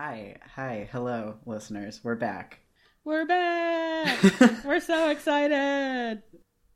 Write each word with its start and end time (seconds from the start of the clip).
Hi, 0.00 0.36
hi, 0.54 0.88
hello, 0.92 1.38
listeners. 1.44 2.02
We're 2.04 2.14
back. 2.14 2.60
We're 3.04 3.26
back. 3.26 4.22
We're 4.64 4.78
so 4.78 5.10
excited 5.10 6.22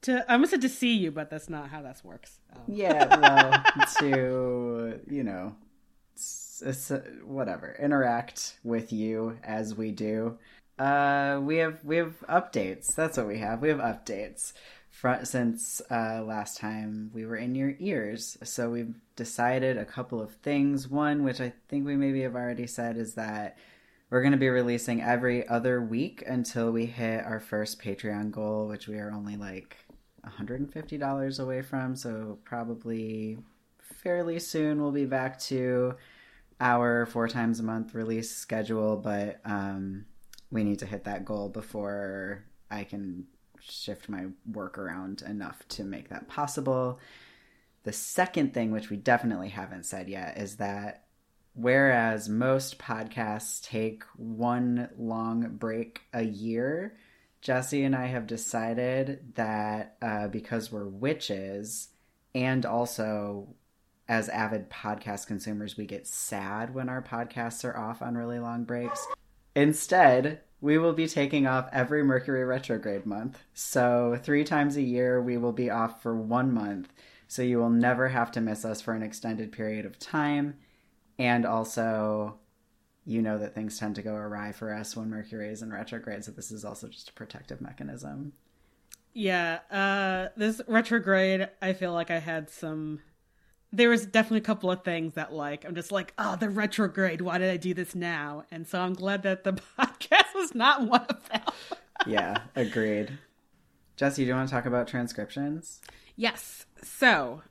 to. 0.00 0.25
I 0.29 0.33
almost 0.33 0.50
said 0.50 0.62
to 0.62 0.68
see 0.68 0.96
you, 0.96 1.12
but 1.12 1.30
that's 1.30 1.48
not 1.48 1.68
how 1.68 1.82
that 1.82 2.00
works. 2.02 2.40
Um. 2.52 2.62
Yeah, 2.66 3.20
well, 3.20 3.86
to 4.00 4.98
you 5.08 5.22
know, 5.22 5.54
it's, 6.14 6.64
it's, 6.66 6.90
uh, 6.90 7.02
whatever, 7.24 7.76
interact 7.80 8.58
with 8.64 8.93
you 8.93 9.39
as 9.45 9.73
we 9.73 9.93
do. 9.93 10.36
Uh, 10.77 11.39
we 11.41 11.59
have 11.59 11.79
we 11.84 11.98
have 11.98 12.25
updates. 12.29 12.93
That's 12.96 13.18
what 13.18 13.29
we 13.29 13.39
have. 13.39 13.62
We 13.62 13.68
have 13.68 13.79
updates 13.79 14.52
since 15.25 15.82
uh, 15.91 16.23
last 16.25 16.59
time 16.59 17.11
we 17.12 17.27
were 17.27 17.37
in 17.37 17.55
your 17.55 17.75
ears. 17.79 18.39
So 18.45 18.71
we've 18.71 18.95
decided 19.16 19.77
a 19.77 19.84
couple 19.84 20.21
of 20.21 20.32
things. 20.37 20.89
One, 20.89 21.25
which 21.25 21.41
I 21.41 21.52
think 21.69 21.87
we 21.87 21.96
maybe 21.96 22.23
have 22.23 22.37
already 22.37 22.66
said, 22.66 22.96
is 22.96 23.15
that 23.15 23.59
we're 24.11 24.23
going 24.23 24.33
to 24.33 24.38
be 24.38 24.48
releasing 24.48 25.02
every 25.02 25.47
other 25.48 25.80
week 25.80 26.23
until 26.27 26.70
we 26.70 26.87
hit 26.87 27.25
our 27.25 27.41
first 27.41 27.80
Patreon 27.80 28.30
goal, 28.30 28.69
which 28.69 28.87
we 28.87 28.98
are 28.98 29.11
only 29.11 29.37
like 29.37 29.77
$150 30.27 31.41
away 31.41 31.62
from. 31.62 31.97
So 31.97 32.39
probably 32.45 33.39
fairly 33.80 34.39
soon 34.39 34.80
we'll 34.80 34.92
be 34.92 35.06
back 35.06 35.39
to 35.41 35.95
our 36.61 37.06
four 37.06 37.27
times 37.27 37.59
a 37.59 37.62
month 37.62 37.95
release 37.95 38.30
schedule, 38.30 38.97
but 38.97 39.41
um, 39.45 40.05
we 40.50 40.62
need 40.62 40.78
to 40.78 40.87
hit 40.87 41.05
that 41.05 41.25
goal 41.25 41.48
before 41.48 42.45
I 42.70 42.84
can 42.84 43.27
shift 43.69 44.09
my 44.09 44.27
work 44.51 44.79
around 44.79 45.23
enough 45.23 45.66
to 45.69 45.84
make 45.84 46.09
that 46.09 46.29
possible. 46.29 46.98
The 47.84 47.93
second 47.93 48.55
thing, 48.55 48.70
which 48.70 48.91
we 48.91 48.97
definitely 48.97 49.48
haven't 49.48 49.87
said 49.87 50.09
yet, 50.09 50.39
is 50.39 50.57
that 50.57 51.05
whereas 51.55 52.29
most 52.29 52.79
podcasts 52.79 53.62
take 53.62 54.05
one 54.17 54.89
long 54.97 55.56
break 55.56 56.03
a 56.12 56.23
year, 56.23 56.97
Jesse 57.41 57.83
and 57.83 57.95
I 57.95 58.06
have 58.06 58.27
decided 58.27 59.34
that 59.34 59.97
uh, 60.01 60.29
because 60.29 60.70
we're 60.70 60.86
witches 60.86 61.89
and 62.34 62.64
also 62.64 63.48
as 64.08 64.29
avid 64.29 64.70
podcast 64.70 65.27
consumers, 65.27 65.77
we 65.77 65.86
get 65.86 66.06
sad 66.06 66.75
when 66.75 66.89
our 66.89 67.03
podcasts 67.03 67.64
are 67.64 67.77
off 67.77 68.03
on 68.03 68.17
really 68.17 68.39
long 68.39 68.64
breaks. 68.64 69.06
Instead, 69.55 70.41
we 70.62 70.78
will 70.78 70.92
be 70.92 71.08
taking 71.08 71.46
off 71.46 71.68
every 71.72 72.05
Mercury 72.05 72.44
retrograde 72.44 73.05
month. 73.05 73.42
So, 73.52 74.18
three 74.22 74.44
times 74.44 74.77
a 74.77 74.82
year, 74.82 75.20
we 75.20 75.36
will 75.36 75.52
be 75.52 75.68
off 75.68 76.00
for 76.00 76.16
one 76.16 76.55
month. 76.55 76.91
So, 77.27 77.42
you 77.42 77.58
will 77.58 77.68
never 77.68 78.08
have 78.08 78.30
to 78.32 78.41
miss 78.41 78.64
us 78.64 78.80
for 78.80 78.94
an 78.94 79.02
extended 79.02 79.50
period 79.50 79.84
of 79.84 79.98
time. 79.98 80.55
And 81.18 81.44
also, 81.44 82.38
you 83.05 83.20
know 83.20 83.38
that 83.38 83.56
things 83.56 83.77
tend 83.77 83.96
to 83.96 84.02
go 84.02 84.14
awry 84.14 84.52
for 84.52 84.72
us 84.72 84.96
when 84.96 85.10
Mercury 85.10 85.48
is 85.48 85.62
in 85.62 85.72
retrograde. 85.72 86.24
So, 86.24 86.30
this 86.30 86.52
is 86.52 86.64
also 86.64 86.86
just 86.86 87.10
a 87.10 87.12
protective 87.12 87.60
mechanism. 87.60 88.33
Yeah. 89.14 89.58
Uh, 89.68 90.33
this 90.36 90.60
retrograde, 90.68 91.48
I 91.60 91.72
feel 91.72 91.92
like 91.92 92.12
I 92.12 92.20
had 92.20 92.48
some 92.48 93.00
there 93.73 93.89
was 93.89 94.05
definitely 94.05 94.39
a 94.39 94.42
couple 94.42 94.70
of 94.70 94.84
things 94.84 95.15
that 95.15 95.33
like 95.33 95.65
I'm 95.65 95.75
just 95.75 95.92
like, 95.92 96.12
oh, 96.19 96.37
the 96.37 96.51
retrograde. 96.51 97.20
Why 97.20 97.39
did 97.39 97.51
I 97.51 97.56
do 97.56 97.75
this 97.75 97.95
now? 97.95 98.45
And 98.51 98.67
so 98.67 98.81
I'm 98.81 98.95
glad 98.95 99.23
that 99.23 99.45
the 99.45 99.53
podcast 99.79 100.34
was 100.34 100.55
not 100.55 100.83
one 100.87 101.06
of 101.09 101.29
them. 101.29 101.42
yeah, 102.06 102.39
agreed. 102.55 103.19
Jesse, 103.97 104.23
do 104.23 104.29
you 104.29 104.34
want 104.34 104.48
to 104.48 104.55
talk 104.55 104.67
about 104.67 104.89
transcriptions? 104.89 105.81
Yes. 106.17 106.67
So, 106.83 107.42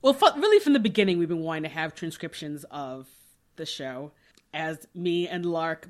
well, 0.00 0.16
really 0.36 0.60
from 0.60 0.72
the 0.72 0.80
beginning, 0.80 1.18
we've 1.18 1.28
been 1.28 1.40
wanting 1.40 1.64
to 1.64 1.68
have 1.68 1.94
transcriptions 1.94 2.64
of 2.70 3.08
the 3.56 3.66
show, 3.66 4.12
as 4.52 4.86
me 4.94 5.28
and 5.28 5.46
Lark 5.46 5.88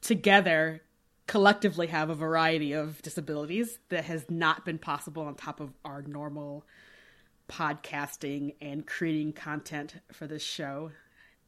together 0.00 0.82
collectively 1.26 1.86
have 1.86 2.10
a 2.10 2.14
variety 2.14 2.72
of 2.72 3.00
disabilities 3.02 3.78
that 3.88 4.04
has 4.04 4.28
not 4.28 4.64
been 4.64 4.78
possible 4.78 5.22
on 5.22 5.34
top 5.36 5.60
of 5.60 5.72
our 5.84 6.02
normal 6.02 6.64
podcasting 7.50 8.54
and 8.60 8.86
creating 8.86 9.32
content 9.32 9.96
for 10.12 10.26
this 10.26 10.42
show. 10.42 10.92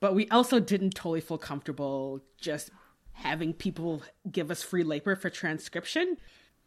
But 0.00 0.14
we 0.14 0.28
also 0.28 0.58
didn't 0.58 0.94
totally 0.94 1.20
feel 1.20 1.38
comfortable 1.38 2.20
just 2.38 2.70
having 3.12 3.52
people 3.52 4.02
give 4.30 4.50
us 4.50 4.62
free 4.62 4.82
labor 4.82 5.14
for 5.14 5.30
transcription. 5.30 6.16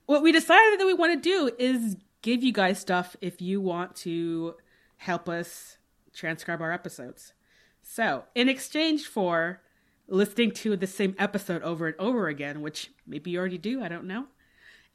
What 0.06 0.22
we 0.22 0.31
decided 0.31 0.79
that 0.79 0.85
we 0.85 0.94
want 0.94 1.22
to 1.22 1.29
do 1.29 1.53
is 1.59 1.97
give 2.22 2.44
you 2.44 2.53
guys 2.53 2.79
stuff 2.79 3.16
if 3.22 3.41
you 3.41 3.59
want 3.59 3.96
to 3.97 4.56
help 4.97 5.28
us 5.28 5.78
transcribe 6.13 6.62
our 6.62 6.72
episodes. 6.72 7.34
So, 7.81 8.23
in 8.34 8.47
exchange 8.47 9.06
for 9.06 9.62
listening 10.07 10.52
to 10.52 10.78
the 10.78 10.88
same 10.88 11.16
episode 11.19 11.62
over 11.62 11.88
and 11.88 11.96
over 12.00 12.28
again, 12.28 12.62
which 12.62 12.91
maybe 13.06 13.31
you 13.31 13.40
already 13.40 13.57
do, 13.57 13.84
I 13.84 13.90
don't 13.90 14.06
know, 14.06 14.28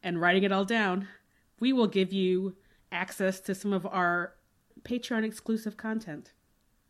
and 0.03 0.21
writing 0.21 0.45
it 0.45 0.53
all 0.53 0.65
down, 0.65 1.09
we 1.59 1.73
will 1.73 1.89
give 1.89 2.13
you 2.13 2.57
access 2.93 3.41
to 3.41 3.55
some 3.55 3.73
of 3.73 3.87
our 3.87 4.35
Patreon 4.83 5.25
exclusive 5.25 5.77
content. 5.77 6.33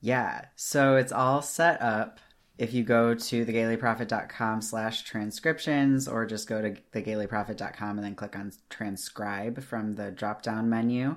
Yeah, 0.01 0.47
so 0.57 0.97
it's 0.97 1.13
all 1.13 1.43
set 1.43 1.81
up. 1.83 2.21
If 2.59 2.75
you 2.75 2.85
go 2.85 3.15
to 3.15 3.45
thegaylyprophet.com 3.45 4.61
slash 4.61 5.03
transcriptions 5.03 6.07
or 6.07 6.27
just 6.27 6.49
go 6.49 6.61
to 6.61 6.77
thegaylyprophet.com 6.93 7.97
and 7.97 8.05
then 8.05 8.15
click 8.15 8.37
on 8.37 8.53
transcribe 8.69 9.63
from 9.63 9.95
the 9.95 10.11
drop 10.11 10.43
down 10.43 10.69
menu, 10.69 11.17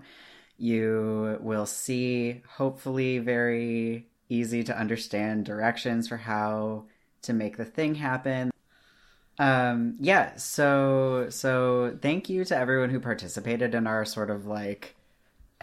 you 0.57 1.37
will 1.41 1.65
see 1.65 2.41
hopefully 2.47 3.19
very 3.19 4.07
easy 4.29 4.63
to 4.63 4.77
understand 4.77 5.45
directions 5.45 6.07
for 6.07 6.17
how 6.17 6.85
to 7.23 7.33
make 7.33 7.57
the 7.57 7.65
thing 7.65 7.95
happen 7.95 8.52
um 9.39 9.95
yeah 9.99 10.35
so 10.35 11.27
so 11.29 11.97
thank 12.01 12.29
you 12.29 12.45
to 12.45 12.55
everyone 12.55 12.89
who 12.89 12.99
participated 12.99 13.73
in 13.73 13.87
our 13.87 14.05
sort 14.05 14.29
of 14.29 14.45
like 14.45 14.95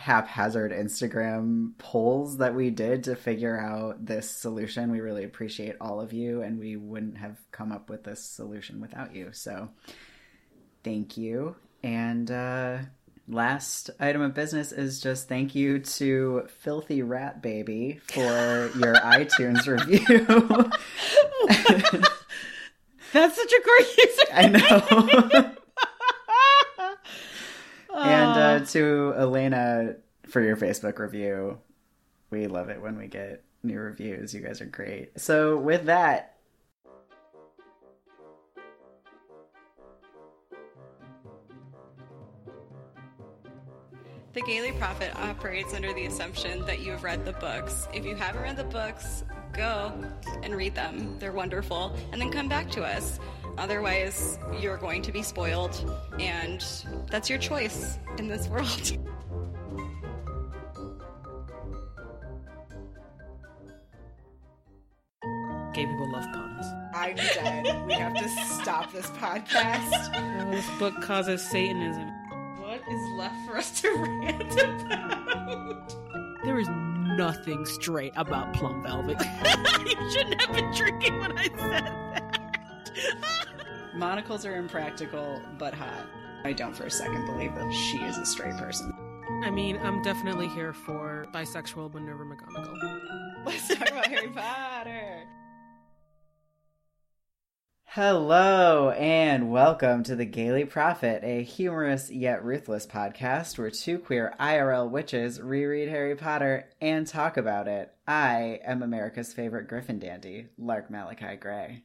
haphazard 0.00 0.72
instagram 0.72 1.76
polls 1.76 2.38
that 2.38 2.54
we 2.54 2.70
did 2.70 3.04
to 3.04 3.14
figure 3.14 3.60
out 3.60 4.06
this 4.06 4.30
solution. 4.30 4.90
We 4.90 5.00
really 5.00 5.24
appreciate 5.24 5.76
all 5.78 6.00
of 6.00 6.14
you 6.14 6.40
and 6.40 6.58
we 6.58 6.76
wouldn't 6.76 7.18
have 7.18 7.36
come 7.52 7.70
up 7.70 7.90
with 7.90 8.04
this 8.04 8.24
solution 8.24 8.80
without 8.80 9.14
you. 9.14 9.28
So 9.32 9.68
thank 10.82 11.18
you. 11.18 11.54
And 11.82 12.30
uh 12.30 12.78
last 13.28 13.90
item 14.00 14.22
of 14.22 14.32
business 14.32 14.72
is 14.72 15.02
just 15.02 15.28
thank 15.28 15.54
you 15.54 15.80
to 15.80 16.48
filthy 16.60 17.02
rat 17.02 17.42
baby 17.42 18.00
for 18.06 18.70
your 18.78 18.94
itunes 19.04 19.66
review 19.66 20.70
That's 23.12 23.36
such 23.36 23.52
a 23.52 23.60
great 23.62 23.96
user. 23.98 24.26
I 24.32 24.48
know. 24.48 25.54
and 27.96 28.62
uh, 28.62 28.64
to 28.66 29.14
Elena 29.16 29.96
for 30.28 30.40
your 30.40 30.56
Facebook 30.56 30.98
review. 30.98 31.58
We 32.30 32.46
love 32.46 32.68
it 32.68 32.80
when 32.80 32.96
we 32.96 33.08
get 33.08 33.42
new 33.62 33.78
reviews. 33.78 34.32
You 34.32 34.40
guys 34.40 34.60
are 34.60 34.66
great. 34.66 35.18
So, 35.20 35.56
with 35.56 35.86
that, 35.86 36.36
The 44.32 44.42
Gayly 44.42 44.70
Prophet 44.78 45.12
operates 45.16 45.74
under 45.74 45.92
the 45.92 46.06
assumption 46.06 46.64
that 46.64 46.78
you 46.78 46.92
have 46.92 47.02
read 47.02 47.24
the 47.24 47.32
books. 47.32 47.88
If 47.92 48.04
you 48.04 48.14
haven't 48.14 48.42
read 48.42 48.56
the 48.56 48.62
books, 48.62 49.24
go 49.52 49.92
and 50.42 50.54
read 50.54 50.74
them. 50.74 51.16
They're 51.18 51.32
wonderful. 51.32 51.94
And 52.12 52.20
then 52.20 52.30
come 52.30 52.48
back 52.48 52.70
to 52.72 52.82
us. 52.84 53.18
Otherwise, 53.58 54.38
you're 54.58 54.76
going 54.78 55.02
to 55.02 55.12
be 55.12 55.22
spoiled, 55.22 55.84
and 56.18 56.64
that's 57.10 57.28
your 57.28 57.38
choice 57.38 57.98
in 58.18 58.28
this 58.28 58.48
world. 58.48 58.96
Gay 65.72 65.86
people 65.86 66.10
love 66.10 66.24
puns. 66.32 66.66
I'm 66.94 67.14
dead. 67.16 67.86
we 67.86 67.94
have 67.94 68.14
to 68.14 68.28
stop 68.28 68.92
this 68.92 69.06
podcast. 69.10 70.10
Oh, 70.14 70.50
this 70.50 70.68
book 70.78 71.00
causes 71.00 71.42
Satanism. 71.48 72.08
What 72.60 72.80
is 72.90 73.00
left 73.16 73.36
for 73.46 73.56
us 73.56 73.80
to 73.80 73.90
rant 73.90 74.60
about? 74.60 75.94
There 76.44 76.58
is 76.58 76.68
nothing 77.20 77.66
straight 77.66 78.14
about 78.16 78.50
Plum 78.54 78.82
Velvet. 78.82 79.18
you 79.86 80.10
shouldn't 80.10 80.40
have 80.40 80.54
been 80.54 80.72
drinking 80.72 81.18
when 81.20 81.36
I 81.36 81.44
said 81.44 81.58
that. 81.58 82.60
monocles 83.94 84.46
are 84.46 84.56
impractical 84.56 85.38
but 85.58 85.74
hot. 85.74 86.06
I 86.44 86.54
don't 86.54 86.74
for 86.74 86.84
a 86.84 86.90
second 86.90 87.26
believe 87.26 87.54
that 87.56 87.70
she 87.74 87.98
is 87.98 88.16
a 88.16 88.24
straight 88.24 88.56
person. 88.56 88.90
I 89.44 89.50
mean, 89.50 89.78
I'm 89.82 90.02
definitely 90.02 90.48
here 90.48 90.72
for 90.72 91.26
bisexual 91.34 91.92
Minerva 91.92 92.24
McGonagall. 92.24 93.44
Let's 93.44 93.68
talk 93.68 93.90
about 93.90 94.06
Harry 94.06 94.28
Potter. 94.28 95.26
Hello 97.94 98.90
and 98.90 99.50
welcome 99.50 100.04
to 100.04 100.14
the 100.14 100.24
Gayly 100.24 100.64
Prophet, 100.64 101.24
a 101.24 101.42
humorous 101.42 102.08
yet 102.08 102.44
ruthless 102.44 102.86
podcast 102.86 103.58
where 103.58 103.68
two 103.68 103.98
queer 103.98 104.32
IRL 104.38 104.88
witches 104.88 105.40
reread 105.40 105.88
Harry 105.88 106.14
Potter 106.14 106.68
and 106.80 107.04
talk 107.04 107.36
about 107.36 107.66
it. 107.66 107.92
I 108.06 108.60
am 108.64 108.84
America's 108.84 109.32
favorite 109.32 109.66
Griffin 109.66 109.98
dandy, 109.98 110.46
Lark 110.56 110.88
Malachi 110.88 111.34
Gray. 111.34 111.82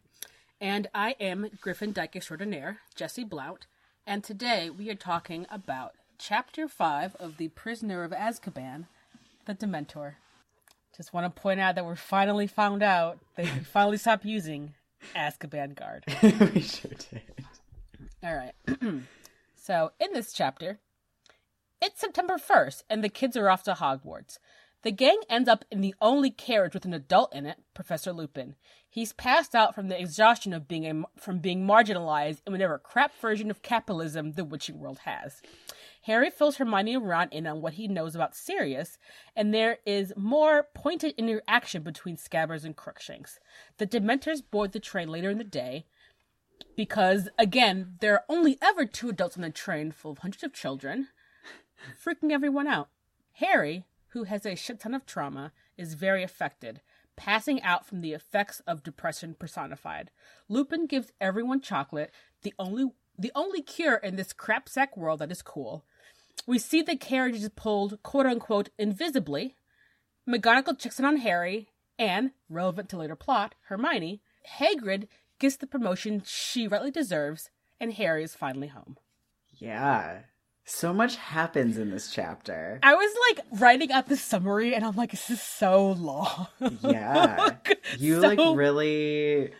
And 0.62 0.86
I 0.94 1.16
am 1.20 1.50
Griffin 1.60 1.92
Dyke 1.92 2.18
Extraordinaire, 2.18 2.82
Jesse 2.94 3.24
Blount, 3.24 3.66
and 4.06 4.24
today 4.24 4.70
we 4.70 4.92
are 4.92 4.96
talking 4.96 5.48
about 5.50 5.94
Chapter 6.20 6.68
5 6.68 7.16
of 7.16 7.38
The 7.38 7.48
Prisoner 7.48 8.04
of 8.04 8.12
Azkaban, 8.12 8.86
The 9.48 9.56
Dementor. 9.56 10.18
Just 10.96 11.14
want 11.14 11.36
to 11.36 11.42
point 11.42 11.60
out 11.60 11.74
that 11.74 11.86
we're 11.86 11.96
finally 11.96 12.46
found 12.46 12.84
out 12.84 13.18
they 13.36 13.48
finally 13.48 13.98
stopped 13.98 14.24
using 14.24 14.76
Azkaban 15.16 15.76
Guard. 15.76 16.06
we 16.54 16.62
sure 16.62 16.92
did. 16.92 17.22
All 18.24 18.36
right. 18.36 18.54
so, 19.56 19.92
in 20.00 20.14
this 20.14 20.34
chapter, 20.34 20.80
it's 21.82 22.00
September 22.00 22.38
1st, 22.38 22.84
and 22.90 23.04
the 23.04 23.10
kids 23.10 23.38
are 23.38 23.50
off 23.50 23.64
to 23.64 23.74
Hogwarts. 23.74 24.40
The 24.86 24.92
gang 24.92 25.20
ends 25.30 25.50
up 25.50 25.66
in 25.72 25.82
the 25.82 25.96
only 26.00 26.30
carriage 26.30 26.76
with 26.76 26.86
an 26.86 26.94
adult 26.94 27.34
in 27.34 27.48
it, 27.48 27.58
Professor 27.74 28.14
Lupin. 28.14 28.56
He's 28.88 29.14
passed 29.14 29.56
out 29.56 29.74
from 29.74 29.88
the 29.88 30.00
exhaustion 30.00 30.54
of 30.54 30.68
being 30.68 30.86
a, 30.86 31.20
from 31.20 31.40
being 31.40 31.66
marginalized 31.66 32.42
in 32.46 32.54
whatever 32.54 32.78
crap 32.78 33.20
version 33.20 33.50
of 33.50 33.64
capitalism 33.64 34.34
the 34.34 34.46
witching 34.46 34.80
world 34.80 35.00
has. 35.06 35.42
Harry 36.06 36.30
fills 36.30 36.58
Hermione 36.58 36.98
Ron 36.98 37.30
in 37.32 37.48
on 37.48 37.62
what 37.62 37.74
he 37.74 37.88
knows 37.88 38.14
about 38.14 38.36
Sirius, 38.36 39.00
and 39.36 39.52
there 39.52 39.80
is 39.88 40.14
more 40.16 40.68
pointed 40.76 41.16
interaction 41.18 41.82
between 41.82 42.16
Scabbers 42.16 42.64
and 42.64 42.76
Crookshanks. 42.76 43.40
The 43.78 43.88
Dementors 43.88 44.44
board 44.52 44.72
the 44.72 44.80
train 44.80 45.08
later 45.08 45.32
in 45.32 45.40
the 45.40 45.44
day, 45.44 45.88
because 46.76 47.28
again, 47.40 47.96
there 48.02 48.14
are 48.14 48.24
only 48.30 48.60
ever 48.62 48.86
two 48.86 49.10
adults 49.10 49.36
on 49.36 49.42
the 49.42 49.50
train 49.50 49.92
full 49.92 50.12
of 50.12 50.20
hundreds 50.20 50.44
of 50.44 50.54
children, 50.54 51.08
freaking 52.06 52.32
everyone 52.32 52.68
out. 52.68 52.90
Harry, 53.34 53.86
who 54.10 54.26
has 54.26 54.46
a 54.46 54.54
shit 54.56 54.82
ton 54.82 54.94
of 54.94 55.08
trauma, 55.08 55.54
is 55.76 55.96
very 55.96 56.22
affected, 56.22 56.82
passing 57.16 57.60
out 57.64 57.84
from 57.84 58.02
the 58.02 58.14
effects 58.14 58.62
of 58.68 58.84
depression 58.84 59.34
personified. 59.34 60.12
Lupin 60.50 60.86
gives 60.86 61.14
everyone 61.20 61.62
chocolate, 61.62 62.12
the 62.44 62.54
only 62.60 62.92
the 63.18 63.32
only 63.34 63.62
cure 63.62 63.96
in 63.96 64.18
this 64.18 64.34
crapsack 64.34 64.98
world 64.98 65.20
that 65.20 65.32
is 65.32 65.42
cool. 65.42 65.86
We 66.48 66.60
see 66.60 66.82
the 66.82 66.96
carriage 66.96 67.36
is 67.36 67.50
pulled 67.56 68.02
quote 68.04 68.26
unquote 68.26 68.70
invisibly. 68.78 69.56
McGonagall 70.28 70.78
checks 70.80 71.00
in 71.00 71.06
on 71.06 71.18
Harry, 71.18 71.70
and, 72.00 72.32
relevant 72.50 72.90
to 72.90 72.98
later 72.98 73.16
plot, 73.16 73.56
Hermione, 73.68 74.22
Hagrid 74.60 75.08
gets 75.40 75.56
the 75.58 75.68
promotion 75.68 76.24
she 76.26 76.68
rightly 76.68 76.92
deserves, 76.92 77.50
and 77.80 77.94
Harry 77.94 78.24
is 78.24 78.36
finally 78.36 78.68
home. 78.68 78.98
Yeah. 79.58 80.20
So 80.68 80.92
much 80.94 81.16
happens 81.18 81.78
in 81.78 81.92
this 81.92 82.12
chapter. 82.12 82.80
I 82.82 82.96
was 82.96 83.16
like 83.30 83.46
writing 83.62 83.92
up 83.92 84.08
the 84.08 84.18
summary, 84.18 84.74
and 84.74 84.84
I'm 84.84 84.96
like, 84.96 85.12
this 85.12 85.30
is 85.30 85.42
so 85.42 85.92
long. 85.92 86.48
Yeah. 86.82 87.52
You 88.00 88.20
So- 88.22 88.28
like 88.28 88.58
really 88.58 89.52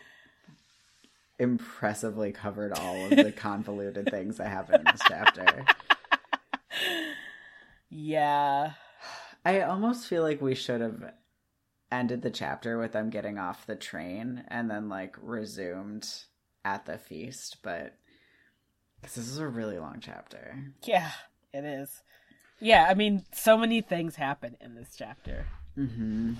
impressively 1.38 2.32
covered 2.32 2.72
all 2.72 3.04
of 3.04 3.10
the 3.10 3.30
convoluted 3.32 4.10
things 4.10 4.38
that 4.38 4.48
happen 4.48 4.76
in 4.80 4.84
this 4.90 5.00
chapter. 5.06 5.64
Yeah. 7.88 8.72
I 9.44 9.60
almost 9.62 10.08
feel 10.08 10.22
like 10.22 10.40
we 10.42 10.54
should 10.54 10.80
have 10.80 11.12
ended 11.90 12.22
the 12.22 12.30
chapter 12.30 12.78
with 12.78 12.92
them 12.92 13.10
getting 13.10 13.38
off 13.38 13.66
the 13.66 13.76
train 13.76 14.44
and 14.48 14.70
then 14.70 14.88
like 14.88 15.16
resumed 15.22 16.08
at 16.64 16.84
the 16.84 16.98
feast, 16.98 17.58
but 17.62 17.94
'cause 19.02 19.14
this 19.14 19.28
is 19.28 19.38
a 19.38 19.46
really 19.46 19.78
long 19.78 20.00
chapter. 20.00 20.58
Yeah, 20.82 21.12
it 21.52 21.64
is. 21.64 22.02
Yeah, 22.58 22.86
I 22.88 22.94
mean, 22.94 23.24
so 23.32 23.56
many 23.56 23.82
things 23.82 24.16
happen 24.16 24.56
in 24.60 24.74
this 24.74 24.96
chapter. 24.96 25.46
Mm-hmm. 25.78 26.34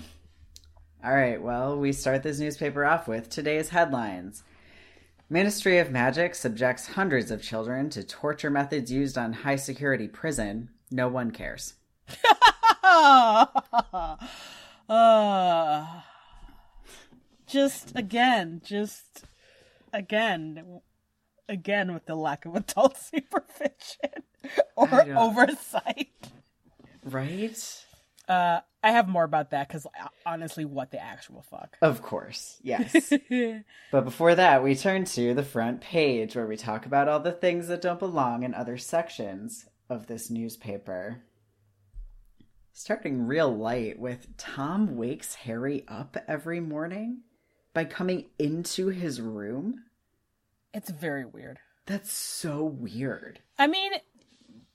All 1.04 1.14
right, 1.14 1.40
well, 1.40 1.78
we 1.78 1.92
start 1.92 2.22
this 2.22 2.40
newspaper 2.40 2.84
off 2.84 3.06
with 3.06 3.28
today's 3.28 3.68
headlines. 3.68 4.42
Ministry 5.28 5.78
of 5.78 5.90
Magic 5.90 6.36
subjects 6.36 6.86
hundreds 6.86 7.32
of 7.32 7.42
children 7.42 7.90
to 7.90 8.04
torture 8.04 8.48
methods 8.48 8.92
used 8.92 9.18
on 9.18 9.32
high 9.32 9.56
security 9.56 10.06
prison. 10.06 10.68
No 10.88 11.08
one 11.08 11.32
cares. 11.32 11.74
uh, 14.88 15.86
just 17.48 17.92
again, 17.96 18.62
just 18.64 19.24
again, 19.92 20.80
again 21.48 21.92
with 21.92 22.06
the 22.06 22.14
lack 22.14 22.44
of 22.44 22.54
adult 22.54 22.96
supervision 23.12 24.22
or 24.76 24.88
oversight. 25.16 26.30
Right? 27.02 27.85
Uh, 28.28 28.60
I 28.82 28.92
have 28.92 29.08
more 29.08 29.24
about 29.24 29.50
that 29.50 29.68
because 29.68 29.86
honestly, 30.24 30.64
what 30.64 30.90
the 30.90 31.02
actual 31.02 31.42
fuck? 31.42 31.76
Of 31.82 32.02
course, 32.02 32.58
yes. 32.62 33.12
but 33.90 34.04
before 34.04 34.34
that, 34.34 34.62
we 34.62 34.74
turn 34.74 35.04
to 35.06 35.34
the 35.34 35.42
front 35.42 35.80
page 35.80 36.36
where 36.36 36.46
we 36.46 36.56
talk 36.56 36.86
about 36.86 37.08
all 37.08 37.20
the 37.20 37.32
things 37.32 37.68
that 37.68 37.82
don't 37.82 37.98
belong 37.98 38.42
in 38.42 38.54
other 38.54 38.78
sections 38.78 39.66
of 39.88 40.06
this 40.06 40.30
newspaper. 40.30 41.22
Starting 42.72 43.26
real 43.26 43.54
light 43.56 43.98
with 43.98 44.36
Tom 44.36 44.96
wakes 44.96 45.34
Harry 45.34 45.84
up 45.88 46.16
every 46.28 46.60
morning 46.60 47.22
by 47.72 47.84
coming 47.84 48.26
into 48.38 48.88
his 48.88 49.20
room. 49.20 49.82
It's 50.74 50.90
very 50.90 51.24
weird. 51.24 51.58
That's 51.86 52.12
so 52.12 52.64
weird. 52.64 53.40
I 53.58 53.66
mean, 53.66 53.92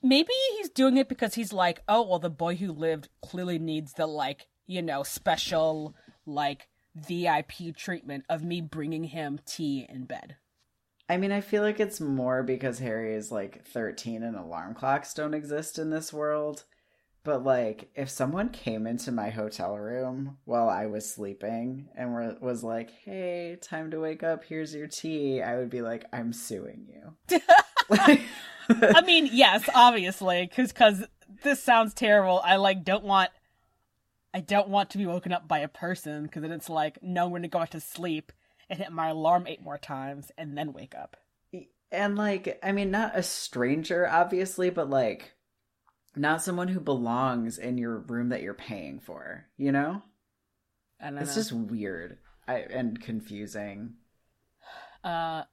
maybe 0.02 0.34
he's 0.58 0.70
doing 0.70 0.98
it 0.98 1.10
because 1.10 1.36
he's 1.36 1.54
like, 1.54 1.82
oh, 1.88 2.08
well, 2.08 2.20
the 2.20 2.30
boy 2.30 2.56
who 2.56 2.72
lived 2.72 3.10
clearly 3.22 3.60
needs 3.60 3.94
the, 3.94 4.08
like, 4.08 4.48
you 4.68 4.82
know, 4.82 5.04
special, 5.04 5.96
like, 6.26 6.68
VIP 6.96 7.76
treatment 7.76 8.26
of 8.30 8.44
me 8.44 8.62
bringing 8.62 9.06
him 9.06 9.40
tea 9.46 9.86
in 9.90 10.06
bed. 10.06 10.36
I 11.10 11.18
mean, 11.18 11.32
I 11.32 11.42
feel 11.42 11.62
like 11.62 11.80
it's 11.80 12.00
more 12.00 12.42
because 12.44 12.80
Harry 12.80 13.14
is 13.14 13.32
like 13.32 13.66
13 13.66 14.24
and 14.24 14.36
alarm 14.36 14.74
clocks 14.76 15.14
don't 15.14 15.34
exist 15.34 15.78
in 15.78 15.90
this 15.90 16.14
world. 16.14 16.64
But 17.24 17.44
like, 17.44 17.92
if 17.96 18.10
someone 18.10 18.50
came 18.50 18.88
into 18.88 19.12
my 19.12 19.30
hotel 19.30 19.78
room 19.78 20.38
while 20.46 20.70
I 20.70 20.88
was 20.88 21.14
sleeping 21.14 21.90
and 21.96 22.14
were, 22.14 22.36
was 22.42 22.64
like, 22.64 22.92
"Hey, 22.92 23.58
time 23.62 23.92
to 23.92 24.00
wake 24.00 24.24
up. 24.24 24.44
Here's 24.44 24.74
your 24.74 24.88
tea," 24.88 25.42
I 25.42 25.58
would 25.58 25.70
be 25.70 25.82
like, 25.82 26.06
"I'm 26.12 26.34
suing 26.34 26.88
you." 26.90 27.40
Like- 27.90 28.22
I 28.70 29.02
mean, 29.02 29.30
yes, 29.32 29.68
obviously, 29.74 30.46
because 30.48 30.72
because 30.72 31.06
this 31.44 31.62
sounds 31.62 31.94
terrible. 31.94 32.42
I, 32.44 32.58
like, 32.58 32.84
don't 32.84 33.04
want. 33.04 33.30
I 34.34 34.40
don't 34.40 34.70
want 34.70 34.92
to 34.92 34.98
be 34.98 35.06
woken 35.06 35.34
up 35.34 35.48
by 35.48 35.60
a 35.60 35.68
person 35.68 36.24
because 36.24 36.42
then 36.42 36.52
it's 36.52 36.70
like, 36.70 37.04
no, 37.04 37.26
I'm 37.26 37.32
going 37.32 37.42
to 37.42 37.50
go 37.50 37.60
back 37.60 37.72
to 37.72 37.82
sleep 37.82 38.32
and 38.70 38.80
hit 38.80 38.92
my 38.92 39.10
alarm 39.10 39.46
eight 39.46 39.62
more 39.62 39.78
times 39.78 40.32
and 40.38 40.58
then 40.58 40.72
wake 40.72 40.96
up. 40.96 41.18
and 41.92 42.16
like, 42.16 42.58
I 42.64 42.72
mean, 42.72 42.92
not 42.92 43.18
a 43.18 43.24
stranger, 43.24 44.08
obviously, 44.08 44.70
but 44.70 44.90
like, 44.90 45.34
not 46.16 46.42
someone 46.42 46.70
who 46.70 46.80
belongs 46.80 47.58
in 47.58 47.78
your 47.78 47.98
room 47.98 48.30
that 48.30 48.42
you're 48.42 48.54
paying 48.54 49.00
for. 49.00 49.48
You 49.58 49.74
know, 49.74 50.02
I 51.02 51.10
it's 51.10 51.32
know. 51.32 51.36
just 51.36 51.52
weird 51.52 52.18
I, 52.48 52.60
and 52.60 53.02
confusing. 53.02 53.96
Uh, 55.04 55.44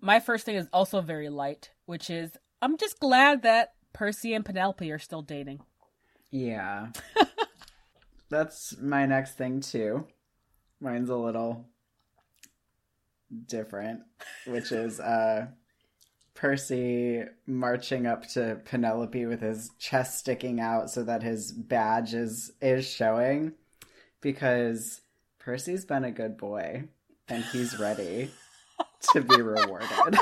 my 0.00 0.20
first 0.20 0.44
thing 0.44 0.56
is 0.56 0.68
also 0.72 1.00
very 1.00 1.28
light, 1.28 1.70
which 1.86 2.10
is 2.10 2.32
I'm 2.62 2.78
just 2.78 3.00
glad 3.00 3.42
that 3.42 3.74
Percy 3.92 4.32
and 4.32 4.44
Penelope 4.44 4.90
are 4.90 4.98
still 5.00 5.20
dating. 5.20 5.60
Yeah. 6.30 6.88
That's 8.30 8.78
my 8.80 9.04
next 9.04 9.36
thing 9.36 9.60
too. 9.60 10.06
Mine's 10.80 11.10
a 11.10 11.16
little 11.16 11.66
different, 13.46 14.00
which 14.46 14.70
is 14.70 15.00
uh 15.00 15.48
Percy 16.34 17.24
marching 17.46 18.06
up 18.06 18.26
to 18.30 18.60
Penelope 18.64 19.26
with 19.26 19.40
his 19.40 19.70
chest 19.78 20.20
sticking 20.20 20.60
out 20.60 20.88
so 20.88 21.02
that 21.02 21.22
his 21.22 21.52
badge 21.52 22.14
is 22.14 22.52
is 22.62 22.88
showing 22.88 23.52
because 24.20 25.00
Percy's 25.40 25.84
been 25.84 26.04
a 26.04 26.12
good 26.12 26.36
boy 26.38 26.84
and 27.28 27.44
he's 27.44 27.78
ready 27.78 28.30
to 29.12 29.20
be 29.20 29.42
rewarded. 29.42 30.18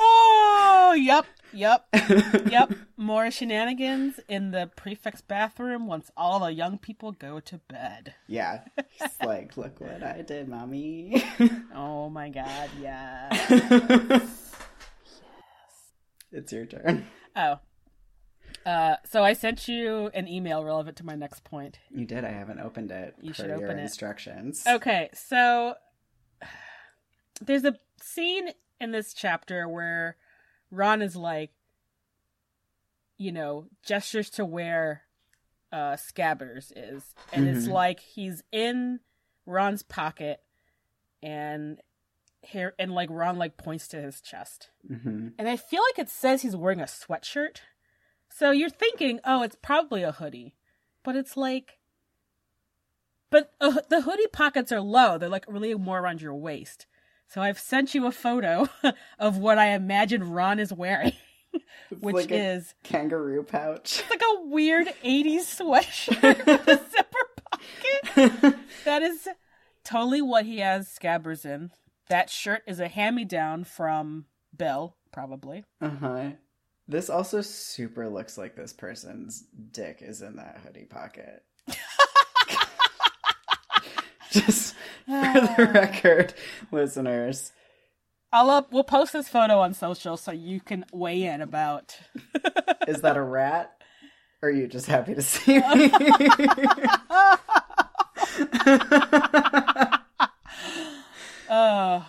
Oh, 0.00 0.94
yep, 0.98 1.26
yep, 1.52 1.86
yep. 2.50 2.72
More 2.96 3.30
shenanigans 3.30 4.20
in 4.28 4.50
the 4.52 4.70
prefect's 4.76 5.20
bathroom 5.20 5.86
once 5.86 6.10
all 6.16 6.40
the 6.40 6.52
young 6.52 6.78
people 6.78 7.12
go 7.12 7.40
to 7.40 7.58
bed. 7.68 8.14
yeah. 8.26 8.60
He's 8.90 9.10
like, 9.24 9.56
look 9.56 9.80
what 9.80 10.02
I 10.02 10.22
did, 10.22 10.48
mommy. 10.48 11.24
Oh 11.74 12.08
my 12.10 12.28
god, 12.28 12.70
yeah. 12.80 13.28
Yes. 13.50 14.44
It's 16.30 16.52
your 16.52 16.66
turn. 16.66 17.06
Oh. 17.34 17.58
Uh, 18.66 18.96
so 19.08 19.22
I 19.24 19.32
sent 19.32 19.66
you 19.66 20.10
an 20.12 20.28
email 20.28 20.62
relevant 20.62 20.98
to 20.98 21.06
my 21.06 21.14
next 21.14 21.42
point. 21.42 21.78
You 21.90 22.04
did. 22.04 22.22
I 22.22 22.32
haven't 22.32 22.58
opened 22.60 22.90
it. 22.90 23.14
You 23.22 23.32
should 23.32 23.46
your 23.46 23.56
open 23.64 23.78
it. 23.78 23.82
instructions. 23.82 24.62
Okay, 24.66 25.08
so 25.14 25.74
there's 27.40 27.64
a 27.64 27.76
scene 28.00 28.50
in 28.80 28.92
this 28.92 29.12
chapter 29.12 29.68
where 29.68 30.16
Ron 30.70 31.02
is 31.02 31.16
like, 31.16 31.50
you 33.16 33.32
know, 33.32 33.66
gestures 33.84 34.30
to 34.30 34.44
where 34.44 35.02
uh 35.72 35.96
Scabbers 35.96 36.72
is. 36.74 37.14
And 37.32 37.46
it's 37.48 37.66
Mhm. 37.66 37.72
like 37.72 38.00
he's 38.00 38.42
in 38.52 39.00
Ron's 39.46 39.82
pocket 39.82 40.40
and 41.22 41.80
here 42.42 42.74
and 42.78 42.92
like 42.94 43.10
Ron 43.10 43.36
like 43.36 43.56
points 43.56 43.88
to 43.88 44.00
his 44.00 44.20
chest. 44.20 44.70
hmm 44.86 45.28
And 45.38 45.48
I 45.48 45.56
feel 45.56 45.82
like 45.82 45.98
it 45.98 46.08
says 46.10 46.42
he's 46.42 46.56
wearing 46.56 46.80
a 46.80 46.84
sweatshirt. 46.84 47.58
So 48.30 48.50
you're 48.50 48.70
thinking, 48.70 49.20
oh, 49.24 49.42
it's 49.42 49.56
probably 49.60 50.02
a 50.02 50.12
hoodie. 50.12 50.54
But 51.02 51.16
it's 51.16 51.36
like. 51.36 51.78
But 53.30 53.52
uh, 53.60 53.80
the 53.90 54.02
hoodie 54.02 54.26
pockets 54.32 54.72
are 54.72 54.80
low. 54.80 55.18
They're 55.18 55.28
like 55.28 55.44
really 55.48 55.74
more 55.74 55.98
around 56.00 56.22
your 56.22 56.34
waist. 56.34 56.86
So 57.28 57.42
I've 57.42 57.58
sent 57.58 57.94
you 57.94 58.06
a 58.06 58.12
photo 58.12 58.68
of 59.18 59.36
what 59.38 59.58
I 59.58 59.74
imagine 59.74 60.30
Ron 60.30 60.58
is 60.58 60.72
wearing, 60.72 61.12
which 62.00 62.14
like 62.16 62.30
is 62.30 62.74
Kangaroo 62.84 63.42
pouch. 63.42 64.02
like 64.08 64.22
a 64.22 64.46
weird 64.46 64.86
80s 65.04 65.60
sweatshirt 65.60 66.46
with 66.46 66.68
a 66.68 66.80
zipper 66.90 68.40
pocket. 68.40 68.58
That 68.84 69.02
is 69.02 69.28
totally 69.84 70.22
what 70.22 70.46
he 70.46 70.58
has 70.60 70.88
scabbers 70.88 71.44
in. 71.44 71.70
That 72.08 72.30
shirt 72.30 72.62
is 72.66 72.80
a 72.80 72.88
hand 72.88 73.16
me 73.16 73.24
down 73.26 73.64
from 73.64 74.24
Bill, 74.56 74.96
probably. 75.12 75.64
Uh 75.80 75.90
huh. 75.90 76.30
This 76.90 77.10
also 77.10 77.42
super 77.42 78.08
looks 78.08 78.38
like 78.38 78.56
this 78.56 78.72
person's 78.72 79.44
dick 79.70 79.98
is 80.00 80.22
in 80.22 80.36
that 80.36 80.60
hoodie 80.64 80.86
pocket. 80.86 81.42
Just 84.32 84.74
for 85.06 85.40
the 85.40 85.70
record, 85.72 86.34
listeners. 86.70 87.52
I'll 88.32 88.50
up. 88.50 88.72
We'll 88.72 88.84
post 88.84 89.14
this 89.14 89.28
photo 89.28 89.60
on 89.60 89.72
social 89.72 90.16
so 90.16 90.32
you 90.32 90.60
can 90.60 90.84
weigh 90.92 91.22
in 91.22 91.40
about. 91.40 91.98
Is 92.88 93.00
that 93.00 93.16
a 93.16 93.22
rat? 93.22 93.72
Or 94.42 94.50
are 94.50 94.52
you 94.52 94.68
just 94.68 94.86
happy 94.86 95.14
to 95.14 95.22
see 95.22 95.58
me? 95.58 95.90
Uh, 101.48 102.02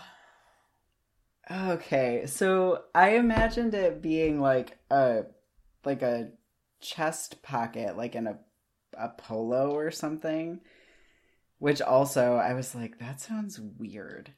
okay, 1.52 2.26
so 2.26 2.84
I 2.94 3.12
imagined 3.12 3.74
it 3.74 4.02
being 4.02 4.42
like 4.42 4.78
a 4.92 5.24
like 5.86 6.02
a 6.02 6.32
chest 6.82 7.42
pocket, 7.42 7.96
like 7.96 8.16
in 8.16 8.28
a 8.28 8.40
a 8.98 9.10
polo 9.10 9.72
or 9.72 9.92
something. 9.92 10.60
Which 11.60 11.82
also 11.82 12.36
I 12.36 12.54
was 12.54 12.74
like, 12.74 13.00
that 13.00 13.22
sounds 13.22 13.60
weird. 13.60 14.34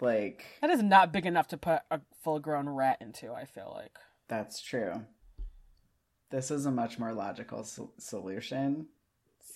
Like 0.00 0.44
that 0.60 0.70
is 0.70 0.82
not 0.82 1.12
big 1.12 1.26
enough 1.26 1.48
to 1.48 1.56
put 1.56 1.82
a 1.90 2.00
full-grown 2.22 2.68
rat 2.68 2.98
into. 3.00 3.32
I 3.32 3.44
feel 3.44 3.72
like. 3.76 3.96
That's 4.28 4.60
true. 4.60 5.04
This 6.30 6.50
is 6.50 6.64
a 6.66 6.70
much 6.70 6.98
more 6.98 7.12
logical 7.12 7.62
so- 7.62 7.92
solution. 7.98 8.86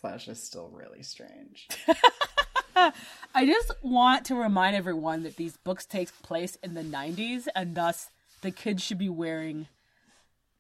Slash 0.00 0.28
is 0.28 0.42
still 0.42 0.68
really 0.68 1.02
strange. 1.02 1.68
I 2.76 3.46
just 3.46 3.72
want 3.82 4.26
to 4.26 4.34
remind 4.34 4.76
everyone 4.76 5.22
that 5.22 5.36
these 5.36 5.56
books 5.56 5.86
take 5.86 6.10
place 6.22 6.58
in 6.62 6.74
the 6.74 6.82
90s, 6.82 7.46
and 7.54 7.74
thus 7.74 8.10
the 8.42 8.50
kids 8.50 8.82
should 8.82 8.98
be 8.98 9.08
wearing 9.08 9.68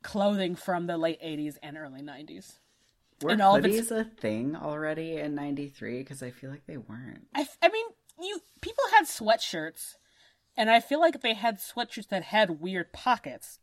clothing 0.02 0.56
from 0.56 0.86
the 0.86 0.96
late 0.96 1.20
80s 1.20 1.56
and 1.62 1.76
early 1.76 2.00
90s. 2.00 2.54
Were 3.22 3.30
And 3.30 3.40
all 3.40 3.58
hoodies 3.58 3.90
a 3.90 4.04
thing 4.04 4.56
already 4.56 5.16
in 5.16 5.34
'93? 5.34 6.00
Because 6.00 6.22
I 6.22 6.30
feel 6.30 6.50
like 6.50 6.66
they 6.66 6.76
weren't. 6.76 7.26
I, 7.34 7.42
f- 7.42 7.56
I 7.62 7.68
mean, 7.68 7.86
you 8.20 8.40
people 8.60 8.84
had 8.94 9.06
sweatshirts, 9.06 9.94
and 10.56 10.70
I 10.70 10.80
feel 10.80 11.00
like 11.00 11.22
they 11.22 11.34
had 11.34 11.58
sweatshirts 11.58 12.08
that 12.08 12.24
had 12.24 12.60
weird 12.60 12.92
pockets, 12.92 13.58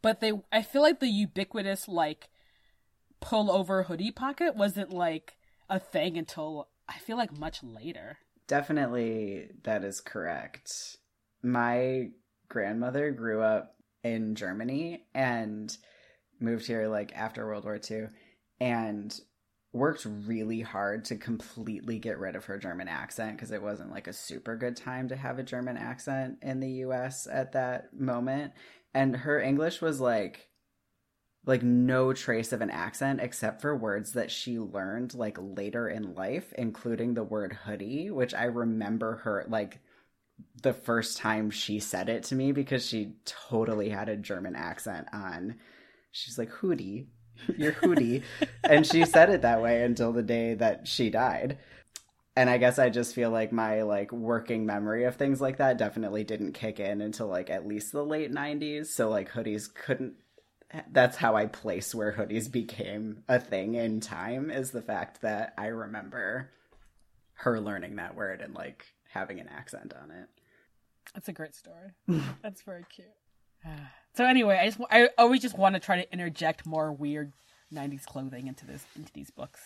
but 0.00 0.20
they 0.20 0.32
I 0.50 0.62
feel 0.62 0.82
like 0.82 1.00
the 1.00 1.08
ubiquitous 1.08 1.86
like 1.86 2.28
pull 3.20 3.52
over 3.52 3.84
hoodie 3.84 4.10
pocket 4.10 4.56
wasn't 4.56 4.92
like 4.92 5.36
a 5.70 5.78
thing 5.78 6.18
until 6.18 6.68
I 6.88 6.98
feel 6.98 7.16
like 7.16 7.38
much 7.38 7.62
later. 7.62 8.18
Definitely, 8.48 9.50
that 9.62 9.84
is 9.84 10.00
correct. 10.00 10.70
My 11.42 12.08
grandmother 12.48 13.12
grew 13.12 13.42
up 13.42 13.76
in 14.02 14.34
Germany 14.34 15.04
and 15.14 15.74
moved 16.40 16.66
here 16.66 16.88
like 16.88 17.12
after 17.14 17.46
World 17.46 17.64
War 17.64 17.80
II 17.90 18.08
and 18.62 19.20
worked 19.72 20.04
really 20.04 20.60
hard 20.60 21.04
to 21.06 21.16
completely 21.16 21.98
get 21.98 22.18
rid 22.18 22.36
of 22.36 22.44
her 22.44 22.58
German 22.58 22.86
accent 22.86 23.36
because 23.36 23.50
it 23.50 23.60
wasn't 23.60 23.90
like 23.90 24.06
a 24.06 24.12
super 24.12 24.54
good 24.54 24.76
time 24.76 25.08
to 25.08 25.16
have 25.16 25.40
a 25.40 25.42
German 25.42 25.76
accent 25.76 26.38
in 26.42 26.60
the 26.60 26.70
US 26.84 27.26
at 27.26 27.52
that 27.52 27.92
moment. 27.92 28.52
And 28.94 29.16
her 29.16 29.40
English 29.40 29.82
was 29.82 30.00
like 30.00 30.48
like 31.44 31.64
no 31.64 32.12
trace 32.12 32.52
of 32.52 32.60
an 32.60 32.70
accent 32.70 33.18
except 33.20 33.60
for 33.60 33.76
words 33.76 34.12
that 34.12 34.30
she 34.30 34.60
learned 34.60 35.12
like 35.12 35.36
later 35.40 35.88
in 35.88 36.14
life 36.14 36.52
including 36.56 37.14
the 37.14 37.24
word 37.24 37.52
hoodie 37.64 38.12
which 38.12 38.32
i 38.32 38.44
remember 38.44 39.16
her 39.24 39.44
like 39.48 39.80
the 40.62 40.72
first 40.72 41.16
time 41.16 41.50
she 41.50 41.80
said 41.80 42.08
it 42.08 42.22
to 42.22 42.36
me 42.36 42.52
because 42.52 42.86
she 42.86 43.14
totally 43.24 43.88
had 43.88 44.08
a 44.08 44.16
german 44.16 44.54
accent 44.54 45.08
on 45.12 45.56
she's 46.12 46.38
like 46.38 46.48
hoodie 46.48 47.08
your 47.56 47.72
hoodie 47.72 48.22
and 48.64 48.86
she 48.86 49.04
said 49.04 49.30
it 49.30 49.42
that 49.42 49.62
way 49.62 49.82
until 49.82 50.12
the 50.12 50.22
day 50.22 50.54
that 50.54 50.86
she 50.86 51.10
died 51.10 51.58
and 52.36 52.48
i 52.48 52.56
guess 52.56 52.78
i 52.78 52.88
just 52.88 53.14
feel 53.14 53.30
like 53.30 53.52
my 53.52 53.82
like 53.82 54.12
working 54.12 54.64
memory 54.64 55.04
of 55.04 55.16
things 55.16 55.40
like 55.40 55.56
that 55.56 55.78
definitely 55.78 56.24
didn't 56.24 56.52
kick 56.52 56.78
in 56.78 57.00
until 57.00 57.26
like 57.26 57.50
at 57.50 57.66
least 57.66 57.92
the 57.92 58.04
late 58.04 58.32
90s 58.32 58.86
so 58.86 59.08
like 59.08 59.30
hoodies 59.32 59.72
couldn't 59.72 60.14
that's 60.90 61.16
how 61.16 61.36
I 61.36 61.46
place 61.46 61.94
where 61.94 62.12
hoodies 62.12 62.50
became 62.50 63.24
a 63.28 63.38
thing 63.38 63.74
in 63.74 64.00
time 64.00 64.50
is 64.50 64.70
the 64.70 64.82
fact 64.82 65.20
that 65.22 65.54
I 65.58 65.66
remember 65.66 66.50
her 67.34 67.60
learning 67.60 67.96
that 67.96 68.14
word 68.14 68.40
and 68.40 68.54
like 68.54 68.86
having 69.10 69.40
an 69.40 69.48
accent 69.48 69.92
on 70.00 70.10
it. 70.10 70.28
That's 71.14 71.28
a 71.28 71.32
great 71.32 71.54
story. 71.54 71.90
That's 72.42 72.62
very 72.62 72.84
cute. 72.88 73.08
So 74.14 74.26
anyway, 74.26 74.58
I 74.60 74.66
just 74.66 74.80
I 74.90 75.08
always 75.16 75.40
just 75.40 75.56
want 75.56 75.74
to 75.74 75.80
try 75.80 75.96
to 75.96 76.12
interject 76.12 76.66
more 76.66 76.92
weird 76.92 77.32
'90s 77.72 78.04
clothing 78.04 78.46
into 78.46 78.66
this 78.66 78.84
into 78.96 79.12
these 79.12 79.30
books. 79.30 79.60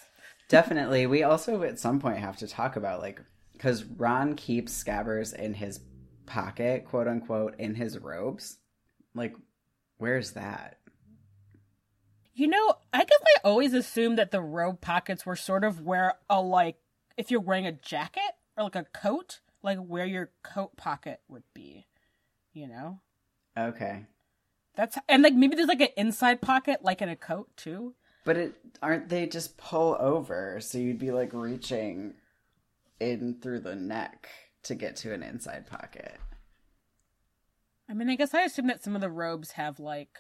Definitely. 0.49 1.07
We 1.07 1.23
also 1.25 1.62
at 1.65 1.79
some 1.79 2.00
point 2.00 2.19
have 2.19 2.37
to 2.38 2.47
talk 2.47 2.76
about 2.76 3.00
like 3.00 3.21
because 3.53 3.85
Ron 3.85 4.35
keeps 4.35 4.85
scabbers 4.85 5.35
in 5.35 5.55
his 5.55 5.81
pocket, 6.26 6.85
quote 6.85 7.09
unquote, 7.09 7.59
in 7.59 7.75
his 7.75 7.99
robes. 7.99 8.59
Like, 9.15 9.35
where's 9.99 10.33
that? 10.33 10.79
You 12.35 12.49
know, 12.49 12.75
I 12.93 12.99
guess 12.99 13.19
I 13.25 13.41
always 13.45 13.73
assumed 13.73 14.19
that 14.19 14.31
the 14.31 14.43
robe 14.43 14.81
pockets 14.81 15.25
were 15.25 15.37
sort 15.37 15.65
of 15.65 15.81
where 15.81 16.15
a 16.29 16.41
like 16.41 16.76
if 17.17 17.31
you're 17.31 17.41
wearing 17.41 17.67
a 17.67 17.73
jacket 17.73 18.23
or 18.57 18.65
like 18.65 18.76
a 18.76 18.85
coat, 18.85 19.41
like 19.62 19.79
where 19.79 20.05
your 20.05 20.31
coat 20.45 20.76
pocket 20.76 21.21
would 21.29 21.45
be. 21.55 21.87
You 22.53 22.69
know, 22.69 23.00
Okay. 23.57 24.07
That's 24.76 24.99
and 25.09 25.23
like 25.23 25.35
maybe 25.35 25.56
there's 25.56 25.68
like 25.68 25.80
an 25.80 25.88
inside 25.97 26.40
pocket 26.40 26.85
like 26.85 27.02
in 27.02 27.09
a 27.09 27.16
coat 27.16 27.49
too. 27.56 27.95
But 28.25 28.37
it 28.37 28.54
aren't 28.83 29.09
they 29.09 29.26
just 29.26 29.56
pull 29.56 29.97
over 29.99 30.61
so 30.61 30.78
you'd 30.78 30.99
be 30.99 31.11
like 31.11 31.30
reaching 31.33 32.14
in 33.00 33.38
through 33.40 33.61
the 33.61 33.75
neck 33.75 34.28
to 34.64 34.75
get 34.75 34.97
to 34.97 35.12
an 35.12 35.23
inside 35.23 35.66
pocket. 35.66 36.18
I 37.88 37.95
mean, 37.95 38.11
I 38.11 38.16
guess 38.16 38.35
I 38.35 38.42
assume 38.42 38.66
that 38.66 38.83
some 38.83 38.95
of 38.95 39.00
the 39.00 39.11
robes 39.11 39.52
have 39.52 39.78
like 39.78 40.18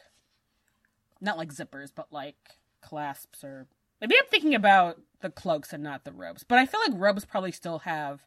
not 1.20 1.38
like 1.38 1.52
zippers, 1.52 1.90
but 1.94 2.12
like 2.12 2.36
clasps 2.80 3.42
or 3.44 3.66
maybe 4.00 4.14
I'm 4.18 4.28
thinking 4.28 4.54
about 4.54 5.00
the 5.20 5.30
cloaks 5.30 5.72
and 5.72 5.82
not 5.82 6.04
the 6.04 6.12
robes. 6.12 6.44
But 6.44 6.58
I 6.58 6.66
feel 6.66 6.80
like 6.80 7.00
robes 7.00 7.24
probably 7.24 7.52
still 7.52 7.80
have 7.80 8.24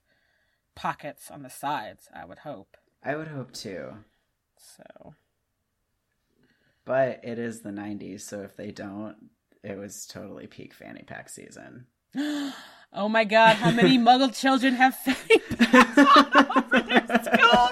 pockets 0.75 1.31
on 1.31 1.43
the 1.43 1.50
sides, 1.50 2.07
I 2.13 2.25
would 2.25 2.39
hope. 2.39 2.77
I 3.03 3.15
would 3.15 3.29
hope 3.29 3.53
too. 3.53 3.93
So 4.57 5.13
But 6.89 7.19
it 7.24 7.38
is 7.38 7.62
the 7.62 7.69
90s, 7.69 8.22
so 8.22 8.41
if 8.41 8.55
they 8.58 8.72
don't, 8.72 9.15
it 9.63 9.77
was 9.77 10.08
totally 10.08 10.48
peak 10.48 10.74
fanny 10.74 11.03
pack 11.05 11.29
season. 11.29 11.86
Oh 12.91 13.08
my 13.08 13.24
god, 13.24 13.58
how 13.58 13.69
many 13.69 14.00
muggle 14.00 14.36
children 14.36 14.74
have 14.74 14.96
fanny 14.96 15.38
packs 15.50 15.96
over 15.96 16.79
their 16.79 17.05
school 17.24 17.69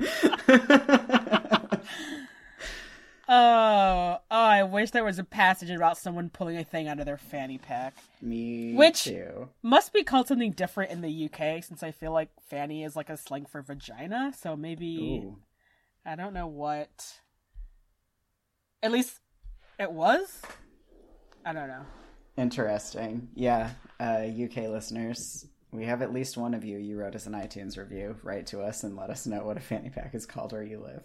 robes? 0.00 1.88
Oh, 3.28 4.18
oh, 4.18 4.20
I 4.28 4.64
wish 4.64 4.90
there 4.90 5.04
was 5.04 5.20
a 5.20 5.24
passage 5.24 5.70
about 5.70 5.96
someone 5.96 6.28
pulling 6.28 6.56
a 6.56 6.64
thing 6.64 6.88
out 6.88 6.98
of 6.98 7.06
their 7.06 7.16
fanny 7.18 7.58
pack. 7.58 7.94
Me 8.20 8.74
Which- 8.74 9.04
too. 9.04 9.50
Must 9.62 9.92
be 9.92 10.02
called 10.02 10.26
something 10.26 10.50
different 10.50 10.90
in 10.90 11.02
the 11.02 11.26
UK 11.30 11.62
since 11.62 11.84
I 11.84 11.92
feel 11.92 12.10
like 12.10 12.30
fanny 12.50 12.82
is 12.82 12.96
like 12.96 13.10
a 13.10 13.16
slang 13.16 13.46
for 13.46 13.62
vagina. 13.62 14.32
So 14.36 14.56
maybe 14.56 15.22
Ooh. 15.24 15.36
I 16.04 16.16
don't 16.16 16.34
know 16.34 16.48
what. 16.48 17.20
At 18.82 18.92
least 18.92 19.18
it 19.78 19.90
was. 19.90 20.42
I 21.44 21.52
don't 21.52 21.68
know. 21.68 21.84
Interesting. 22.36 23.28
Yeah, 23.34 23.70
uh, 23.98 24.22
UK 24.26 24.68
listeners, 24.68 25.46
we 25.72 25.84
have 25.84 26.02
at 26.02 26.12
least 26.12 26.36
one 26.36 26.54
of 26.54 26.64
you. 26.64 26.78
You 26.78 26.96
wrote 26.96 27.16
us 27.16 27.26
an 27.26 27.32
iTunes 27.32 27.76
review. 27.76 28.16
Write 28.22 28.46
to 28.48 28.60
us 28.60 28.84
and 28.84 28.96
let 28.96 29.10
us 29.10 29.26
know 29.26 29.44
what 29.44 29.56
a 29.56 29.60
fanny 29.60 29.90
pack 29.90 30.14
is 30.14 30.26
called 30.26 30.52
where 30.52 30.62
you 30.62 30.80
live. 30.80 31.02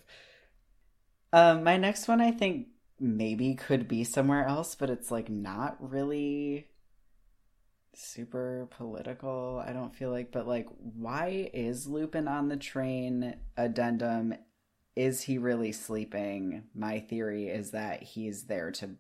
Um, 1.32 1.64
my 1.64 1.78
next 1.78 2.08
one, 2.08 2.22
I 2.22 2.32
think, 2.32 2.68
maybe 3.00 3.56
could 3.56 3.88
be 3.88 4.04
somewhere 4.04 4.46
else, 4.46 4.76
but 4.76 4.90
it's 4.90 5.10
like 5.10 5.30
not 5.30 5.78
really 5.80 6.68
super 7.96 8.68
political. 8.72 9.62
I 9.66 9.74
don't 9.74 9.96
feel 9.96 10.12
like, 10.12 10.32
but 10.32 10.48
like, 10.48 10.68
why 10.78 11.50
is 11.54 11.88
Lupin 11.88 12.28
on 12.28 12.48
the 12.48 12.58
train? 12.58 13.36
Addendum. 13.58 14.36
Is 14.96 15.24
he 15.24 15.38
really 15.38 15.72
sleeping? 15.72 16.64
My 16.76 17.00
theory 17.00 17.50
is 17.50 17.72
that 17.72 18.04
he's 18.04 18.44
there 18.44 18.72
to 18.72 18.92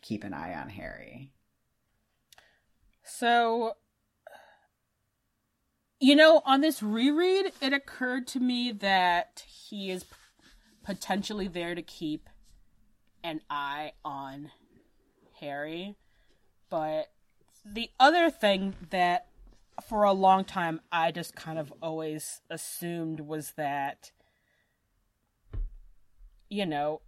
keep 0.00 0.24
an 0.24 0.32
eye 0.32 0.54
on 0.54 0.70
Harry. 0.70 1.30
So, 3.02 3.74
you 5.98 6.16
know, 6.16 6.40
on 6.46 6.62
this 6.62 6.82
reread, 6.82 7.52
it 7.60 7.72
occurred 7.72 8.26
to 8.28 8.40
me 8.40 8.72
that 8.72 9.44
he 9.46 9.90
is 9.90 10.06
potentially 10.82 11.48
there 11.48 11.74
to 11.74 11.82
keep 11.82 12.30
an 13.22 13.42
eye 13.50 13.92
on 14.04 14.50
Harry. 15.40 15.96
But 16.70 17.10
the 17.64 17.90
other 18.00 18.30
thing 18.30 18.74
that 18.88 19.26
for 19.86 20.04
a 20.04 20.12
long 20.12 20.44
time 20.44 20.80
I 20.90 21.10
just 21.10 21.34
kind 21.34 21.58
of 21.58 21.72
always 21.82 22.40
assumed 22.48 23.20
was 23.20 23.52
that, 23.52 24.12
you 26.50 26.66
know, 26.66 27.00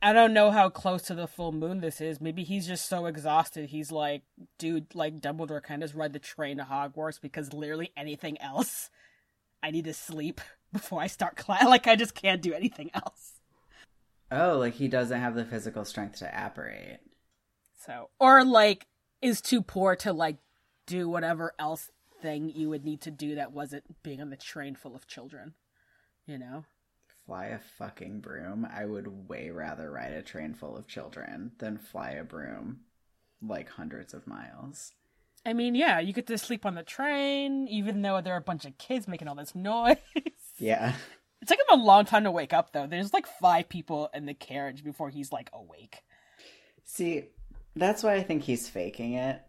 I 0.00 0.12
don't 0.12 0.32
know 0.32 0.50
how 0.50 0.70
close 0.70 1.02
to 1.02 1.14
the 1.14 1.26
full 1.26 1.52
moon 1.52 1.80
this 1.80 2.00
is. 2.00 2.20
Maybe 2.20 2.44
he's 2.44 2.66
just 2.66 2.88
so 2.88 3.06
exhausted. 3.06 3.68
He's 3.68 3.92
like, 3.92 4.22
dude, 4.58 4.94
like 4.94 5.20
Dumbledore 5.20 5.58
of 5.70 5.80
just 5.80 5.94
ride 5.94 6.12
the 6.12 6.18
train 6.18 6.56
to 6.56 6.64
Hogwarts 6.64 7.20
because 7.20 7.52
literally 7.52 7.92
anything 7.96 8.40
else, 8.40 8.90
I 9.62 9.70
need 9.70 9.84
to 9.84 9.94
sleep 9.94 10.40
before 10.72 11.00
I 11.00 11.08
start 11.08 11.36
class. 11.36 11.64
Like 11.64 11.86
I 11.86 11.96
just 11.96 12.14
can't 12.14 12.42
do 12.42 12.54
anything 12.54 12.90
else. 12.94 13.34
Oh, 14.30 14.58
like 14.58 14.74
he 14.74 14.88
doesn't 14.88 15.20
have 15.20 15.34
the 15.34 15.44
physical 15.44 15.84
strength 15.84 16.18
to 16.18 16.30
apparate. 16.46 17.00
So, 17.86 18.10
or 18.20 18.44
like 18.44 18.86
is 19.20 19.40
too 19.40 19.62
poor 19.62 19.96
to 19.96 20.12
like 20.12 20.36
do 20.86 21.08
whatever 21.08 21.54
else 21.58 21.90
thing 22.20 22.50
you 22.54 22.68
would 22.68 22.84
need 22.84 23.00
to 23.02 23.10
do 23.10 23.34
that 23.34 23.52
wasn't 23.52 24.02
being 24.02 24.20
on 24.20 24.30
the 24.30 24.36
train 24.36 24.74
full 24.74 24.94
of 24.94 25.06
children. 25.06 25.54
You 26.26 26.38
know? 26.38 26.64
Fly 27.28 27.48
a 27.48 27.58
fucking 27.58 28.20
broom. 28.20 28.66
I 28.74 28.86
would 28.86 29.28
way 29.28 29.50
rather 29.50 29.90
ride 29.90 30.12
a 30.14 30.22
train 30.22 30.54
full 30.54 30.78
of 30.78 30.86
children 30.86 31.52
than 31.58 31.76
fly 31.76 32.12
a 32.12 32.24
broom 32.24 32.80
like 33.42 33.68
hundreds 33.68 34.14
of 34.14 34.26
miles. 34.26 34.92
I 35.44 35.52
mean, 35.52 35.74
yeah, 35.74 36.00
you 36.00 36.14
get 36.14 36.26
to 36.28 36.38
sleep 36.38 36.64
on 36.64 36.74
the 36.74 36.82
train, 36.82 37.68
even 37.68 38.00
though 38.00 38.22
there 38.22 38.32
are 38.32 38.38
a 38.38 38.40
bunch 38.40 38.64
of 38.64 38.78
kids 38.78 39.06
making 39.06 39.28
all 39.28 39.34
this 39.34 39.54
noise. 39.54 39.98
Yeah. 40.60 40.94
It 41.40 41.46
took 41.46 41.58
him 41.58 41.78
a 41.78 41.84
long 41.84 42.04
time 42.04 42.24
to 42.24 42.32
wake 42.32 42.52
up, 42.52 42.72
though. 42.72 42.88
There's 42.88 43.12
like 43.12 43.28
five 43.40 43.68
people 43.68 44.10
in 44.12 44.26
the 44.26 44.34
carriage 44.34 44.82
before 44.82 45.08
he's 45.08 45.30
like 45.30 45.50
awake. 45.52 45.98
See, 46.82 47.26
that's 47.76 48.02
why 48.02 48.14
I 48.14 48.24
think 48.24 48.42
he's 48.42 48.68
faking 48.68 49.12
it 49.12 49.40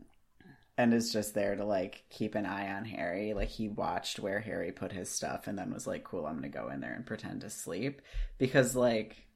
and 0.79 0.93
is 0.93 1.12
just 1.12 1.33
there 1.33 1.57
to 1.57 1.65
like 1.65 2.05
keep 2.09 2.36
an 2.36 2.45
eye 2.45 2.71
on 2.71 2.86
Harry. 2.86 3.33
Like 3.33 3.50
he 3.50 3.67
watched 3.67 4.17
where 4.17 4.39
Harry 4.39 4.71
put 4.71 4.93
his 4.93 5.09
stuff 5.09 5.45
and 5.45 5.59
then 5.59 5.74
was 5.74 5.86
like, 5.86 6.05
"Cool, 6.05 6.25
I'm 6.25 6.39
going 6.39 6.50
to 6.50 6.57
go 6.57 6.69
in 6.69 6.79
there 6.79 6.93
and 6.93 7.05
pretend 7.05 7.41
to 7.41 7.50
sleep." 7.50 8.01
Because 8.38 8.77
like 8.77 9.27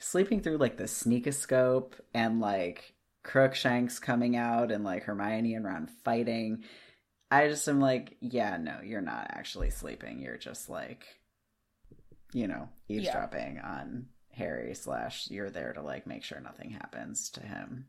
sleeping 0.00 0.40
through 0.40 0.56
like 0.56 0.78
the 0.78 0.84
sneakoscope 0.84 1.92
and 2.14 2.40
like 2.40 2.94
Crookshanks 3.22 3.98
coming 3.98 4.36
out 4.36 4.72
and 4.72 4.84
like 4.84 5.02
Hermione 5.02 5.54
and 5.54 5.66
Ron 5.66 5.86
fighting, 6.02 6.64
I 7.30 7.48
just 7.48 7.68
am 7.68 7.78
like, 7.78 8.16
"Yeah, 8.22 8.56
no, 8.56 8.78
you're 8.82 9.02
not 9.02 9.26
actually 9.28 9.68
sleeping. 9.68 10.22
You're 10.22 10.38
just 10.38 10.70
like 10.70 11.04
you 12.32 12.48
know, 12.48 12.70
eavesdropping 12.88 13.60
on 13.60 14.06
Harry 14.32 14.74
slash 14.74 15.30
you're 15.30 15.50
there 15.50 15.74
to 15.74 15.82
like 15.82 16.06
make 16.06 16.24
sure 16.24 16.40
nothing 16.40 16.70
happens 16.70 17.28
to 17.32 17.40
him. 17.42 17.86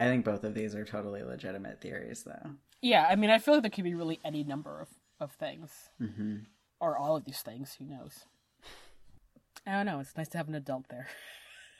I 0.00 0.06
think 0.06 0.24
both 0.24 0.44
of 0.44 0.54
these 0.54 0.74
are 0.74 0.84
totally 0.84 1.22
legitimate 1.22 1.80
theories, 1.80 2.24
though. 2.24 2.50
Yeah, 2.82 3.06
I 3.08 3.16
mean, 3.16 3.30
I 3.30 3.38
feel 3.38 3.54
like 3.54 3.62
there 3.62 3.70
could 3.70 3.84
be 3.84 3.94
really 3.94 4.20
any 4.24 4.44
number 4.44 4.80
of, 4.80 4.88
of 5.20 5.32
things. 5.32 5.70
Mm-hmm. 6.00 6.36
Or 6.80 6.98
all 6.98 7.16
of 7.16 7.24
these 7.24 7.40
things, 7.40 7.76
who 7.78 7.86
knows? 7.86 8.24
I 9.66 9.72
don't 9.72 9.86
know. 9.86 10.00
It's 10.00 10.16
nice 10.16 10.28
to 10.28 10.38
have 10.38 10.48
an 10.48 10.54
adult 10.54 10.88
there. 10.88 11.08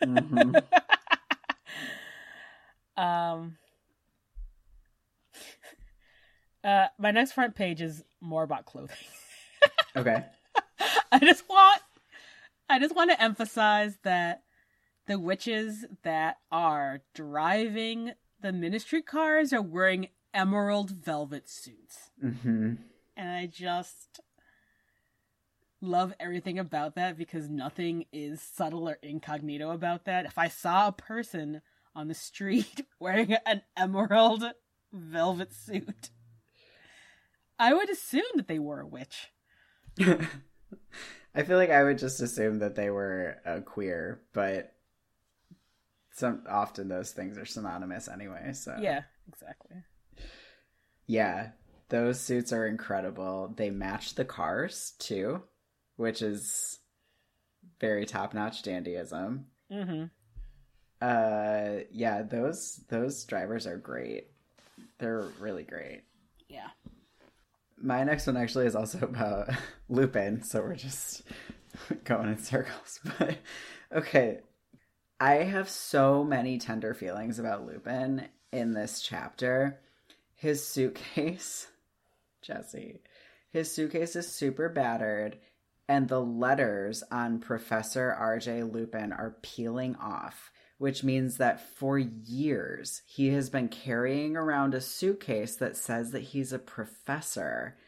Mm-hmm. 0.03 0.57
Um, 2.97 3.57
uh, 6.65 6.87
my 6.99 7.11
next 7.11 7.33
front 7.33 7.55
page 7.55 7.81
is 7.81 8.05
more 8.21 8.43
about 8.43 8.67
clothing. 8.67 8.97
okay. 9.97 10.25
I 11.11 11.19
just 11.19 11.49
want, 11.49 11.81
I 12.69 12.79
just 12.79 12.95
want 12.95 13.11
to 13.11 13.23
emphasize 13.23 13.97
that 14.03 14.43
the 15.07 15.19
witches 15.19 15.85
that 16.03 16.37
are 16.51 17.03
driving 17.15 18.13
the 18.41 18.53
ministry 18.53 19.03
cars 19.03 19.53
are 19.53 19.63
wearing 19.63 20.09
emerald 20.33 20.91
velvet 20.91 21.49
suits, 21.49 22.11
Mm-hmm. 22.23 22.75
and 23.17 23.29
I 23.31 23.47
just 23.47 24.21
love 25.81 26.15
everything 26.19 26.59
about 26.59 26.95
that 26.97 27.17
because 27.19 27.49
nothing 27.49 28.07
is 28.13 28.41
subtle 28.41 28.89
or 28.89 28.99
incognito 29.03 29.71
about 29.71 30.07
that. 30.07 30.25
If 30.27 30.39
I 30.39 30.49
saw 30.49 30.89
a 30.89 30.93
person 30.93 31.61
on 31.95 32.09
the 32.09 32.15
street 32.15 32.87
wearing 32.99 33.35
an 33.47 33.63
emerald 33.77 34.45
velvet 34.93 35.53
suit, 35.53 36.11
I 37.59 37.73
would 37.75 37.91
assume 37.91 38.23
that 38.37 38.49
they 38.49 38.59
were 38.59 38.81
a 38.81 38.87
witch. 38.87 39.31
I 40.01 41.43
feel 41.45 41.57
like 41.59 41.71
I 41.71 41.85
would 41.85 41.99
just 41.99 42.21
assume 42.21 42.59
that 42.61 42.75
they 42.75 42.91
were 42.91 43.37
a 43.45 43.61
queer, 43.61 44.21
but 44.33 44.74
some 46.15 46.45
often 46.49 46.89
those 46.89 47.11
things 47.13 47.37
are 47.37 47.45
synonymous 47.45 48.09
anyway. 48.09 48.53
So 48.53 48.77
Yeah, 48.81 49.03
exactly. 49.29 49.77
yeah, 51.07 51.51
those 51.89 52.21
suits 52.21 52.53
are 52.53 52.67
incredible. 52.67 53.53
They 53.57 53.71
match 53.71 54.15
the 54.15 54.25
cars 54.25 54.95
too, 54.99 55.43
which 55.97 56.23
is 56.23 56.79
very 57.81 58.07
top 58.07 58.33
notch 58.33 58.63
dandyism. 58.63 59.45
Mm-hmm. 59.71 60.05
Uh, 61.03 61.81
yeah, 61.91 62.23
those 62.23 62.81
those 62.89 63.25
drivers 63.25 63.67
are 63.67 63.77
great. 63.77 64.29
They're 64.99 65.29
really 65.41 65.65
great. 65.65 66.03
Yeah. 66.49 66.69
My 67.77 68.05
next 68.05 68.27
one 68.27 68.37
actually 68.37 68.67
is 68.67 68.77
also 68.77 68.99
about 69.01 69.51
Lupin, 69.89 70.43
so 70.43 70.63
we're 70.63 70.77
just 70.77 71.23
going 72.05 72.29
in 72.29 72.39
circles. 72.39 73.01
But 73.19 73.37
okay, 73.93 74.39
I 75.25 75.45
have 75.45 75.71
so 75.71 76.23
many 76.23 76.59
tender 76.59 76.93
feelings 76.93 77.39
about 77.39 77.65
Lupin 77.65 78.29
in 78.53 78.75
this 78.75 79.01
chapter. 79.01 79.81
His 80.35 80.67
suitcase, 80.67 81.67
Jesse, 82.43 83.01
his 83.49 83.73
suitcase 83.73 84.17
is 84.17 84.29
super 84.29 84.69
battered, 84.69 85.39
and 85.89 86.11
the 86.11 86.21
letters 86.21 87.03
on 87.11 87.39
Professor 87.39 88.15
RJ 88.21 88.71
Lupin 88.71 89.15
are 89.15 89.39
peeling 89.41 89.97
off, 89.97 90.51
which 90.77 91.03
means 91.03 91.39
that 91.39 91.75
for 91.79 91.99
years 91.99 93.01
he 93.07 93.29
has 93.29 93.49
been 93.49 93.69
carrying 93.69 94.37
around 94.37 94.75
a 94.75 94.81
suitcase 94.83 95.57
that 95.57 95.79
says 95.79 96.11
that 96.11 96.21
he's 96.21 96.53
a 96.53 96.59
professor 96.59 97.79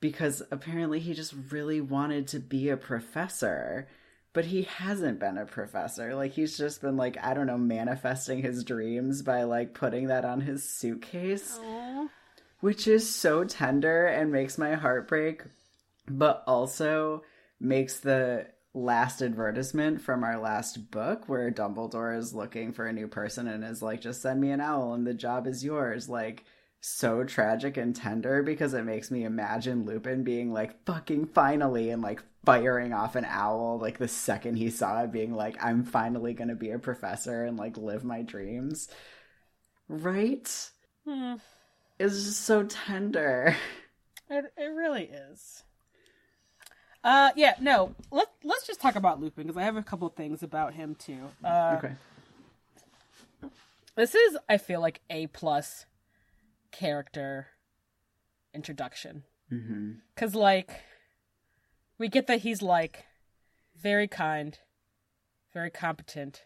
because 0.00 0.42
apparently 0.50 1.00
he 1.00 1.14
just 1.14 1.34
really 1.50 1.80
wanted 1.80 2.28
to 2.28 2.38
be 2.38 2.68
a 2.68 2.76
professor 2.76 3.88
but 4.32 4.46
he 4.46 4.62
hasn't 4.62 5.18
been 5.18 5.38
a 5.38 5.46
professor. 5.46 6.14
Like 6.14 6.32
he's 6.32 6.56
just 6.56 6.80
been 6.80 6.96
like 6.96 7.16
i 7.22 7.34
don't 7.34 7.46
know 7.46 7.58
manifesting 7.58 8.42
his 8.42 8.64
dreams 8.64 9.22
by 9.22 9.44
like 9.44 9.74
putting 9.74 10.08
that 10.08 10.24
on 10.24 10.40
his 10.40 10.68
suitcase 10.68 11.58
which 12.60 12.86
is 12.88 13.08
so 13.08 13.44
tender 13.44 14.06
and 14.06 14.32
makes 14.32 14.58
my 14.58 14.74
heart 14.74 15.08
break 15.08 15.42
but 16.08 16.42
also 16.46 17.22
makes 17.60 18.00
the 18.00 18.46
last 18.74 19.22
advertisement 19.22 20.00
from 20.00 20.22
our 20.22 20.38
last 20.38 20.90
book 20.90 21.28
where 21.28 21.50
dumbledore 21.50 22.16
is 22.16 22.34
looking 22.34 22.72
for 22.72 22.86
a 22.86 22.92
new 22.92 23.08
person 23.08 23.48
and 23.48 23.64
is 23.64 23.82
like 23.82 24.00
just 24.00 24.22
send 24.22 24.40
me 24.40 24.50
an 24.50 24.60
owl 24.60 24.92
and 24.94 25.06
the 25.06 25.14
job 25.14 25.46
is 25.46 25.64
yours 25.64 26.08
like 26.08 26.44
so 26.80 27.24
tragic 27.24 27.76
and 27.76 27.96
tender 27.96 28.42
because 28.42 28.72
it 28.72 28.84
makes 28.84 29.10
me 29.10 29.24
imagine 29.24 29.84
Lupin 29.84 30.22
being 30.22 30.52
like 30.52 30.84
fucking 30.84 31.26
finally 31.26 31.90
and 31.90 32.02
like 32.02 32.22
firing 32.48 32.92
off 32.92 33.14
an 33.16 33.24
owl 33.26 33.78
like 33.80 33.98
the 33.98 34.08
second 34.08 34.56
he 34.56 34.70
saw 34.70 35.02
it 35.02 35.12
being 35.12 35.32
like 35.34 35.56
I'm 35.62 35.84
finally 35.84 36.34
going 36.34 36.48
to 36.48 36.54
be 36.54 36.70
a 36.70 36.78
professor 36.78 37.44
and 37.44 37.56
like 37.56 37.76
live 37.76 38.04
my 38.04 38.22
dreams. 38.22 38.88
Right? 39.88 40.70
Hmm. 41.06 41.34
It's 41.98 42.24
just 42.24 42.40
so 42.42 42.64
tender. 42.64 43.56
It 44.30 44.52
it 44.58 44.66
really 44.66 45.04
is. 45.04 45.62
Uh 47.02 47.30
yeah, 47.34 47.54
no. 47.60 47.94
Let 48.10 48.26
let's 48.44 48.66
just 48.66 48.78
talk 48.78 48.94
about 48.94 49.20
Lupin 49.20 49.44
because 49.46 49.56
I 49.56 49.62
have 49.64 49.76
a 49.76 49.82
couple 49.82 50.06
things 50.10 50.42
about 50.42 50.74
him 50.74 50.94
too. 50.96 51.16
Uh 51.42 51.76
Okay. 51.78 51.94
this 53.94 54.14
is 54.14 54.36
I 54.48 54.58
feel 54.58 54.82
like 54.82 55.00
A 55.08 55.28
plus 55.28 55.86
character 56.72 57.46
introduction. 58.52 59.22
Mhm. 59.50 60.00
Cuz 60.16 60.34
like 60.34 60.82
we 61.98 62.08
get 62.08 62.26
that 62.28 62.40
he's 62.40 62.62
like 62.62 63.04
very 63.80 64.08
kind, 64.08 64.58
very 65.52 65.70
competent, 65.70 66.44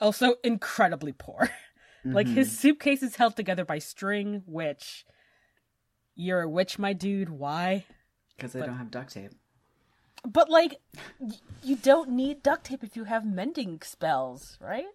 also 0.00 0.36
incredibly 0.42 1.12
poor. 1.12 1.50
like 2.04 2.26
his 2.26 2.48
mm-hmm. 2.48 2.56
suitcase 2.56 3.02
is 3.02 3.16
held 3.16 3.36
together 3.36 3.64
by 3.64 3.78
string, 3.78 4.42
which 4.46 5.04
you're 6.14 6.42
a 6.42 6.48
witch, 6.48 6.78
my 6.78 6.92
dude. 6.92 7.30
Why? 7.30 7.84
Because 8.36 8.52
they 8.52 8.60
don't 8.60 8.78
have 8.78 8.90
duct 8.90 9.12
tape. 9.12 9.32
But 10.24 10.50
like, 10.50 10.76
y- 11.18 11.34
you 11.62 11.76
don't 11.76 12.10
need 12.10 12.42
duct 12.42 12.64
tape 12.64 12.84
if 12.84 12.96
you 12.96 13.04
have 13.04 13.24
mending 13.24 13.80
spells, 13.82 14.58
right? 14.60 14.86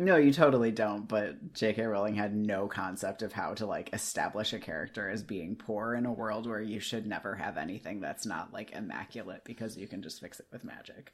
No, 0.00 0.14
you 0.16 0.32
totally 0.32 0.70
don't. 0.70 1.08
But 1.08 1.54
J.K. 1.54 1.82
Rowling 1.82 2.14
had 2.14 2.34
no 2.34 2.68
concept 2.68 3.22
of 3.22 3.32
how 3.32 3.54
to 3.54 3.66
like 3.66 3.90
establish 3.92 4.52
a 4.52 4.60
character 4.60 5.10
as 5.10 5.24
being 5.24 5.56
poor 5.56 5.94
in 5.94 6.06
a 6.06 6.12
world 6.12 6.46
where 6.46 6.60
you 6.60 6.78
should 6.78 7.04
never 7.04 7.34
have 7.34 7.58
anything 7.58 8.00
that's 8.00 8.24
not 8.24 8.52
like 8.52 8.70
immaculate 8.70 9.42
because 9.44 9.76
you 9.76 9.88
can 9.88 10.00
just 10.00 10.20
fix 10.20 10.38
it 10.38 10.46
with 10.52 10.64
magic. 10.64 11.12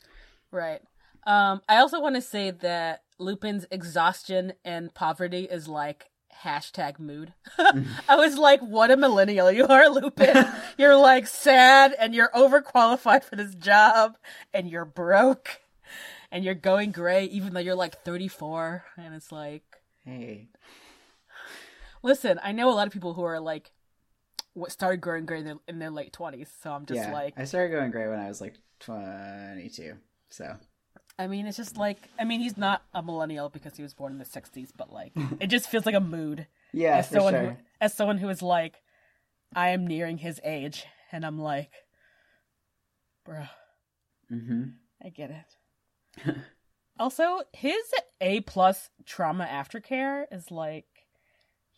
Right. 0.50 0.82
Um, 1.26 1.62
I 1.66 1.78
also 1.78 1.98
want 2.00 2.16
to 2.16 2.20
say 2.20 2.50
that 2.50 3.04
Lupin's 3.18 3.64
exhaustion 3.70 4.52
and 4.66 4.92
poverty 4.92 5.44
is 5.44 5.66
like 5.66 6.10
hashtag 6.42 6.98
mood. 6.98 7.32
I 7.58 8.16
was 8.16 8.36
like, 8.36 8.60
what 8.60 8.90
a 8.90 8.98
millennial 8.98 9.50
you 9.50 9.66
are, 9.66 9.88
Lupin. 9.88 10.46
you're 10.78 10.96
like 10.96 11.26
sad 11.26 11.94
and 11.98 12.14
you're 12.14 12.30
overqualified 12.34 13.24
for 13.24 13.36
this 13.36 13.54
job 13.54 14.18
and 14.52 14.68
you're 14.68 14.84
broke 14.84 15.60
and 16.34 16.44
you're 16.44 16.54
going 16.54 16.90
gray 16.90 17.24
even 17.26 17.54
though 17.54 17.60
you're 17.60 17.76
like 17.76 18.02
34. 18.02 18.84
And 18.98 19.14
it's 19.14 19.30
like, 19.30 19.62
Hey, 20.04 20.48
listen, 22.02 22.38
I 22.42 22.52
know 22.52 22.68
a 22.68 22.74
lot 22.74 22.88
of 22.88 22.92
people 22.92 23.14
who 23.14 23.22
are 23.22 23.40
like, 23.40 23.70
what 24.52 24.72
started 24.72 25.00
growing 25.00 25.26
gray 25.26 25.38
in 25.38 25.44
their, 25.44 25.56
in 25.68 25.78
their 25.78 25.90
late 25.90 26.12
20s. 26.12 26.48
So 26.62 26.72
I'm 26.72 26.86
just 26.86 27.00
yeah, 27.00 27.12
like, 27.12 27.34
I 27.36 27.44
started 27.44 27.70
going 27.74 27.90
gray 27.92 28.08
when 28.08 28.18
I 28.18 28.28
was 28.28 28.40
like 28.40 28.54
twenty-two. 28.80 29.94
So 30.28 30.56
I 31.18 31.28
mean, 31.28 31.46
it's 31.46 31.56
just 31.56 31.76
like, 31.78 31.98
I 32.18 32.24
mean, 32.24 32.40
he's 32.40 32.58
not 32.58 32.82
a 32.92 33.00
millennial 33.00 33.48
because 33.48 33.76
he 33.76 33.84
was 33.84 33.94
born 33.94 34.12
in 34.12 34.18
the 34.18 34.24
60s, 34.24 34.70
but 34.76 34.92
like, 34.92 35.12
it 35.40 35.46
just 35.46 35.68
feels 35.68 35.86
like 35.86 35.94
a 35.94 36.00
mood. 36.00 36.48
yeah, 36.72 36.98
as 36.98 37.06
for 37.06 37.14
someone 37.14 37.32
sure. 37.32 37.40
who, 37.42 37.56
as 37.80 37.94
someone 37.94 38.18
who 38.18 38.28
is 38.28 38.42
like, 38.42 38.82
I 39.54 39.68
am 39.68 39.86
nearing 39.86 40.18
his 40.18 40.40
age, 40.42 40.84
and 41.12 41.24
I'm 41.24 41.38
like, 41.38 41.70
bro, 43.24 43.44
hmm 44.28 44.64
I 45.00 45.10
get 45.10 45.30
it. 45.30 45.56
also, 46.98 47.40
his 47.52 47.82
A 48.20 48.40
plus 48.40 48.90
trauma 49.04 49.46
aftercare 49.46 50.24
is 50.30 50.50
like, 50.50 50.86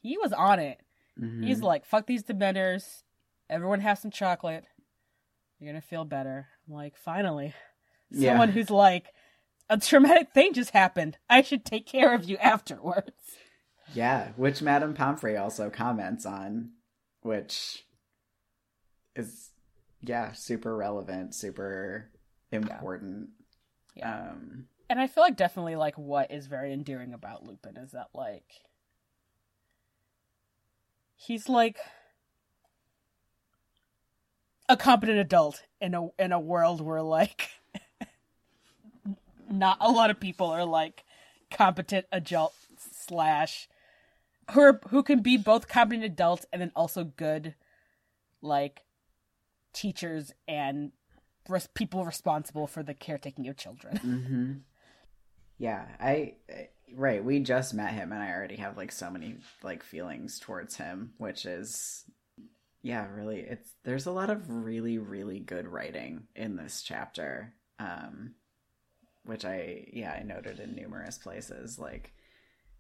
he 0.03 0.17
was 0.19 0.33
on 0.33 0.59
it. 0.59 0.81
hmm 1.19 1.43
He's 1.43 1.63
like, 1.63 1.85
fuck 1.85 2.07
these 2.07 2.23
dementors. 2.25 3.03
Everyone 3.49 3.81
have 3.81 3.99
some 3.99 4.11
chocolate. 4.11 4.65
You're 5.59 5.73
gonna 5.73 5.81
feel 5.81 6.05
better. 6.05 6.49
I'm 6.69 6.75
like, 6.75 6.97
finally, 6.97 7.55
Yeah. 8.11 8.31
someone 8.31 8.51
who's 8.51 8.71
like, 8.71 9.07
a 9.69 9.79
traumatic 9.79 10.33
thing 10.33 10.53
just 10.53 10.71
happened. 10.71 11.19
I 11.29 11.43
should 11.43 11.65
take 11.65 11.87
care 11.87 12.15
of 12.15 12.25
you 12.25 12.37
afterwards. 12.37 13.11
Yeah, 13.95 14.29
which 14.37 14.63
Madame 14.63 14.95
Pomfrey 14.95 15.37
also 15.37 15.71
comments 15.71 16.27
on, 16.27 16.71
which 17.23 17.85
is 19.15 19.51
yeah, 20.03 20.33
super 20.33 20.77
relevant, 20.77 21.35
super 21.35 22.11
important. 22.53 23.31
Yeah. 23.97 24.31
Um 24.31 24.67
and 24.89 25.01
I 25.01 25.07
feel 25.07 25.25
like 25.25 25.37
definitely 25.37 25.77
like 25.77 25.99
what 25.99 26.31
is 26.31 26.47
very 26.47 26.73
endearing 26.73 27.13
about 27.13 27.45
Lupin 27.45 27.77
is 27.77 27.93
that 27.93 28.09
like 28.15 28.45
he's 31.17 31.49
like 31.49 31.79
a 34.69 34.77
competent 34.77 35.19
adult 35.19 35.63
in 35.81 35.95
a 35.95 36.09
in 36.19 36.33
a 36.33 36.41
world 36.41 36.81
where 36.81 37.03
like 37.03 37.51
not 39.51 39.79
a 39.81 39.91
lot 39.91 40.11
of 40.11 40.21
people 40.21 40.49
are 40.49 40.65
like 40.65 41.05
competent 41.51 42.07
adult 42.13 42.55
slash 42.79 43.69
who 44.53 44.61
are, 44.61 44.81
who 44.91 45.03
can 45.03 45.21
be 45.21 45.37
both 45.37 45.69
competent 45.69 46.05
adults 46.05 46.47
and 46.53 46.63
then 46.63 46.73
also 46.77 47.05
good 47.05 47.55
like 48.43 48.85
teachers 49.73 50.33
and 50.47 50.93
res- 51.49 51.69
people 51.75 52.05
responsible 52.05 52.67
for 52.67 52.83
the 52.83 52.95
caretaking 52.95 53.49
of 53.49 53.57
children. 53.57 53.97
hmm 54.03 54.53
Yeah, 55.59 55.87
I 56.01 56.35
I- 56.51 56.69
right, 56.95 57.25
we 57.25 57.41
just 57.41 57.75
met 57.75 57.93
him 57.93 58.13
and 58.13 58.23
I 58.23 58.33
already 58.33 58.57
have 58.57 58.77
like 58.77 58.93
so 58.93 59.11
many 59.11 59.37
like 59.63 59.83
feelings 59.83 60.39
towards 60.39 60.77
him, 60.77 61.13
which 61.19 61.47
is 61.47 62.05
yeah, 62.83 63.07
really 63.11 63.41
it's 63.41 63.71
there's 63.85 64.07
a 64.07 64.13
lot 64.13 64.31
of 64.31 64.49
really 64.51 64.99
really 64.99 65.41
good 65.41 65.67
writing 65.67 66.29
in 66.37 66.57
this 66.57 66.83
chapter. 66.83 67.55
Um 67.79 68.35
which 69.25 69.45
I 69.45 69.87
yeah, 69.93 70.13
I 70.13 70.23
noted 70.23 70.61
in 70.61 70.75
numerous 70.75 71.19
places 71.19 71.79
like 71.79 72.13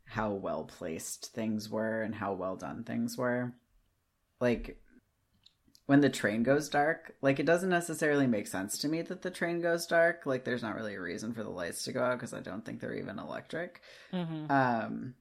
how 0.04 0.32
well 0.32 0.64
placed 0.64 1.32
things 1.34 1.68
were 1.68 2.02
and 2.02 2.14
how 2.14 2.32
well 2.34 2.56
done 2.56 2.84
things 2.84 3.16
were. 3.18 3.54
Like 4.40 4.80
when 5.86 6.00
the 6.00 6.10
train 6.10 6.42
goes 6.42 6.68
dark, 6.68 7.14
like 7.22 7.38
it 7.38 7.46
doesn't 7.46 7.68
necessarily 7.70 8.26
make 8.26 8.46
sense 8.48 8.78
to 8.78 8.88
me 8.88 9.02
that 9.02 9.22
the 9.22 9.30
train 9.30 9.60
goes 9.60 9.86
dark. 9.86 10.26
Like 10.26 10.44
there's 10.44 10.62
not 10.62 10.74
really 10.74 10.94
a 10.94 11.00
reason 11.00 11.32
for 11.32 11.42
the 11.42 11.50
lights 11.50 11.84
to 11.84 11.92
go 11.92 12.02
out 12.02 12.18
because 12.18 12.34
I 12.34 12.40
don't 12.40 12.64
think 12.64 12.80
they're 12.80 12.94
even 12.94 13.18
electric. 13.18 13.80
Mm-hmm. 14.12 14.50
Um 14.50 15.14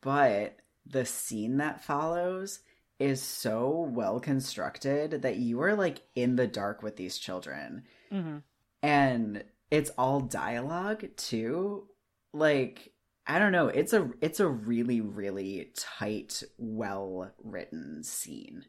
but 0.00 0.56
the 0.86 1.04
scene 1.04 1.56
that 1.56 1.84
follows 1.84 2.60
is 2.98 3.20
so 3.20 3.90
well 3.92 4.20
constructed 4.20 5.22
that 5.22 5.36
you 5.36 5.60
are 5.62 5.74
like 5.74 6.02
in 6.14 6.36
the 6.36 6.46
dark 6.46 6.82
with 6.82 6.96
these 6.96 7.18
children 7.18 7.84
Mm-hmm. 8.12 8.36
and 8.84 9.42
it's 9.72 9.90
all 9.98 10.20
dialogue 10.20 11.04
too 11.16 11.88
like 12.32 12.92
i 13.26 13.40
don't 13.40 13.50
know 13.50 13.66
it's 13.66 13.92
a 13.92 14.08
it's 14.20 14.38
a 14.38 14.46
really 14.46 15.00
really 15.00 15.72
tight 15.76 16.44
well 16.56 17.32
written 17.42 18.04
scene 18.04 18.64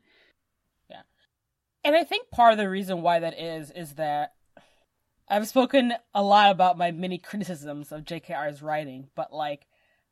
And 1.88 1.96
I 1.96 2.04
think 2.04 2.30
part 2.32 2.52
of 2.52 2.58
the 2.58 2.70
reason 2.70 3.02
why 3.02 3.20
that 3.20 3.40
is 3.40 3.72
is 3.72 3.94
that 3.94 4.34
I've 5.30 5.48
spoken 5.48 5.94
a 6.14 6.22
lot 6.22 6.52
about 6.52 6.78
my 6.78 6.92
many 6.92 7.18
criticisms 7.18 7.94
of 7.94 8.04
JKR's 8.04 8.62
writing, 8.62 9.08
but 9.16 9.32
like 9.32 9.68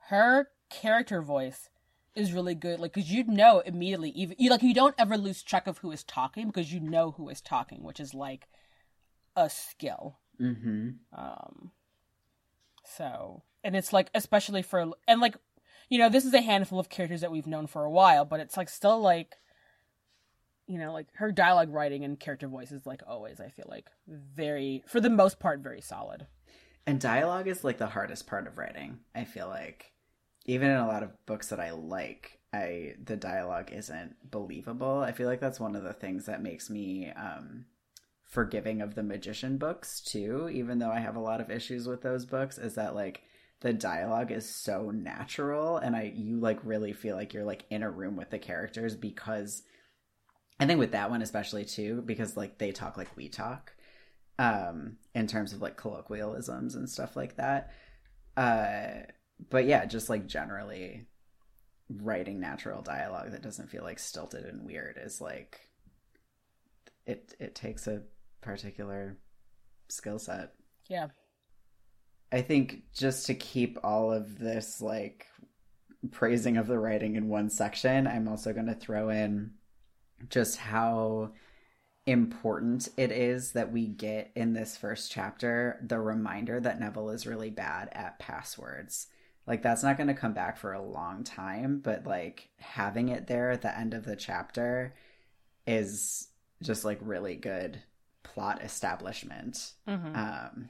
her 0.08 0.48
character 0.70 1.22
voice 1.22 1.68
is 2.16 2.32
really 2.32 2.56
good. 2.56 2.80
Like, 2.80 2.94
cause 2.94 3.10
you 3.10 3.26
know 3.26 3.60
immediately, 3.60 4.12
even 4.12 4.38
you 4.40 4.50
like 4.50 4.64
you 4.64 4.74
don't 4.74 4.96
ever 4.98 5.18
lose 5.18 5.44
track 5.44 5.68
of 5.68 5.80
who 5.80 5.92
is 5.92 6.06
talking 6.06 6.48
because 6.48 6.72
you 6.72 6.80
know 6.80 7.12
who 7.12 7.28
is 7.28 7.42
talking, 7.42 7.84
which 7.84 8.00
is 8.00 8.14
like 8.14 8.48
a 9.36 9.50
skill. 9.50 10.20
mm-hmm 10.40 10.92
Um, 11.12 11.72
so, 12.86 13.44
and 13.66 13.76
it's 13.76 13.92
like, 13.92 14.10
especially 14.16 14.62
for, 14.62 14.94
and 15.10 15.20
like, 15.20 15.36
you 15.90 16.00
know, 16.00 16.08
this 16.08 16.24
is 16.24 16.34
a 16.34 16.40
handful 16.40 16.80
of 16.80 16.88
characters 16.88 17.20
that 17.20 17.32
we've 17.34 17.48
known 17.48 17.68
for 17.68 17.84
a 17.84 17.92
while, 17.92 18.24
but 18.24 18.40
it's 18.40 18.56
like 18.56 18.70
still 18.70 19.02
like, 19.02 19.36
you 20.68 20.78
know, 20.80 20.92
like 20.94 21.08
her 21.16 21.32
dialogue 21.32 21.72
writing 21.74 22.04
and 22.04 22.20
character 22.20 22.48
voice 22.48 22.72
is 22.72 22.86
like 22.86 23.02
always, 23.08 23.40
I 23.40 23.50
feel 23.50 23.68
like 23.70 23.88
very, 24.08 24.84
for 24.88 25.00
the 25.00 25.10
most 25.10 25.40
part, 25.40 25.60
very 25.60 25.82
solid. 25.82 26.28
and 26.88 27.00
dialogue 27.00 27.48
is 27.48 27.64
like 27.64 27.78
the 27.78 27.88
hardest 27.88 28.28
part 28.28 28.46
of 28.48 28.58
writing 28.60 29.00
i 29.16 29.24
feel 29.24 29.48
like 29.48 29.92
even 30.46 30.70
in 30.70 30.78
a 30.78 30.86
lot 30.88 31.02
of 31.02 31.10
books 31.26 31.50
that 31.50 31.60
i 31.60 31.72
like 31.72 32.38
i 32.54 32.94
the 33.04 33.16
dialogue 33.18 33.72
isn't 33.72 34.16
believable 34.30 35.00
i 35.00 35.12
feel 35.12 35.28
like 35.28 35.40
that's 35.40 35.60
one 35.60 35.76
of 35.76 35.82
the 35.84 35.94
things 35.94 36.26
that 36.28 36.44
makes 36.44 36.70
me 36.70 37.12
um 37.16 37.66
forgiving 38.24 38.82
of 38.82 38.94
the 38.94 39.02
magician 39.04 39.58
books 39.58 40.00
too 40.02 40.48
even 40.50 40.78
though 40.80 40.92
i 40.92 41.00
have 41.00 41.16
a 41.16 41.20
lot 41.20 41.42
of 41.42 41.50
issues 41.50 41.88
with 41.88 42.02
those 42.04 42.26
books 42.26 42.58
is 42.60 42.76
that 42.76 42.94
like 42.94 43.24
the 43.62 43.74
dialogue 43.74 44.32
is 44.32 44.48
so 44.48 44.92
natural 44.92 45.78
and 45.78 45.96
i 45.96 46.12
you 46.16 46.38
like 46.40 46.60
really 46.64 46.94
feel 46.94 47.16
like 47.16 47.34
you're 47.34 47.44
like 47.46 47.66
in 47.72 47.82
a 47.82 47.90
room 47.90 48.16
with 48.16 48.30
the 48.30 48.38
characters 48.40 48.96
because 48.96 49.64
i 50.60 50.66
think 50.66 50.80
with 50.80 50.92
that 50.92 51.10
one 51.10 51.22
especially 51.22 51.66
too 51.66 52.02
because 52.06 52.38
like 52.38 52.58
they 52.58 52.72
talk 52.72 52.98
like 52.98 53.16
we 53.16 53.28
talk 53.30 53.74
um 54.40 54.98
in 55.14 55.28
terms 55.28 55.54
of 55.54 55.62
like 55.62 55.78
colloquialisms 55.78 56.76
and 56.76 56.90
stuff 56.90 57.16
like 57.16 57.36
that 57.38 57.72
uh 58.38 59.02
but 59.50 59.66
yeah 59.66 59.86
just 59.86 60.10
like 60.10 60.28
generally 60.28 61.06
writing 61.90 62.40
natural 62.40 62.82
dialogue 62.82 63.32
that 63.32 63.42
doesn't 63.44 63.70
feel 63.70 63.84
like 63.84 64.00
stilted 64.00 64.46
and 64.46 64.66
weird 64.66 64.98
is 65.02 65.22
like 65.22 65.70
it 67.06 67.36
it 67.40 67.54
takes 67.56 67.88
a 67.88 68.02
particular 68.42 69.18
skill 69.88 70.20
set 70.20 70.54
Yeah. 70.90 71.08
I 72.32 72.42
think 72.42 72.84
just 72.94 73.28
to 73.28 73.36
keep 73.36 73.78
all 73.84 74.12
of 74.12 74.40
this 74.40 74.82
like 74.82 75.28
praising 76.12 76.58
of 76.58 76.68
the 76.68 76.78
writing 76.78 77.16
in 77.16 77.30
one 77.30 77.50
section, 77.50 78.08
I'm 78.08 78.28
also 78.28 78.52
going 78.52 78.66
to 78.66 78.74
throw 78.74 79.10
in 79.10 79.52
just 80.30 80.58
how 80.58 81.32
important 82.06 82.88
it 82.98 83.12
is 83.12 83.54
that 83.54 83.72
we 83.72 83.88
get 83.88 84.32
in 84.36 84.54
this 84.54 84.78
first 84.78 85.12
chapter 85.12 85.80
the 85.86 86.00
reminder 86.00 86.60
that 86.60 86.80
Neville 86.80 87.10
is 87.10 87.26
really 87.26 87.50
bad 87.50 87.90
at 87.94 88.20
passwords. 88.20 89.08
Like 89.48 89.62
that's 89.64 89.84
not 89.84 89.98
going 89.98 90.08
to 90.08 90.14
come 90.14 90.34
back 90.34 90.58
for 90.58 90.74
a 90.74 90.82
long 90.82 91.24
time, 91.24 91.80
but 91.84 92.06
like 92.06 92.50
having 92.60 93.10
it 93.10 93.28
there 93.28 93.52
at 93.52 93.62
the 93.62 93.78
end 93.78 93.94
of 93.94 94.06
the 94.06 94.16
chapter 94.16 94.94
is 95.66 96.28
just 96.62 96.86
like 96.86 97.00
really 97.02 97.36
good 97.36 97.82
plot 98.24 98.62
establishment 98.64 99.74
Mm-hmm. 99.88 100.16
um 100.16 100.70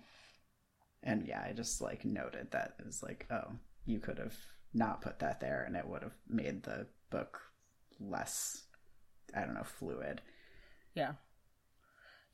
And 1.04 1.26
yeah, 1.28 1.44
I 1.48 1.54
just 1.54 1.82
like 1.82 2.04
noted 2.06 2.52
that 2.52 2.76
it 2.80 2.86
was 2.86 3.04
like, 3.04 3.28
oh, 3.30 3.52
you 3.86 4.00
could 4.00 4.18
have 4.18 4.36
not 4.74 5.02
put 5.02 5.20
that 5.20 5.40
there 5.40 5.64
and 5.66 5.76
it 5.76 5.88
would 5.88 6.02
have 6.02 6.18
made 6.28 6.64
the 6.64 6.88
book 7.10 7.40
less 8.00 8.64
I 9.34 9.42
don't 9.42 9.54
know, 9.54 9.64
fluid. 9.64 10.22
Yeah. 10.94 11.14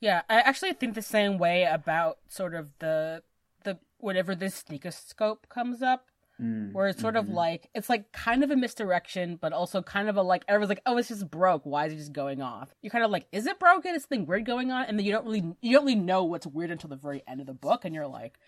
Yeah, 0.00 0.22
I 0.28 0.40
actually 0.40 0.72
think 0.72 0.94
the 0.94 1.02
same 1.02 1.38
way 1.38 1.62
about 1.64 2.18
sort 2.28 2.54
of 2.54 2.70
the 2.80 3.22
the 3.64 3.78
whenever 3.98 4.34
this 4.34 4.62
sneakoscope 4.62 5.48
comes 5.48 5.80
up. 5.82 6.06
Mm, 6.40 6.72
Where 6.72 6.88
it's 6.88 7.00
sort 7.00 7.14
mhm. 7.14 7.20
of 7.20 7.28
like 7.28 7.68
it's 7.72 7.88
like 7.88 8.10
kind 8.10 8.42
of 8.42 8.50
a 8.50 8.56
misdirection, 8.56 9.36
but 9.40 9.52
also 9.52 9.80
kind 9.80 10.08
of 10.08 10.16
a 10.16 10.22
like 10.22 10.44
everyone's 10.48 10.70
like, 10.70 10.82
oh, 10.86 10.96
it's 10.96 11.08
just 11.08 11.30
broke. 11.30 11.64
Why 11.64 11.86
is 11.86 11.92
it 11.92 11.96
just 11.98 12.12
going 12.12 12.42
off? 12.42 12.74
You're 12.82 12.90
kind 12.90 13.04
of 13.04 13.12
like, 13.12 13.26
is 13.30 13.46
it 13.46 13.60
broken? 13.60 13.94
Is 13.94 14.02
something 14.02 14.26
weird 14.26 14.44
going 14.44 14.72
on? 14.72 14.86
And 14.86 14.98
then 14.98 15.06
you 15.06 15.12
don't 15.12 15.24
really 15.24 15.44
you 15.60 15.72
don't 15.72 15.84
really 15.84 15.94
know 15.94 16.24
what's 16.24 16.46
weird 16.46 16.72
until 16.72 16.90
the 16.90 16.96
very 16.96 17.22
end 17.28 17.40
of 17.40 17.46
the 17.46 17.54
book, 17.54 17.84
and 17.84 17.94
you're 17.94 18.08
like, 18.08 18.38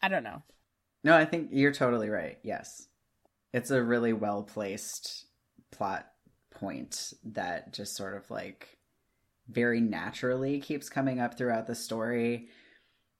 I 0.00 0.08
don't 0.08 0.22
know. 0.22 0.42
No, 1.02 1.16
I 1.16 1.24
think 1.24 1.48
you're 1.50 1.72
totally 1.72 2.10
right. 2.10 2.38
Yes. 2.44 2.86
It's 3.52 3.72
a 3.72 3.82
really 3.82 4.12
well 4.12 4.44
placed 4.44 5.26
plot 5.72 6.11
point 6.54 7.12
that 7.24 7.72
just 7.72 7.96
sort 7.96 8.16
of 8.16 8.30
like 8.30 8.78
very 9.48 9.80
naturally 9.80 10.60
keeps 10.60 10.88
coming 10.88 11.20
up 11.20 11.36
throughout 11.36 11.66
the 11.66 11.74
story. 11.74 12.48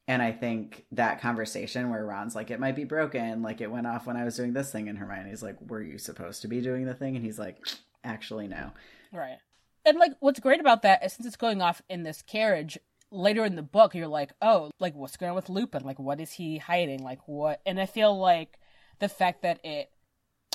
And 0.09 0.21
I 0.21 0.33
think 0.33 0.85
that 0.93 1.21
conversation 1.21 1.91
where 1.91 2.05
Ron's 2.05 2.35
like, 2.35 2.51
it 2.51 2.61
might 2.61 2.77
be 2.77 2.85
broken, 2.85 3.43
like 3.43 3.61
it 3.61 3.71
went 3.71 3.87
off 3.87 4.07
when 4.07 4.17
I 4.17 4.25
was 4.25 4.37
doing 4.37 4.53
this 4.53 4.73
thing, 4.73 4.89
and 4.89 4.99
Hermione's 4.99 5.43
like, 5.43 5.57
were 5.61 5.81
you 5.81 5.97
supposed 5.97 6.43
to 6.43 6.49
be 6.49 6.61
doing 6.61 6.87
the 6.87 6.95
thing? 6.95 7.15
And 7.15 7.25
he's 7.25 7.39
like, 7.39 7.59
actually, 8.03 8.49
no. 8.49 8.73
Right. 9.13 9.39
And 9.85 9.99
like 9.99 10.13
what's 10.21 10.41
great 10.41 10.61
about 10.61 10.83
that 10.83 11.05
is 11.05 11.13
since 11.13 11.27
it's 11.27 11.37
going 11.37 11.63
off 11.63 11.83
in 11.89 12.03
this 12.03 12.23
carriage, 12.23 12.79
later 13.11 13.45
in 13.45 13.57
the 13.57 13.63
book 13.63 13.95
you're 13.95 14.09
like, 14.09 14.33
oh, 14.43 14.71
like 14.81 14.95
what's 14.95 15.17
going 15.17 15.31
on 15.31 15.37
with 15.37 15.49
Lupin? 15.49 15.85
Like 15.85 15.99
what 15.99 16.21
is 16.21 16.33
he 16.33 16.59
hiding? 16.59 17.03
Like 17.03 17.21
what 17.27 17.61
and 17.65 17.81
I 17.81 17.87
feel 17.87 18.19
like 18.19 18.59
the 18.99 19.09
fact 19.09 19.43
that 19.43 19.61
it 19.65 19.91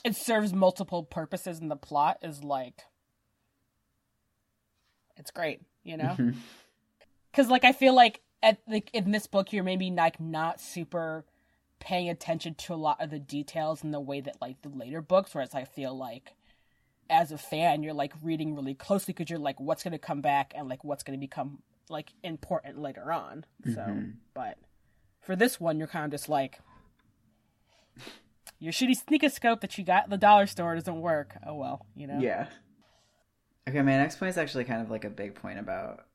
it 0.04 0.16
serves 0.16 0.54
multiple 0.54 1.04
purposes 1.04 1.60
in 1.60 1.68
the 1.70 1.76
plot 1.76 2.18
is 2.22 2.44
like 2.44 2.84
it's 5.18 5.32
great, 5.32 5.62
you 5.84 5.98
know? 5.98 6.16
Mhm. 6.18 6.36
Cuz 7.34 7.50
like 7.50 7.64
I 7.64 7.72
feel 7.72 7.94
like 7.94 8.22
at 8.44 8.60
like 8.68 8.90
in 8.94 9.12
this 9.12 9.28
book 9.28 9.52
you're 9.52 9.64
maybe 9.64 9.90
like 9.92 10.20
not 10.20 10.62
super 10.62 11.26
paying 11.80 12.10
attention 12.10 12.54
to 12.56 12.74
a 12.74 12.76
lot 12.76 13.02
of 13.02 13.10
the 13.10 13.20
details 13.20 13.84
in 13.84 13.92
the 13.92 14.00
way 14.00 14.20
that 14.22 14.40
like 14.42 14.62
the 14.62 14.70
later 14.70 15.02
books 15.02 15.34
whereas 15.34 15.54
I 15.56 15.64
feel 15.64 15.96
like 15.98 16.34
as 17.10 17.32
a 17.32 17.38
fan 17.38 17.84
you're 17.84 17.94
like 17.94 18.14
reading 18.22 18.56
really 18.56 18.74
closely 18.74 19.14
because 19.14 19.30
you're 19.30 19.40
like 19.40 19.60
what's 19.60 19.84
going 19.84 19.92
to 19.94 19.98
come 20.00 20.22
back 20.22 20.54
and 20.56 20.68
like 20.68 20.84
what's 20.84 21.04
going 21.04 21.18
to 21.18 21.22
become 21.22 21.62
like 21.90 22.14
important 22.24 22.80
later 22.80 23.12
on 23.12 23.46
so 23.64 23.82
Mhm. 23.82 24.16
but 24.34 24.58
for 25.22 25.36
this 25.36 25.60
one 25.60 25.78
you're 25.78 25.88
kind 25.88 26.06
of 26.06 26.12
just 26.12 26.28
like 26.30 26.60
your 28.60 28.74
shitty 28.74 28.96
sneakoscope 29.04 29.62
that 29.62 29.78
you 29.78 29.84
got 29.84 30.06
at 30.06 30.10
the 30.10 30.18
dollar 30.18 30.48
store 30.48 30.76
doesn't 30.76 31.00
work 31.02 31.38
oh 31.46 31.54
well 31.56 31.86
you 31.96 32.08
know 32.08 32.20
Yeah. 32.22 32.48
Okay, 33.68 33.82
my 33.82 33.98
next 33.98 34.16
point 34.18 34.30
is 34.30 34.38
actually 34.38 34.64
kind 34.64 34.82
of 34.82 34.90
like 34.90 35.04
a 35.04 35.10
big 35.10 35.36
point 35.36 35.60
about 35.60 36.06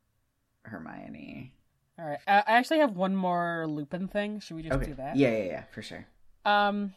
Hermione. 0.64 1.52
all 1.98 2.06
right 2.06 2.18
I, 2.26 2.42
actually 2.46 2.78
have 2.78 2.96
one 2.96 3.14
more 3.14 3.66
lupin 3.68 4.08
thing 4.08 4.40
should 4.40 4.54
we 4.56 4.62
just 4.62 4.74
Okay. 4.74 4.86
do 4.86 4.94
that 4.94 5.16
Yeah, 5.16 5.30
yeah, 5.36 5.44
yeah, 5.44 5.64
for 5.72 5.82
sure. 5.82 6.06
Um, 6.44 6.94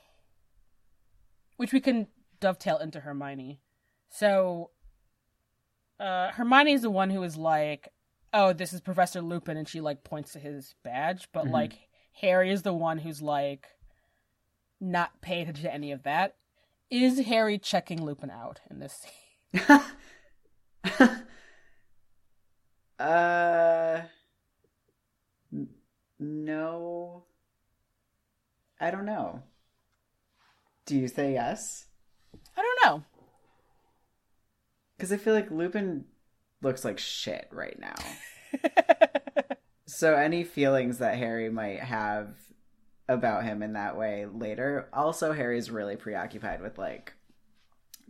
which 1.57 1.71
we 1.73 1.79
can 1.81 2.07
dovetail 2.39 2.77
into 2.77 2.99
Hermione. 3.01 3.61
So, 4.09 4.71
uh, 5.99 6.31
Hermione 6.31 6.73
is 6.73 6.81
the 6.81 6.89
one 6.89 7.09
who 7.09 7.21
is 7.23 7.37
like, 7.37 7.89
"Oh, 8.33 8.53
this 8.53 8.73
is 8.73 8.81
Professor 8.81 9.21
Lupin," 9.21 9.55
and 9.57 9.67
she 9.67 9.81
like 9.81 10.03
points 10.03 10.33
to 10.33 10.39
his 10.39 10.75
badge. 10.83 11.29
But 11.31 11.45
Mhm. 11.45 11.51
like, 11.51 11.89
Harry 12.21 12.51
is 12.51 12.63
the 12.63 12.73
one 12.73 12.97
who's 12.99 13.21
like, 13.21 13.67
not 14.79 15.21
paying 15.21 15.43
attention 15.43 15.63
to 15.63 15.73
any 15.73 15.91
of 15.91 16.03
that. 16.03 16.35
Is 16.89 17.19
Harry 17.25 17.57
checking 17.57 18.03
Lupin 18.03 18.29
out 18.29 18.59
in 18.69 18.79
this 18.79 18.93
scene? 18.93 19.79
uh 22.99 24.01
n- 25.53 25.67
no 26.19 27.25
i 28.79 28.89
don't 28.89 29.05
know 29.05 29.41
do 30.85 30.97
you 30.97 31.07
say 31.07 31.33
yes 31.33 31.87
I 32.57 32.61
don't 32.61 32.85
know. 32.85 33.03
because 34.95 35.11
i 35.11 35.17
feel 35.17 35.33
like 35.33 35.51
lupin 35.51 36.05
looks 36.61 36.85
like 36.85 36.99
shit 36.99 37.49
right 37.51 37.77
now 37.77 37.95
so 39.87 40.15
any 40.15 40.43
feelings 40.45 40.99
that 40.99 41.17
harry 41.17 41.49
might 41.49 41.81
have 41.81 42.37
about 43.07 43.43
him 43.43 43.61
in 43.61 43.73
that 43.73 43.97
way 43.97 44.25
later 44.25 44.89
also 44.93 45.31
harry's 45.31 45.69
really 45.69 45.95
preoccupied 45.95 46.61
with 46.61 46.77
like 46.77 47.13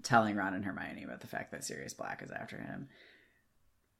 telling 0.04 0.36
ron 0.36 0.54
and 0.54 0.66
hermione 0.66 1.04
about 1.04 1.22
the 1.22 1.28
fact 1.28 1.52
that 1.52 1.64
sirius 1.64 1.94
black 1.94 2.22
is 2.24 2.32
after 2.32 2.58
him 2.58 2.88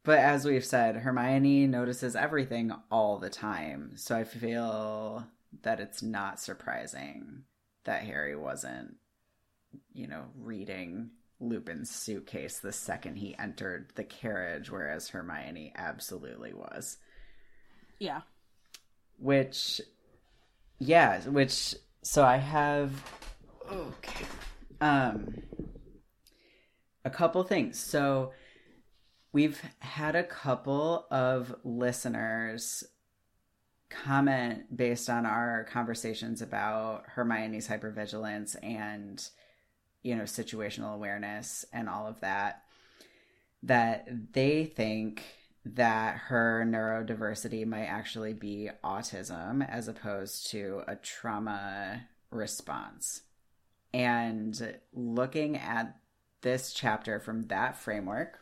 But 0.04 0.20
as 0.20 0.46
we've 0.46 0.64
said, 0.64 0.98
Hermione 0.98 1.66
notices 1.66 2.16
everything 2.16 2.72
all 2.92 3.18
the 3.18 3.30
time. 3.32 3.94
So 3.96 4.16
I 4.16 4.24
feel 4.24 5.26
that 5.64 5.80
it's 5.80 6.04
not 6.04 6.40
surprising 6.40 7.46
that 7.86 8.04
Harry 8.04 8.36
wasn't, 8.36 8.98
you 9.94 10.08
know, 10.08 10.26
reading 10.38 11.10
Lupin's 11.40 11.90
suitcase 11.90 12.60
the 12.60 12.72
second 12.72 13.16
he 13.16 13.36
entered 13.40 13.94
the 13.96 14.04
carriage, 14.04 14.70
whereas 14.70 15.10
Hermione 15.10 15.74
absolutely 15.76 16.54
was. 16.54 16.98
yeah. 18.00 18.22
Which, 19.18 19.82
yeah, 20.80 21.22
which, 21.22 21.76
so 22.02 22.24
I 22.24 22.38
have, 22.38 22.92
okay, 23.72 24.26
um, 24.82 25.34
a 27.04 27.10
couple 27.10 27.44
things. 27.44 27.80
So 27.80 28.34
we've 29.32 29.62
had 29.80 30.16
a 30.16 30.24
couple 30.24 31.06
of 31.12 31.56
listeners 31.64 32.84
comment 33.90 34.76
based 34.76 35.10
on 35.10 35.26
our 35.26 35.66
conversations 35.72 36.42
about 36.42 37.04
Hermione's 37.08 37.68
hypervigilance 37.68 38.56
and, 38.64 39.26
you 40.04 40.16
know, 40.16 40.24
situational 40.24 40.96
awareness 40.96 41.66
and 41.72 41.88
all 41.88 42.08
of 42.08 42.20
that, 42.22 42.64
that 43.64 44.08
they 44.34 44.66
think 44.66 45.24
that 45.65 46.17
her 46.17 46.63
neurodiversity 46.67 47.65
might 47.65 47.86
actually 47.86 48.34
be 48.34 48.69
autism 48.84 49.67
as 49.67 49.88
opposed 49.88 50.51
to 50.51 50.84
a 50.88 50.95
trauma 50.95 52.08
response. 52.30 53.23
And 53.93 54.78
looking 54.93 55.58
at 55.58 55.97
this 56.41 56.73
chapter 56.73 57.19
from 57.19 57.47
that 57.47 57.78
framework, 57.78 58.39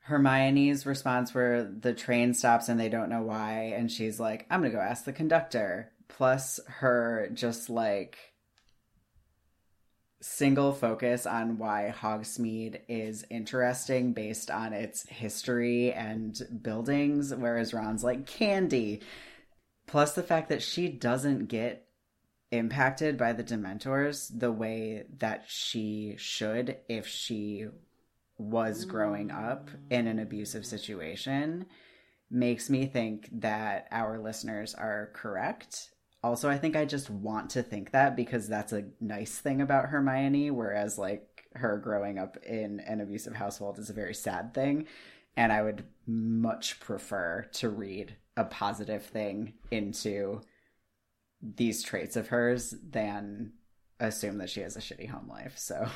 Hermione's 0.00 0.86
response 0.86 1.34
where 1.34 1.62
the 1.64 1.92
train 1.92 2.32
stops 2.32 2.68
and 2.68 2.80
they 2.80 2.88
don't 2.88 3.10
know 3.10 3.22
why, 3.22 3.74
and 3.76 3.90
she's 3.90 4.18
like, 4.18 4.46
I'm 4.50 4.60
gonna 4.60 4.72
go 4.72 4.80
ask 4.80 5.04
the 5.04 5.12
conductor. 5.12 5.92
Plus 6.08 6.58
her 6.66 7.30
just 7.34 7.70
like 7.70 8.29
single 10.20 10.72
focus 10.72 11.26
on 11.26 11.58
why 11.58 11.94
Hogsmeade 11.96 12.80
is 12.88 13.24
interesting 13.30 14.12
based 14.12 14.50
on 14.50 14.72
its 14.72 15.08
history 15.08 15.92
and 15.92 16.40
buildings, 16.62 17.34
whereas 17.34 17.72
Ron's 17.72 18.04
like 18.04 18.26
candy. 18.26 19.00
Plus 19.86 20.12
the 20.14 20.22
fact 20.22 20.50
that 20.50 20.62
she 20.62 20.88
doesn't 20.88 21.46
get 21.46 21.86
impacted 22.50 23.16
by 23.16 23.32
the 23.32 23.44
Dementors 23.44 24.30
the 24.38 24.52
way 24.52 25.04
that 25.18 25.44
she 25.46 26.14
should 26.18 26.76
if 26.88 27.06
she 27.06 27.66
was 28.38 28.84
growing 28.84 29.30
up 29.30 29.70
in 29.90 30.06
an 30.06 30.18
abusive 30.18 30.66
situation 30.66 31.66
makes 32.30 32.70
me 32.70 32.86
think 32.86 33.28
that 33.32 33.86
our 33.90 34.18
listeners 34.18 34.74
are 34.74 35.10
correct. 35.14 35.90
Also, 36.22 36.50
I 36.50 36.58
think 36.58 36.76
I 36.76 36.84
just 36.84 37.08
want 37.08 37.50
to 37.50 37.62
think 37.62 37.92
that 37.92 38.14
because 38.14 38.46
that's 38.46 38.72
a 38.72 38.84
nice 39.00 39.38
thing 39.38 39.60
about 39.62 39.86
Hermione, 39.86 40.50
whereas 40.50 40.98
like 40.98 41.44
her 41.54 41.78
growing 41.78 42.18
up 42.18 42.36
in 42.46 42.80
an 42.80 43.00
abusive 43.00 43.34
household 43.34 43.78
is 43.78 43.88
a 43.90 43.94
very 43.94 44.14
sad 44.14 44.52
thing. 44.54 44.86
And 45.36 45.52
I 45.52 45.62
would 45.62 45.84
much 46.06 46.78
prefer 46.80 47.46
to 47.52 47.70
read 47.70 48.16
a 48.36 48.44
positive 48.44 49.04
thing 49.04 49.54
into 49.70 50.42
these 51.40 51.82
traits 51.82 52.16
of 52.16 52.28
hers 52.28 52.74
than 52.86 53.52
assume 53.98 54.38
that 54.38 54.50
she 54.50 54.60
has 54.60 54.76
a 54.76 54.80
shitty 54.80 55.08
home 55.08 55.28
life. 55.28 55.56
So, 55.56 55.88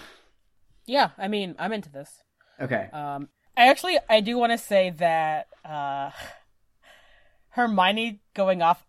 Yeah, 0.87 1.11
I 1.19 1.29
mean, 1.29 1.55
I'm 1.59 1.73
into 1.73 1.91
this. 1.91 2.23
okay. 2.61 2.89
Um, 2.93 3.29
I 3.57 3.69
actually 3.69 3.99
I 4.09 4.21
do 4.21 4.37
want 4.39 4.53
to 4.53 4.59
say 4.59 4.91
that 4.99 5.49
uh, 5.65 6.11
Hermione 7.51 8.21
going 8.35 8.63
off, 8.63 8.85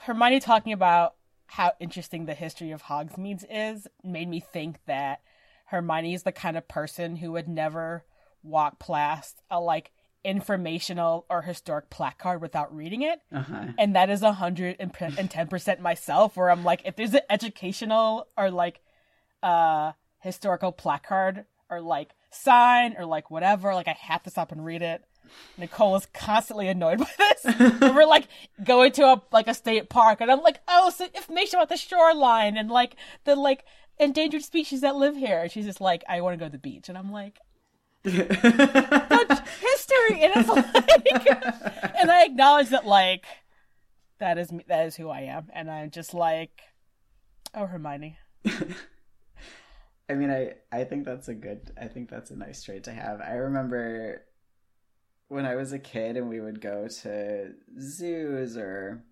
Hermione 0.00 0.40
talking 0.40 0.72
about 0.72 1.14
how 1.46 1.72
interesting 1.80 2.26
the 2.26 2.34
history 2.34 2.70
of 2.70 2.82
Hogsmeade 2.84 3.44
is 3.50 3.86
made 4.04 4.28
me 4.28 4.40
think 4.40 4.78
that 4.86 5.20
Hermione 5.66 6.14
is 6.14 6.22
the 6.22 6.32
kind 6.32 6.56
of 6.56 6.68
person 6.68 7.16
who 7.16 7.32
would 7.32 7.48
never 7.48 8.04
walk 8.42 8.78
past 8.78 9.42
a 9.50 9.60
like 9.60 9.90
informational 10.24 11.24
or 11.30 11.42
historic 11.42 11.90
placard 11.90 12.40
without 12.40 12.74
reading 12.74 13.02
it. 13.02 13.20
Uh-huh. 13.32 13.66
And 13.78 13.96
that 13.96 14.10
is 14.10 14.22
a 14.22 14.32
hundred 14.32 14.76
and 14.78 15.30
ten 15.30 15.46
percent 15.48 15.80
myself 15.80 16.36
where 16.36 16.50
I'm 16.50 16.64
like, 16.64 16.82
if 16.84 16.96
there's 16.96 17.14
an 17.14 17.20
educational 17.30 18.28
or 18.36 18.50
like 18.50 18.80
uh 19.42 19.92
historical 20.20 20.72
placard 20.72 21.46
or 21.70 21.80
like 21.80 22.10
sign 22.30 22.96
or 22.98 23.06
like 23.06 23.30
whatever, 23.30 23.74
like 23.74 23.88
I 23.88 23.96
have 24.00 24.22
to 24.24 24.30
stop 24.30 24.52
and 24.52 24.64
read 24.64 24.82
it. 24.82 25.04
Nicole 25.56 25.96
is 25.96 26.06
constantly 26.12 26.68
annoyed 26.68 26.98
by 27.00 27.10
this. 27.18 27.80
we're 27.80 28.06
like 28.06 28.28
going 28.62 28.92
to 28.92 29.04
a 29.04 29.22
like 29.32 29.48
a 29.48 29.54
state 29.54 29.88
park, 29.88 30.20
and 30.20 30.30
I'm 30.30 30.42
like, 30.42 30.60
"Oh, 30.68 30.90
so 30.90 31.06
information 31.14 31.58
about 31.58 31.68
the 31.68 31.76
shoreline 31.76 32.56
and 32.56 32.70
like 32.70 32.96
the 33.24 33.34
like 33.36 33.64
endangered 33.98 34.42
species 34.42 34.80
that 34.82 34.96
live 34.96 35.16
here." 35.16 35.42
And 35.42 35.50
she's 35.50 35.66
just 35.66 35.80
like, 35.80 36.04
"I 36.08 36.20
want 36.20 36.34
to 36.34 36.38
go 36.38 36.46
to 36.46 36.52
the 36.52 36.58
beach," 36.58 36.88
and 36.88 36.96
I'm 36.96 37.12
like, 37.12 37.38
Dutch 38.04 38.14
"History," 39.60 40.22
and 40.22 40.32
it's 40.36 40.48
like, 40.48 40.66
and 42.00 42.10
I 42.10 42.24
acknowledge 42.24 42.70
that 42.70 42.86
like 42.86 43.24
that 44.18 44.38
is 44.38 44.52
me, 44.52 44.64
that 44.68 44.86
is 44.86 44.96
who 44.96 45.08
I 45.08 45.20
am, 45.22 45.48
and 45.52 45.70
I'm 45.70 45.90
just 45.90 46.14
like, 46.14 46.62
"Oh, 47.54 47.66
Hermione." 47.66 48.18
I 50.10 50.14
mean, 50.14 50.30
I 50.30 50.54
I 50.72 50.84
think 50.84 51.04
that's 51.04 51.28
a 51.28 51.34
good. 51.34 51.70
I 51.80 51.86
think 51.86 52.08
that's 52.08 52.30
a 52.30 52.36
nice 52.36 52.62
trait 52.62 52.84
to 52.84 52.92
have. 52.92 53.20
I 53.20 53.32
remember 53.34 54.22
when 55.28 55.44
I 55.44 55.54
was 55.54 55.72
a 55.72 55.78
kid 55.78 56.16
and 56.16 56.28
we 56.28 56.40
would 56.40 56.60
go 56.60 56.88
to 57.02 57.52
zoos 57.80 58.56
or 58.56 59.04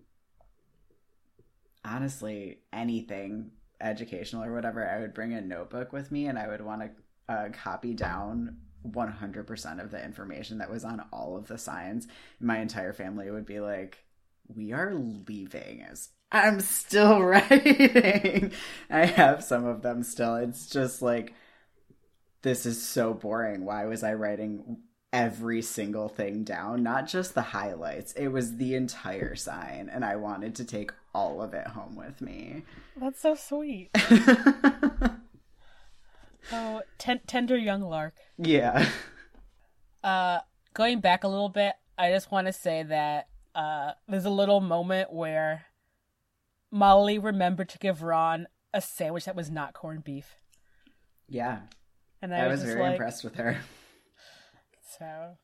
honestly 1.85 2.59
anything 2.73 3.51
educational 3.79 4.43
or 4.43 4.53
whatever, 4.53 4.87
I 4.87 4.99
would 4.99 5.13
bring 5.13 5.33
a 5.33 5.41
notebook 5.41 5.93
with 5.93 6.11
me 6.11 6.27
and 6.27 6.37
I 6.37 6.47
would 6.47 6.61
want 6.61 6.81
to 6.81 7.33
uh, 7.33 7.49
copy 7.49 7.93
down 7.93 8.57
100% 8.85 9.83
of 9.83 9.91
the 9.91 10.03
information 10.03 10.57
that 10.57 10.71
was 10.71 10.83
on 10.83 11.03
all 11.11 11.37
of 11.37 11.47
the 11.47 11.57
signs. 11.57 12.07
My 12.39 12.59
entire 12.59 12.93
family 12.93 13.29
would 13.29 13.45
be 13.45 13.59
like, 13.59 13.99
We 14.47 14.73
are 14.73 14.93
leaving 14.95 15.85
as 15.89 16.09
I'm 16.31 16.59
still 16.59 17.21
writing. 17.23 18.51
I 18.89 19.05
have 19.05 19.43
some 19.43 19.65
of 19.65 19.81
them 19.81 20.03
still. 20.03 20.35
It's 20.35 20.67
just 20.67 21.01
like, 21.01 21.33
this 22.41 22.65
is 22.65 22.81
so 22.81 23.13
boring. 23.13 23.65
Why 23.65 23.85
was 23.85 24.03
I 24.03 24.13
writing 24.13 24.79
every 25.11 25.61
single 25.61 26.09
thing 26.09 26.43
down? 26.43 26.83
Not 26.83 27.07
just 27.07 27.33
the 27.33 27.41
highlights, 27.41 28.13
it 28.13 28.27
was 28.29 28.57
the 28.57 28.75
entire 28.75 29.35
sign. 29.35 29.89
And 29.91 30.03
I 30.05 30.15
wanted 30.15 30.55
to 30.55 30.65
take 30.65 30.91
all 31.13 31.41
of 31.41 31.53
it 31.53 31.67
home 31.67 31.95
with 31.95 32.21
me. 32.21 32.63
That's 32.95 33.21
so 33.21 33.35
sweet. 33.35 33.89
oh, 36.51 36.81
ten- 36.97 37.21
tender 37.27 37.57
young 37.57 37.81
lark. 37.81 38.15
Yeah. 38.37 38.87
Uh, 40.03 40.39
going 40.73 40.99
back 40.99 41.23
a 41.23 41.27
little 41.27 41.49
bit, 41.49 41.73
I 41.97 42.11
just 42.11 42.31
want 42.31 42.47
to 42.47 42.53
say 42.53 42.83
that 42.83 43.27
uh, 43.55 43.91
there's 44.07 44.25
a 44.25 44.29
little 44.29 44.61
moment 44.61 45.11
where 45.11 45.65
Molly 46.71 47.17
remembered 47.17 47.69
to 47.69 47.79
give 47.79 48.03
Ron 48.03 48.47
a 48.73 48.81
sandwich 48.81 49.25
that 49.25 49.35
was 49.35 49.49
not 49.49 49.73
corned 49.73 50.03
beef. 50.03 50.35
Yeah. 51.27 51.61
And 52.21 52.33
I, 52.33 52.45
I, 52.45 52.47
was, 52.47 52.61
just 52.61 52.73
very 52.73 52.83
like, 52.83 52.91
impressed 52.93 53.23
with 53.23 53.35
her. 53.35 53.57
So, 54.99 55.37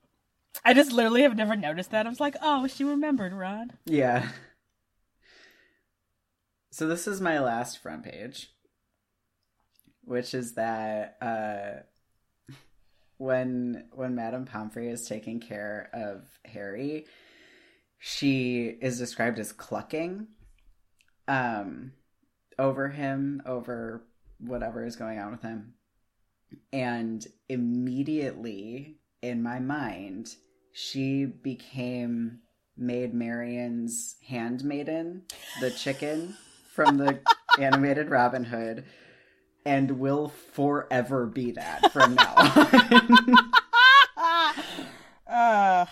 I 0.66 0.74
just 0.74 0.92
literally 0.92 1.24
have 1.24 1.36
never 1.36 1.56
noticed 1.56 1.92
that. 1.92 2.06
I 2.06 2.10
was 2.10 2.20
like, 2.20 2.36
oh, 2.42 2.68
she 2.68 2.84
remembered, 2.84 3.34
Ron. 3.34 3.72
Yeah. 3.86 4.30
So 6.72 6.88
this 6.88 7.08
is 7.08 7.22
my 7.22 7.40
last 7.40 7.78
front 7.84 8.04
page, 8.04 8.50
which 10.04 10.34
is 10.34 10.56
that 10.56 11.18
uh, 11.22 12.54
when 13.18 13.86
when 13.92 14.16
Madame 14.16 14.46
Pomfrey 14.46 14.90
is 14.90 15.08
taking 15.08 15.40
care 15.40 15.90
of 15.94 16.24
Harry, 16.46 17.06
she 18.00 18.66
is 18.82 18.98
described 18.98 19.38
as 19.38 19.52
clucking 19.52 20.30
um, 21.28 21.92
over 22.58 22.90
him, 22.90 23.44
over 23.46 24.04
whatever 24.40 24.84
is 24.84 24.96
going 24.96 25.20
on 25.20 25.30
with 25.30 25.44
him, 25.44 25.76
and 26.72 27.24
immediately 27.50 28.98
in 29.24 29.42
my 29.42 29.58
mind, 29.58 30.36
she 30.74 31.26
became 31.26 32.40
Maid 32.76 33.14
Marian's 33.14 34.18
handmaiden, 34.28 35.24
the 35.62 35.72
chicken 35.72 36.36
from 36.74 36.98
the 36.98 37.22
animated 37.60 38.10
Robin 38.10 38.44
Hood, 38.44 38.84
and 39.66 39.92
will 40.00 40.28
forever 40.28 41.26
be 41.26 41.52
that 41.52 41.92
from 41.94 42.16
now 42.16 42.34
on. 44.18 44.56
uh, 45.26 45.86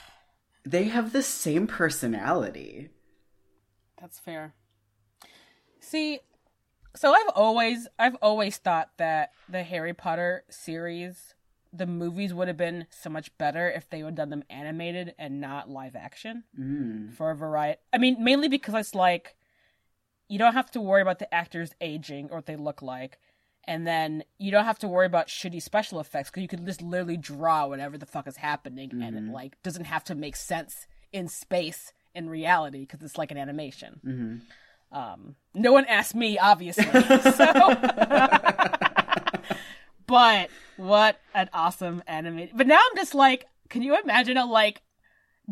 they 0.66 0.84
have 0.86 1.14
the 1.14 1.24
same 1.24 1.68
personality. 1.68 2.90
That's 4.00 4.20
fair. 4.20 4.56
See, 5.80 6.20
so 6.98 7.14
I've 7.14 7.30
always 7.34 7.88
I've 7.98 8.16
always 8.16 8.58
thought 8.58 8.90
that 8.98 9.32
the 9.48 9.64
Harry 9.64 9.94
Potter 9.94 10.44
series 10.50 11.34
the 11.74 11.88
movies 11.88 12.34
would 12.34 12.48
have 12.50 12.58
been 12.58 12.86
so 12.90 13.10
much 13.10 13.36
better 13.38 13.70
if 13.70 13.90
they 13.90 14.04
would 14.04 14.10
have 14.12 14.16
done 14.16 14.30
them 14.30 14.44
animated 14.50 15.14
and 15.18 15.40
not 15.40 15.70
live 15.70 15.96
action 15.96 16.44
Mm. 16.60 17.14
for 17.14 17.32
a 17.32 17.36
variety. 17.36 17.80
I 17.94 17.98
mean, 17.98 18.22
mainly 18.24 18.48
because 18.50 18.74
it's 18.76 18.96
like 18.96 19.36
you 20.28 20.38
don't 20.40 20.54
have 20.54 20.72
to 20.72 20.82
worry 20.82 21.02
about 21.02 21.20
the 21.20 21.34
actors 21.34 21.72
aging 21.82 22.30
or 22.32 22.38
what 22.38 22.46
they 22.46 22.56
look 22.56 22.82
like, 22.82 23.20
and 23.66 23.86
then 23.86 24.24
you 24.38 24.52
don't 24.52 24.66
have 24.66 24.80
to 24.80 24.88
worry 24.88 25.06
about 25.06 25.28
shitty 25.28 25.62
special 25.62 26.00
effects 26.00 26.30
because 26.30 26.42
you 26.42 26.48
can 26.48 26.66
just 26.66 26.82
literally 26.82 27.18
draw 27.18 27.68
whatever 27.68 27.98
the 27.98 28.06
fuck 28.06 28.28
is 28.28 28.38
happening, 28.38 28.92
and 29.02 29.16
it 29.16 29.32
like 29.32 29.62
doesn't 29.64 29.86
have 29.86 30.04
to 30.06 30.16
make 30.16 30.36
sense 30.36 30.88
in 31.14 31.28
space 31.28 31.94
in 32.16 32.30
reality 32.30 32.82
because 32.82 33.02
it's 33.02 33.18
like 33.18 33.32
an 33.32 33.38
animation. 33.38 34.00
hmm 34.04 34.38
Um, 34.98 35.36
no 35.54 35.72
one 35.72 35.86
asked 35.86 36.16
me, 36.16 36.38
obviously. 36.38 36.84
so, 36.86 37.54
but 40.08 40.50
what 40.82 41.20
an 41.34 41.50
awesome 41.54 42.04
anime. 42.08 42.50
But 42.54 42.68
now 42.68 42.78
I'm 42.78 42.98
just 42.98 43.14
like, 43.14 43.48
can 43.70 43.82
you 43.82 43.98
imagine 44.02 44.38
a 44.38 44.46
like 44.46 44.82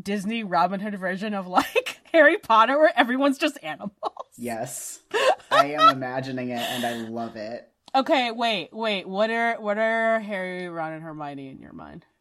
Disney 0.01 0.43
Robin 0.43 0.79
Hood 0.79 0.97
version 0.99 1.33
of 1.33 1.47
like 1.47 1.99
Harry 2.11 2.37
Potter 2.37 2.77
where 2.77 2.97
everyone's 2.97 3.37
just 3.37 3.57
animals? 3.63 3.93
Yes. 4.37 4.99
I 5.51 5.73
am 5.73 5.95
imagining 5.95 6.49
it 6.49 6.61
and 6.61 6.85
I 6.85 7.09
love 7.09 7.35
it. 7.35 7.71
Okay, 7.95 8.31
wait, 8.31 8.69
wait. 8.71 9.07
What 9.07 9.29
are 9.29 9.59
what 9.59 9.77
are 9.77 10.19
Harry, 10.19 10.69
Ron, 10.69 10.93
and 10.93 11.03
Hermione 11.03 11.49
in 11.49 11.59
your 11.59 11.73
mind? 11.73 12.05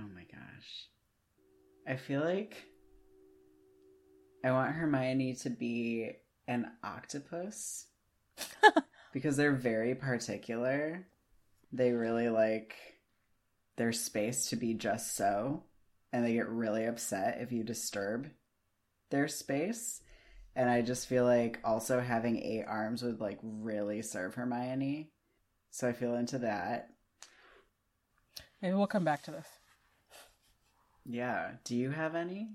Oh 0.00 0.08
my 0.14 0.22
gosh. 0.30 0.86
I 1.88 1.96
feel 1.96 2.20
like 2.20 2.56
I 4.44 4.52
want 4.52 4.72
Hermione 4.72 5.34
to 5.42 5.50
be 5.50 6.12
an 6.46 6.70
octopus 6.84 7.86
because 9.12 9.36
they're 9.36 9.52
very 9.52 9.94
particular. 9.94 11.06
They 11.72 11.92
really 11.92 12.28
like 12.28 12.74
their 13.76 13.92
space 13.92 14.50
to 14.50 14.56
be 14.56 14.74
just 14.74 15.16
so, 15.16 15.64
and 16.12 16.24
they 16.24 16.34
get 16.34 16.48
really 16.48 16.84
upset 16.86 17.38
if 17.40 17.52
you 17.52 17.62
disturb 17.62 18.28
their 19.10 19.28
space. 19.28 20.00
And 20.56 20.68
I 20.68 20.82
just 20.82 21.06
feel 21.06 21.24
like 21.24 21.60
also 21.64 22.00
having 22.00 22.42
eight 22.42 22.64
arms 22.66 23.02
would 23.02 23.20
like 23.20 23.38
really 23.42 24.02
serve 24.02 24.34
Hermione. 24.34 25.10
So 25.70 25.88
I 25.88 25.92
feel 25.92 26.14
into 26.14 26.38
that. 26.38 26.88
Maybe 28.60 28.74
we'll 28.74 28.88
come 28.88 29.04
back 29.04 29.22
to 29.24 29.30
this. 29.30 29.46
Yeah. 31.04 31.52
Do 31.64 31.76
you 31.76 31.90
have 31.90 32.14
any? 32.16 32.48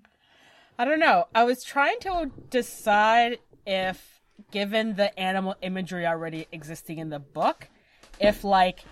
I 0.78 0.86
don't 0.86 1.00
know. 1.00 1.28
I 1.34 1.44
was 1.46 1.63
trying 1.63 2.00
to 2.02 2.32
decide 2.50 3.39
if, 3.66 4.12
given 4.52 4.96
the 4.96 5.17
animal 5.19 5.56
imagery 5.62 6.06
already 6.06 6.48
existing 6.52 7.00
in 7.00 7.10
the 7.10 7.19
book, 7.19 7.67
if 8.19 8.43
like 8.43 8.84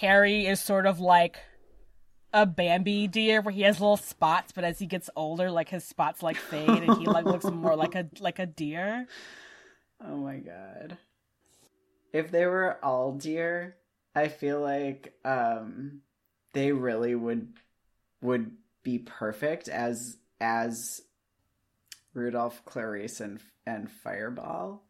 Harry 0.00 0.46
is 0.46 0.60
sort 0.60 0.86
of 0.86 1.00
like 1.00 1.38
a 2.32 2.46
Bambi 2.46 3.06
deer 3.08 3.40
where 3.40 3.52
he 3.52 3.62
has 3.62 3.80
little 3.80 3.96
spots, 3.96 4.52
but 4.52 4.64
as 4.64 4.78
he 4.78 4.86
gets 4.86 5.10
older, 5.14 5.50
like 5.50 5.68
his 5.68 5.84
spots 5.84 6.22
like 6.22 6.36
fade 6.36 6.68
and 6.68 6.98
he 6.98 7.06
like 7.06 7.24
looks 7.24 7.44
more 7.44 7.76
like 7.76 7.94
a 7.94 8.08
like 8.20 8.38
a 8.38 8.46
deer. 8.46 9.06
Oh 10.04 10.16
my 10.16 10.38
god. 10.38 10.98
If 12.12 12.32
they 12.32 12.44
were 12.46 12.76
all 12.82 13.12
deer, 13.12 13.76
I 14.16 14.26
feel 14.26 14.60
like 14.60 15.14
um 15.24 16.00
they 16.54 16.72
really 16.72 17.14
would 17.14 17.52
would 18.20 18.50
be 18.82 18.98
perfect 18.98 19.68
as 19.68 20.16
as 20.40 21.02
Rudolph, 22.14 22.64
Clarice 22.64 23.20
and 23.20 23.40
and 23.66 23.90
Fireball 23.90 24.82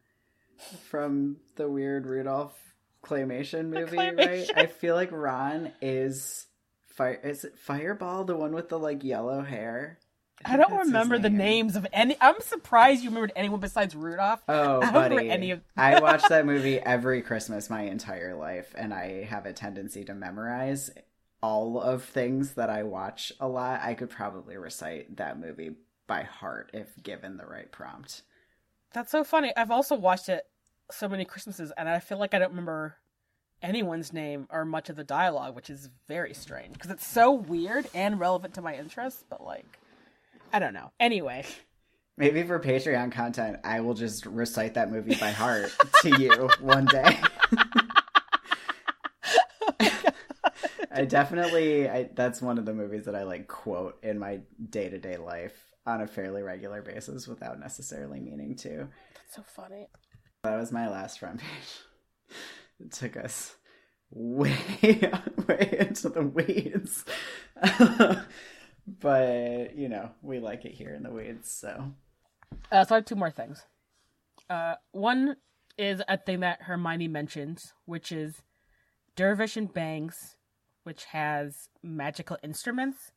from 0.88 1.36
the 1.56 1.68
weird 1.68 2.06
Rudolph 2.06 2.56
claymation 3.04 3.66
movie, 3.66 3.96
right? 3.96 4.48
I 4.56 4.66
feel 4.66 4.94
like 4.94 5.10
Ron 5.12 5.72
is 5.80 6.46
fire 6.86 7.20
is 7.22 7.44
it 7.44 7.58
Fireball, 7.58 8.24
the 8.24 8.36
one 8.36 8.52
with 8.52 8.68
the 8.68 8.78
like 8.78 9.04
yellow 9.04 9.42
hair? 9.42 9.98
I 10.44 10.56
think 10.56 10.68
don't 10.68 10.78
remember 10.86 11.18
the 11.18 11.30
names 11.30 11.76
of 11.76 11.86
any. 11.92 12.16
I'm 12.20 12.40
surprised 12.40 13.02
you 13.04 13.10
remembered 13.10 13.32
anyone 13.36 13.60
besides 13.60 13.94
Rudolph. 13.94 14.42
Oh, 14.48 14.82
I 14.82 14.90
buddy. 14.90 15.30
any 15.30 15.52
of- 15.52 15.60
I 15.76 16.00
watch 16.00 16.24
that 16.28 16.46
movie 16.46 16.80
every 16.80 17.22
Christmas 17.22 17.70
my 17.70 17.82
entire 17.82 18.34
life, 18.34 18.74
and 18.76 18.92
I 18.92 19.22
have 19.24 19.46
a 19.46 19.52
tendency 19.52 20.04
to 20.04 20.14
memorize 20.14 20.90
all 21.42 21.80
of 21.80 22.04
things 22.04 22.54
that 22.54 22.70
I 22.70 22.82
watch 22.84 23.32
a 23.40 23.48
lot, 23.48 23.80
I 23.82 23.94
could 23.94 24.10
probably 24.10 24.56
recite 24.56 25.16
that 25.16 25.38
movie 25.40 25.72
by 26.07 26.22
heart 26.22 26.70
if 26.72 27.03
given 27.03 27.36
the 27.36 27.46
right 27.46 27.70
prompt. 27.70 28.22
That's 28.92 29.11
so 29.11 29.24
funny. 29.24 29.53
I've 29.57 29.70
also 29.70 29.96
watched 29.96 30.28
it 30.28 30.44
so 30.90 31.09
many 31.09 31.24
Christmases, 31.24 31.72
and 31.76 31.88
I 31.88 31.98
feel 31.98 32.18
like 32.18 32.34
I 32.34 32.38
don't 32.38 32.50
remember 32.50 32.96
anyone's 33.62 34.12
name 34.12 34.46
or 34.50 34.64
much 34.64 34.90
of 34.90 34.96
the 34.96 35.05
dialogue, 35.05 35.55
which 35.55 35.70
is 35.70 35.88
very 36.09 36.34
strange 36.34 36.74
because 36.74 36.90
it's 36.90 37.07
so 37.07 37.32
weird 37.32 37.88
and 37.94 38.20
relevant 38.20 38.55
to 38.55 38.62
my 38.62 38.76
interests. 38.76 39.24
But 39.28 39.42
like, 39.42 39.78
I 40.53 40.59
don't 40.59 40.74
know. 40.74 40.90
Anyway, 41.00 41.46
Maybe 42.18 42.42
for 42.42 42.61
Patreon 42.61 43.11
content, 43.11 43.59
I 43.64 43.80
will 43.80 43.94
just 43.94 44.26
recite 44.26 44.74
that 44.74 44.90
movie 44.90 45.14
by 45.14 45.30
heart 45.30 45.72
to 46.03 46.20
you 46.20 46.50
one 46.61 46.84
day. 46.84 47.18
I 50.94 51.07
definitely 51.07 51.88
I, 51.88 52.11
that's 52.14 52.42
one 52.42 52.59
of 52.59 52.66
the 52.66 52.74
movies 52.74 53.07
that 53.07 53.16
I 53.16 53.22
like 53.22 53.48
quote 53.48 53.98
in 54.05 54.18
my 54.18 54.40
day-to-day 54.68 55.16
life 55.16 55.71
on 55.87 56.01
a 56.01 56.07
fairly 56.07 56.43
regular 56.43 56.83
basis 56.83 57.26
without 57.26 57.59
necessarily 57.59 58.20
meaning 58.20 58.57
to. 58.57 58.89
that's 59.14 59.35
so 59.35 59.43
funny. 59.43 59.89
That 60.45 60.59
was 60.59 60.72
my 60.72 60.89
last 60.89 61.18
front 61.18 61.41
page. 61.41 62.37
It 62.80 62.93
took 62.93 63.16
us 63.16 63.57
way 64.11 64.57
way 65.49 65.76
into 65.78 66.09
the 66.09 66.22
weeds. 66.22 67.05
but, 69.01 69.76
you 69.76 69.89
know, 69.89 70.11
we 70.22 70.41
like 70.41 70.64
it 70.64 70.72
here 70.72 70.95
in 70.95 71.03
the 71.03 71.11
weeds, 71.11 71.51
so 71.51 71.93
Uh, 72.70 72.85
so 72.85 72.95
I 72.95 72.99
have 72.99 73.05
two 73.05 73.14
more 73.14 73.30
things. 73.30 73.64
Uh, 74.51 74.74
one 74.91 75.37
is 75.78 76.03
a 76.09 76.18
thing 76.18 76.41
that 76.41 76.62
Hermione 76.62 77.09
mentions, 77.09 77.72
which 77.87 78.12
is 78.12 78.43
Dervish 79.16 79.57
and 79.57 79.72
Bangs, 79.72 80.37
which 80.85 81.05
has 81.07 81.68
magical 81.83 82.37
instruments. 82.43 83.12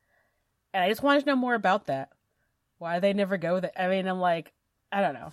And 0.73 0.83
I 0.83 0.89
just 0.89 1.03
wanted 1.03 1.21
to 1.21 1.25
know 1.27 1.35
more 1.35 1.55
about 1.55 1.87
that. 1.87 2.09
Why 2.77 2.99
they 2.99 3.13
never 3.13 3.37
go 3.37 3.59
there? 3.59 3.71
I 3.77 3.87
mean, 3.87 4.07
I'm 4.07 4.19
like, 4.19 4.51
I 4.91 5.01
don't 5.01 5.13
know. 5.13 5.31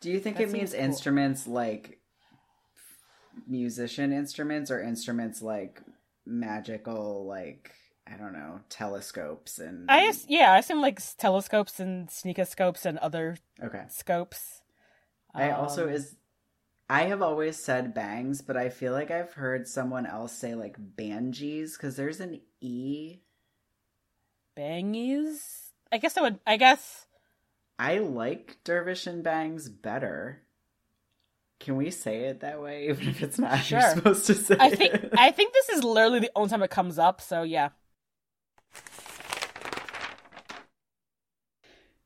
Do 0.00 0.10
you 0.10 0.18
think 0.18 0.36
That 0.36 0.44
it 0.44 0.50
means 0.50 0.72
cool. 0.72 0.80
instruments 0.82 1.46
like 1.46 1.98
musician 3.46 4.12
instruments 4.12 4.70
or 4.70 4.80
instruments 4.80 5.42
like 5.42 5.82
magical 6.26 7.26
like 7.26 7.72
I 8.06 8.16
don't 8.16 8.32
know, 8.32 8.60
telescopes 8.68 9.58
and 9.58 9.88
I 9.88 10.12
yeah, 10.28 10.52
I 10.52 10.58
assume 10.58 10.80
like 10.80 11.00
telescopes 11.16 11.80
and 11.80 12.08
sneakoscopes 12.08 12.84
and 12.86 12.98
other 12.98 13.36
Okay. 13.62 13.84
scopes. 13.88 14.62
I 15.34 15.50
also 15.50 15.86
Um, 15.86 15.94
is 15.94 16.16
I 16.88 17.02
have 17.04 17.22
always 17.22 17.56
said 17.56 17.94
bangs, 17.94 18.42
but 18.42 18.56
I 18.56 18.68
feel 18.68 18.92
like 18.92 19.10
I've 19.10 19.32
heard 19.34 19.68
someone 19.68 20.06
else 20.06 20.32
say 20.32 20.54
like 20.54 20.76
bangies 20.96 21.78
cuz 21.78 21.96
there's 21.96 22.20
an 22.20 22.40
e. 22.60 23.20
bangies. 24.56 25.59
I 25.92 25.98
guess 25.98 26.16
I 26.16 26.22
would. 26.22 26.38
I 26.46 26.56
guess 26.56 27.06
I 27.78 27.98
like 27.98 28.58
dervish 28.64 29.06
and 29.06 29.22
bangs 29.22 29.68
better. 29.68 30.42
Can 31.58 31.76
we 31.76 31.90
say 31.90 32.24
it 32.24 32.40
that 32.40 32.60
way 32.62 32.88
even 32.90 33.08
if 33.08 33.22
it's 33.22 33.38
not 33.38 33.58
Sure. 33.64 33.80
you're 33.80 33.90
supposed 33.94 34.26
to 34.26 34.34
say 34.34 34.56
I 34.58 34.70
think 34.70 34.94
it? 34.94 35.12
I 35.16 35.30
think 35.30 35.52
this 35.52 35.68
is 35.70 35.84
literally 35.84 36.20
the 36.20 36.30
only 36.36 36.48
time 36.50 36.62
it 36.62 36.70
comes 36.70 36.98
up. 36.98 37.20
So 37.20 37.42
yeah. 37.42 37.70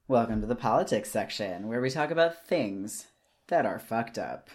Welcome 0.06 0.42
to 0.42 0.46
the 0.46 0.54
politics 0.54 1.10
section, 1.10 1.66
where 1.66 1.80
we 1.80 1.88
talk 1.88 2.10
about 2.10 2.46
things 2.46 3.06
that 3.48 3.64
are 3.64 3.78
fucked 3.78 4.18
up. 4.18 4.50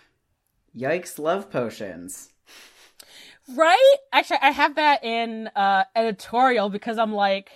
Yikes, 0.77 1.17
love 1.17 1.49
potions. 1.49 2.29
Right? 3.55 3.95
Actually, 4.13 4.39
I 4.43 4.51
have 4.51 4.75
that 4.75 5.03
in 5.03 5.47
uh, 5.55 5.85
editorial 5.95 6.69
because 6.69 6.99
I'm 6.99 7.13
like, 7.13 7.49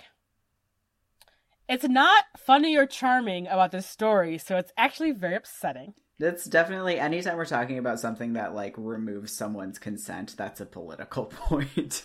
it's 1.68 1.88
not 1.88 2.24
funny 2.36 2.76
or 2.76 2.86
charming 2.86 3.46
about 3.46 3.72
this 3.72 3.86
story, 3.86 4.38
so 4.38 4.56
it's 4.56 4.72
actually 4.76 5.12
very 5.12 5.36
upsetting. 5.36 5.94
That's 6.18 6.44
definitely 6.44 6.98
anytime 6.98 7.36
we're 7.36 7.44
talking 7.44 7.78
about 7.78 7.98
something 8.00 8.34
that 8.34 8.54
like 8.54 8.74
removes 8.76 9.32
someone's 9.32 9.78
consent, 9.78 10.34
that's 10.36 10.60
a 10.60 10.66
political 10.66 11.24
point. 11.30 12.04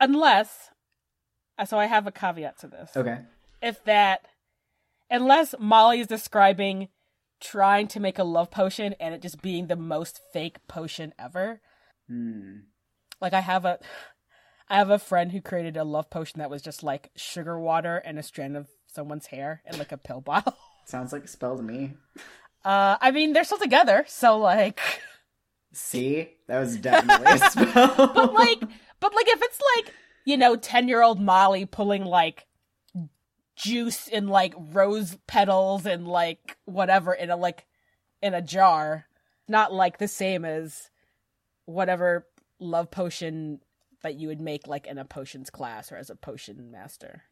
Unless, 0.00 0.70
uh, 1.58 1.64
so 1.64 1.78
I 1.78 1.86
have 1.86 2.06
a 2.06 2.12
caveat 2.12 2.58
to 2.60 2.68
this. 2.68 2.90
okay. 2.96 3.18
If 3.60 3.82
that, 3.84 4.26
unless 5.10 5.54
Molly 5.58 6.00
is 6.00 6.06
describing 6.06 6.88
trying 7.40 7.88
to 7.88 8.00
make 8.00 8.18
a 8.18 8.24
love 8.24 8.50
potion 8.50 8.94
and 9.00 9.14
it 9.14 9.22
just 9.22 9.42
being 9.42 9.66
the 9.66 9.76
most 9.76 10.20
fake 10.32 10.58
potion 10.68 11.12
ever, 11.18 11.60
Hmm. 12.08 12.58
Like 13.20 13.32
I 13.32 13.40
have 13.40 13.64
a 13.64 13.78
I 14.72 14.76
have 14.76 14.88
a 14.88 14.98
friend 14.98 15.30
who 15.30 15.42
created 15.42 15.76
a 15.76 15.84
love 15.84 16.08
potion 16.08 16.38
that 16.38 16.48
was 16.48 16.62
just 16.62 16.82
like 16.82 17.10
sugar 17.14 17.60
water 17.60 17.98
and 17.98 18.18
a 18.18 18.22
strand 18.22 18.56
of 18.56 18.68
someone's 18.86 19.26
hair 19.26 19.62
in 19.70 19.78
like 19.78 19.92
a 19.92 19.98
pill 19.98 20.20
bottle. 20.22 20.56
Sounds 20.86 21.12
like 21.12 21.24
a 21.24 21.28
spell 21.28 21.58
to 21.58 21.62
me. 21.62 21.92
Uh 22.64 22.96
I 22.98 23.10
mean 23.10 23.34
they're 23.34 23.44
still 23.44 23.58
together, 23.58 24.06
so 24.08 24.38
like 24.38 24.80
See? 25.74 26.30
That 26.48 26.58
was 26.58 26.78
definitely 26.78 27.32
a 27.32 27.38
spell. 27.50 28.12
but 28.14 28.32
like 28.32 28.60
but 28.98 29.14
like 29.14 29.28
if 29.28 29.42
it's 29.42 29.60
like, 29.76 29.94
you 30.24 30.38
know, 30.38 30.56
10-year-old 30.56 31.20
Molly 31.20 31.66
pulling 31.66 32.06
like 32.06 32.46
juice 33.56 34.08
in 34.08 34.28
like 34.28 34.54
rose 34.56 35.18
petals 35.26 35.84
and 35.84 36.08
like 36.08 36.56
whatever 36.64 37.12
in 37.12 37.28
a 37.28 37.36
like 37.36 37.66
in 38.22 38.32
a 38.32 38.40
jar, 38.40 39.04
not 39.48 39.70
like 39.70 39.98
the 39.98 40.08
same 40.08 40.46
as 40.46 40.88
whatever 41.66 42.26
love 42.58 42.90
potion 42.90 43.60
that 44.02 44.16
you 44.16 44.28
would 44.28 44.40
make 44.40 44.66
like 44.66 44.86
in 44.86 44.98
a 44.98 45.04
potions 45.04 45.50
class 45.50 45.90
or 45.90 45.96
as 45.96 46.10
a 46.10 46.16
potion 46.16 46.70
master. 46.70 47.22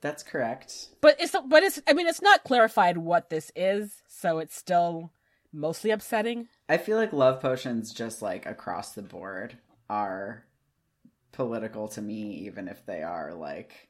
That's 0.00 0.22
correct. 0.22 0.88
But 1.00 1.16
it's 1.20 1.34
but 1.46 1.62
it's 1.62 1.80
I 1.86 1.92
mean 1.92 2.06
it's 2.06 2.22
not 2.22 2.44
clarified 2.44 2.98
what 2.98 3.30
this 3.30 3.52
is, 3.54 4.02
so 4.08 4.38
it's 4.38 4.56
still 4.56 5.12
mostly 5.52 5.90
upsetting. 5.90 6.48
I 6.68 6.78
feel 6.78 6.96
like 6.96 7.12
love 7.12 7.40
potions 7.40 7.92
just 7.92 8.22
like 8.22 8.46
across 8.46 8.92
the 8.92 9.02
board 9.02 9.58
are 9.88 10.44
political 11.32 11.88
to 11.88 12.02
me 12.02 12.44
even 12.46 12.68
if 12.68 12.84
they 12.86 13.02
are 13.02 13.34
like 13.34 13.88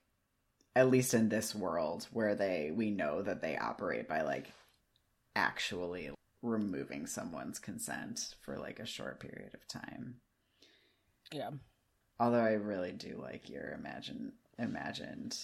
at 0.77 0.91
least 0.91 1.15
in 1.15 1.29
this 1.29 1.55
world 1.55 2.07
where 2.13 2.35
they 2.35 2.71
we 2.75 2.91
know 2.91 3.23
that 3.23 3.41
they 3.43 3.57
operate 3.57 4.09
by 4.09 4.23
like 4.23 4.53
actually 5.35 6.11
removing 6.43 7.07
someone's 7.07 7.59
consent 7.59 8.35
for 8.43 8.57
like 8.57 8.79
a 8.79 8.87
short 8.87 9.21
period 9.21 9.55
of 9.55 9.67
time. 9.69 10.17
Yeah. 11.33 11.51
Although 12.21 12.39
I 12.45 12.53
really 12.53 12.93
do 12.93 13.19
like 13.21 13.49
your 13.49 13.73
imagine 13.73 14.33
imagined 14.59 15.37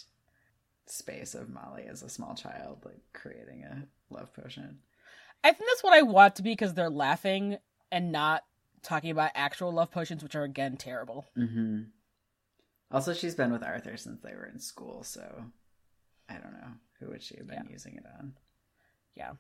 space 0.85 1.35
of 1.35 1.49
Molly 1.49 1.87
as 1.89 2.03
a 2.03 2.09
small 2.09 2.35
child 2.35 2.83
like 2.85 3.01
creating 3.13 3.65
a 3.65 3.89
love 4.15 4.33
potion. 4.35 4.79
I 5.43 5.53
think 5.53 5.69
that's 5.69 5.83
what 5.83 5.95
I 5.95 6.03
want 6.03 6.37
to 6.37 6.43
be 6.43 6.51
because 6.53 6.75
they're 6.75 6.91
laughing 6.91 7.57
and 7.91 8.13
not 8.13 8.45
talking 8.83 9.11
about 9.11 9.31
actual 9.35 9.73
love 9.73 9.91
potions, 9.91 10.23
which 10.23 10.37
are 10.37 10.45
again 10.45 10.77
terrible. 10.77 11.27
Mm-hmm. 11.37 11.83
Also, 12.93 13.15
she's 13.15 13.35
been 13.35 13.51
with 13.53 13.65
Arthur 13.65 13.97
since 13.97 14.21
they 14.21 14.33
were 14.35 14.47
in 14.47 14.61
school, 14.61 15.03
so 15.03 15.45
I 16.29 16.35
don't 16.35 16.53
know 16.53 16.69
who 17.01 17.09
would 17.09 17.23
she 17.23 17.37
have 17.39 17.47
been 17.49 17.65
Yeah. 17.65 17.73
using 17.73 17.97
it 17.97 18.05
on. 18.19 18.35
Yeah. 19.17 19.33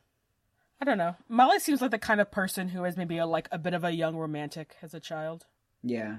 I 0.80 0.84
don't 0.84 0.98
know. 0.98 1.16
Molly 1.28 1.58
seems 1.60 1.80
like 1.80 1.90
the 1.92 1.98
kind 1.98 2.20
of 2.20 2.30
person 2.30 2.68
who 2.70 2.84
is 2.84 2.96
maybe 2.96 3.18
a, 3.18 3.26
like 3.26 3.48
a 3.52 3.58
bit 3.58 3.72
of 3.74 3.84
a 3.84 3.92
young 3.92 4.16
romantic 4.16 4.76
as 4.82 4.94
a 4.94 5.00
child, 5.00 5.46
Yeah, 5.82 6.16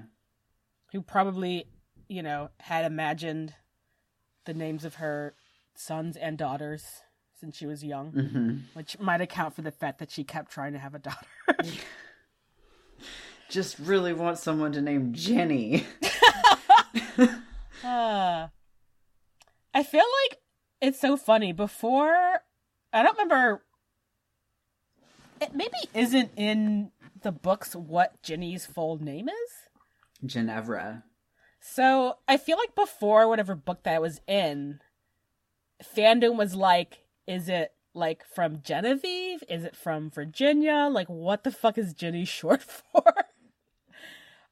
who 0.92 1.02
probably, 1.02 1.66
you 2.08 2.22
know, 2.22 2.50
had 2.60 2.84
imagined 2.84 3.54
the 4.44 4.54
names 4.54 4.84
of 4.84 4.96
her 4.96 5.34
sons 5.74 6.16
and 6.16 6.38
daughters 6.38 6.84
since 7.40 7.56
she 7.56 7.66
was 7.66 7.84
young, 7.84 8.12
mm-hmm. 8.12 8.56
which 8.74 8.98
might 8.98 9.20
account 9.20 9.54
for 9.54 9.62
the 9.62 9.70
fact 9.70 9.98
that 9.98 10.10
she 10.10 10.24
kept 10.24 10.50
trying 10.50 10.72
to 10.72 10.78
have 10.78 10.94
a 10.94 10.98
daughter. 10.98 11.26
just 13.48 13.78
really 13.78 14.12
want 14.12 14.38
someone 14.38 14.72
to 14.72 14.80
name 14.80 15.12
Ginny. 15.12 15.86
Uh, 17.84 18.48
I 19.72 19.82
feel 19.82 20.04
like 20.28 20.40
it's 20.80 21.00
so 21.00 21.16
funny. 21.16 21.52
Before, 21.52 22.42
I 22.92 23.02
don't 23.02 23.16
remember. 23.16 23.62
It 25.40 25.54
maybe 25.54 25.76
isn't 25.94 26.32
in 26.36 26.90
the 27.22 27.30
books 27.30 27.76
what 27.76 28.20
Ginny's 28.22 28.66
full 28.66 29.02
name 29.02 29.28
is. 29.28 29.67
Ginevra. 30.24 31.04
So 31.60 32.18
I 32.26 32.36
feel 32.36 32.56
like 32.56 32.74
before 32.74 33.28
whatever 33.28 33.54
book 33.54 33.82
that 33.84 34.00
was 34.00 34.20
in, 34.26 34.80
fandom 35.82 36.36
was 36.36 36.54
like, 36.54 37.04
is 37.26 37.48
it 37.48 37.72
like 37.94 38.24
from 38.24 38.62
Genevieve? 38.62 39.42
Is 39.48 39.64
it 39.64 39.76
from 39.76 40.10
Virginia? 40.10 40.88
Like, 40.90 41.08
what 41.08 41.44
the 41.44 41.50
fuck 41.50 41.78
is 41.78 41.94
Ginny 41.94 42.24
short 42.24 42.62
for? 42.62 43.02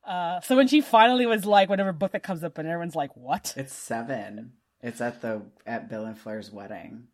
Uh, 0.05 0.41
so 0.41 0.57
when 0.57 0.69
she 0.69 0.81
finally 0.81 1.27
was 1.27 1.45
like, 1.45 1.69
whatever 1.69 1.93
book 1.93 2.13
that 2.13 2.23
comes 2.23 2.45
up, 2.45 2.59
and 2.59 2.69
everyone's 2.69 2.95
like, 2.95 3.17
what? 3.17 3.55
It's 3.57 3.75
seven. 3.75 4.53
It's 4.81 5.01
at 5.01 5.21
the 5.21 5.43
at 5.67 5.89
Bill 5.89 6.05
and 6.05 6.17
Fleur's 6.17 6.51
wedding. 6.51 7.09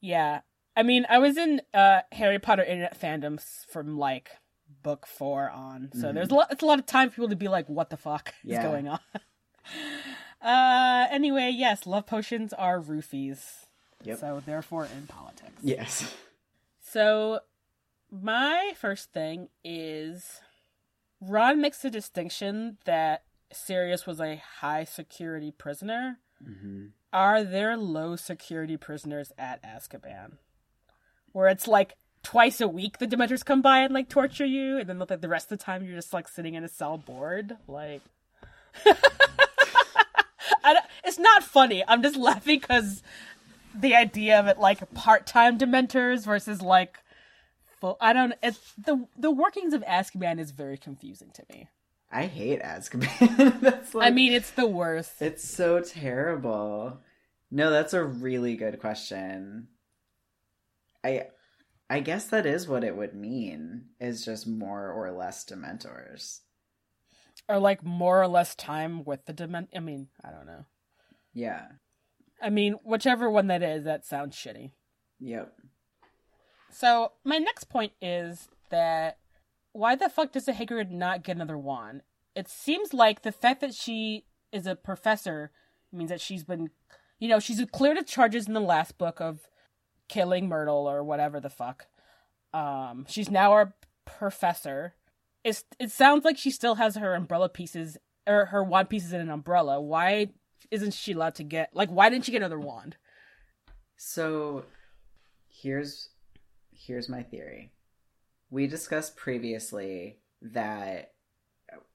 Yeah. 0.00 0.40
I 0.76 0.82
mean, 0.82 1.06
I 1.08 1.18
was 1.18 1.36
in 1.36 1.60
uh 1.74 2.00
Harry 2.12 2.38
Potter 2.38 2.62
internet 2.62 2.98
fandoms 2.98 3.66
from 3.70 3.98
like 3.98 4.30
book 4.84 5.04
four 5.06 5.50
on. 5.50 5.90
So 5.92 6.06
Mhm. 6.10 6.14
there's 6.14 6.30
a 6.30 6.34
lot 6.36 6.52
it's 6.52 6.62
a 6.62 6.66
lot 6.66 6.78
of 6.78 6.86
time 6.86 7.10
for 7.10 7.16
people 7.16 7.30
to 7.30 7.36
be 7.36 7.48
like, 7.48 7.68
what 7.68 7.90
the 7.90 7.96
fuck 7.96 8.32
Yeah. 8.44 8.58
is 8.60 8.64
going 8.64 8.86
on? 8.86 9.00
uh, 10.40 11.06
anyway, 11.10 11.50
yes, 11.50 11.86
love 11.86 12.06
potions 12.06 12.52
are 12.52 12.80
roofies. 12.80 13.66
Yep. 14.04 14.18
So 14.18 14.42
therefore, 14.44 14.84
in 14.86 15.06
politics. 15.08 15.60
Yes. 15.62 16.14
So, 16.80 17.40
my 18.10 18.72
first 18.76 19.12
thing 19.12 19.48
is 19.64 20.40
Ron 21.20 21.60
makes 21.60 21.84
a 21.84 21.90
distinction 21.90 22.78
that 22.84 23.24
Sirius 23.52 24.06
was 24.06 24.20
a 24.20 24.36
high 24.60 24.84
security 24.84 25.50
prisoner. 25.50 26.18
hmm 26.42 26.88
Are 27.12 27.42
there 27.42 27.76
low 27.76 28.16
security 28.16 28.76
prisoners 28.76 29.32
at 29.38 29.62
Azkaban? 29.62 30.38
Where 31.32 31.48
it's 31.48 31.66
like 31.66 31.96
twice 32.24 32.60
a 32.60 32.66
week 32.66 32.98
the 32.98 33.06
Dementors 33.06 33.44
come 33.44 33.62
by 33.62 33.80
and 33.80 33.94
like 33.94 34.08
torture 34.08 34.44
you, 34.44 34.78
and 34.78 34.88
then 34.88 34.98
like 34.98 35.20
the 35.20 35.28
rest 35.28 35.52
of 35.52 35.58
the 35.58 35.64
time 35.64 35.84
you're 35.84 35.94
just 35.94 36.12
like 36.12 36.26
sitting 36.26 36.54
in 36.54 36.64
a 36.64 36.68
cell 36.68 36.98
bored? 36.98 37.56
Like. 37.68 38.02
I 38.86 40.72
don't- 40.72 40.76
uh, 40.84 40.88
it's 41.04 41.18
not 41.18 41.44
funny. 41.44 41.84
I'm 41.86 42.02
just 42.02 42.16
laughing 42.16 42.58
because 42.58 43.02
the 43.74 43.94
idea 43.94 44.38
of 44.40 44.46
it 44.46 44.58
like 44.58 44.92
part-time 44.94 45.58
dementors 45.58 46.24
versus 46.24 46.62
like 46.62 46.98
full 47.80 47.96
i 48.00 48.12
don't 48.12 48.34
it's 48.40 48.72
the 48.78 49.04
the 49.18 49.32
workings 49.32 49.74
of 49.74 49.82
azkaban 49.82 50.38
is 50.38 50.52
very 50.52 50.78
confusing 50.78 51.30
to 51.34 51.42
me 51.50 51.68
I 52.12 52.26
hate 52.26 52.62
Azkaban. 52.62 53.60
that's 53.60 53.92
like, 53.92 54.06
i 54.06 54.10
mean 54.10 54.32
it's 54.32 54.52
the 54.52 54.66
worst 54.66 55.20
it's 55.20 55.42
so 55.42 55.80
terrible. 55.80 57.00
No, 57.50 57.70
that's 57.70 57.92
a 57.94 58.02
really 58.04 58.56
good 58.56 58.80
question. 58.80 59.68
I 61.04 61.28
I 61.90 62.00
guess 62.00 62.26
that 62.26 62.46
is 62.46 62.66
what 62.66 62.82
it 62.84 62.96
would 62.96 63.14
mean 63.14 63.86
is 64.00 64.24
just 64.24 64.46
more 64.46 64.90
or 64.90 65.12
less 65.12 65.44
dementors. 65.44 66.40
or 67.48 67.58
like 67.58 67.84
more 67.84 68.22
or 68.22 68.28
less 68.28 68.54
time 68.54 69.04
with 69.04 69.26
the 69.26 69.32
dement 69.32 69.68
i 69.76 69.78
mean 69.80 70.08
i 70.24 70.30
don't 70.30 70.46
know 70.46 70.64
Yeah. 71.34 71.66
i 72.40 72.48
mean 72.48 72.74
whichever 72.84 73.30
one 73.30 73.48
that 73.48 73.62
is 73.62 73.84
that 73.84 74.06
sounds 74.06 74.34
shitty 74.36 74.70
Yep. 75.20 75.52
so 76.70 77.12
my 77.24 77.38
next 77.38 77.64
point 77.64 77.92
is 78.00 78.48
that 78.70 79.18
why 79.72 79.94
the 79.94 80.08
fuck 80.08 80.32
does 80.32 80.46
the 80.46 80.52
Hagrid 80.52 80.90
not 80.90 81.24
get 81.24 81.34
another 81.36 81.58
wand? 81.58 82.02
It 82.36 82.48
seems 82.48 82.94
like 82.94 83.22
the 83.22 83.32
fact 83.32 83.60
that 83.60 83.74
she 83.74 84.24
is 84.52 84.66
a 84.68 84.76
professor 84.76 85.50
means 85.92 86.10
that 86.10 86.20
she's 86.20 86.44
been, 86.44 86.70
you 87.18 87.28
know, 87.28 87.40
she's 87.40 87.60
cleared 87.72 87.96
of 87.98 88.06
charges 88.06 88.46
in 88.46 88.54
the 88.54 88.60
last 88.60 88.98
book 88.98 89.20
of 89.20 89.40
killing 90.08 90.48
Myrtle 90.48 90.88
or 90.88 91.02
whatever 91.02 91.40
the 91.40 91.50
fuck. 91.50 91.86
Um, 92.52 93.06
she's 93.08 93.30
now 93.30 93.52
our 93.52 93.74
professor. 94.04 94.94
It's, 95.42 95.64
it 95.78 95.90
sounds 95.90 96.24
like 96.24 96.38
she 96.38 96.50
still 96.50 96.76
has 96.76 96.96
her 96.96 97.14
umbrella 97.14 97.48
pieces 97.48 97.98
or 98.26 98.46
her 98.46 98.62
wand 98.64 98.88
pieces 98.88 99.12
in 99.12 99.20
an 99.20 99.30
umbrella. 99.30 99.80
Why 99.80 100.28
isn't 100.70 100.94
she 100.94 101.12
allowed 101.12 101.34
to 101.36 101.44
get 101.44 101.70
like? 101.74 101.90
Why 101.90 102.08
didn't 102.08 102.24
she 102.24 102.32
get 102.32 102.38
another 102.38 102.58
wand? 102.58 102.96
So 103.96 104.64
here's 105.48 106.10
here's 106.72 107.08
my 107.08 107.22
theory. 107.22 107.72
We 108.50 108.66
discussed 108.66 109.16
previously 109.16 110.18
that 110.40 111.12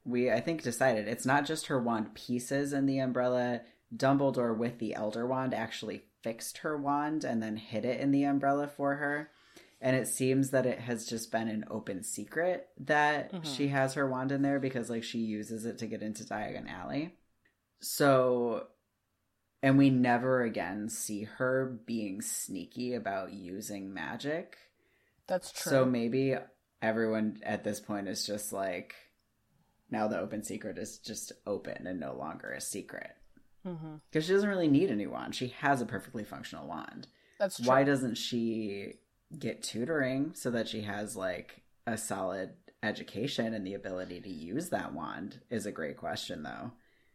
we 0.05 0.31
I 0.31 0.39
think 0.39 0.63
decided 0.63 1.07
it's 1.07 1.25
not 1.25 1.45
just 1.45 1.67
her 1.67 1.81
wand 1.81 2.13
pieces 2.13 2.73
in 2.73 2.85
the 2.85 2.99
umbrella. 2.99 3.61
Dumbledore 3.95 4.55
with 4.55 4.77
the 4.77 4.93
Elder 4.93 5.25
Wand 5.25 5.51
actually 5.51 6.03
fixed 6.21 6.59
her 6.59 6.77
wand 6.77 7.23
and 7.23 7.41
then 7.41 7.55
hid 7.57 7.85
it 7.85 7.99
in 7.99 8.11
the 8.11 8.23
umbrella 8.23 8.67
for 8.67 8.95
her. 8.95 9.31
And 9.81 9.95
it 9.95 10.07
seems 10.07 10.49
that 10.49 10.65
it 10.65 10.79
has 10.79 11.05
just 11.07 11.31
been 11.31 11.47
an 11.47 11.63
open 11.69 12.03
secret 12.03 12.67
that 12.79 13.31
Mhm. 13.31 13.45
she 13.45 13.69
has 13.69 13.93
her 13.93 14.09
wand 14.09 14.31
in 14.31 14.41
there 14.41 14.59
because 14.59 14.89
like 14.89 15.03
she 15.03 15.19
uses 15.19 15.65
it 15.65 15.77
to 15.77 15.87
get 15.87 16.01
into 16.01 16.23
Diagon 16.23 16.67
Alley. 16.69 17.17
So 17.79 18.67
and 19.61 19.77
we 19.77 19.89
never 19.89 20.41
again 20.43 20.87
see 20.89 21.23
her 21.23 21.65
being 21.85 22.21
sneaky 22.21 22.93
about 22.93 23.33
using 23.33 23.93
magic. 23.93 24.57
That's 25.27 25.51
true. 25.51 25.69
So 25.69 25.85
maybe 25.85 26.35
everyone 26.81 27.41
at 27.43 27.63
this 27.65 27.81
point 27.81 28.07
is 28.07 28.25
just 28.25 28.53
like, 28.53 28.95
now 29.91 30.07
the 30.07 30.19
open 30.19 30.43
secret 30.43 30.77
is 30.77 30.97
just 30.97 31.33
open 31.45 31.87
and 31.87 31.99
no 31.99 32.13
longer 32.15 32.51
a 32.51 32.61
secret. 32.61 33.11
Hmm 33.65 33.95
Because 34.09 34.25
she 34.25 34.33
doesn't 34.33 34.49
really 34.49 34.67
need 34.67 34.89
a 34.89 34.95
new 34.95 35.09
wand. 35.09 35.35
She 35.35 35.47
has 35.59 35.81
a 35.81 35.85
perfectly 35.85 36.23
functional 36.23 36.67
wand. 36.67 37.07
That's 37.39 37.57
true. 37.57 37.67
Why 37.67 37.83
doesn't 37.83 38.15
she 38.15 38.95
get 39.37 39.61
tutoring 39.63 40.31
so 40.33 40.51
that 40.51 40.67
she 40.67 40.81
has 40.81 41.15
like 41.15 41.61
a 41.85 41.97
solid 41.97 42.51
education 42.81 43.53
and 43.53 43.65
the 43.65 43.73
ability 43.73 44.21
to 44.21 44.29
use 44.29 44.69
that 44.69 44.93
wand? 44.93 45.39
Is 45.49 45.65
a 45.65 45.71
great 45.71 45.97
question, 45.97 46.43
though. 46.43 46.71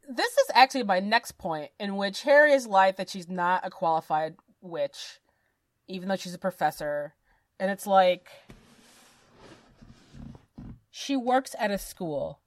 this 0.09 0.33
is 0.33 0.51
actually 0.55 0.83
my 0.85 1.01
next 1.01 1.33
point 1.39 1.71
in 1.81 1.97
which 1.97 2.23
Harry 2.23 2.53
is 2.53 2.67
lied 2.67 2.97
that 2.99 3.11
she's 3.11 3.29
not 3.29 3.67
a 3.67 3.71
qualified 3.71 4.37
witch, 4.61 5.21
even 5.89 6.09
though 6.09 6.17
she's 6.17 6.35
a 6.35 6.39
professor. 6.39 7.15
And 7.59 7.71
it's 7.71 7.87
like 7.87 8.29
she 10.91 11.17
works 11.17 11.55
at 11.59 11.71
a 11.71 11.79
school 11.79 12.41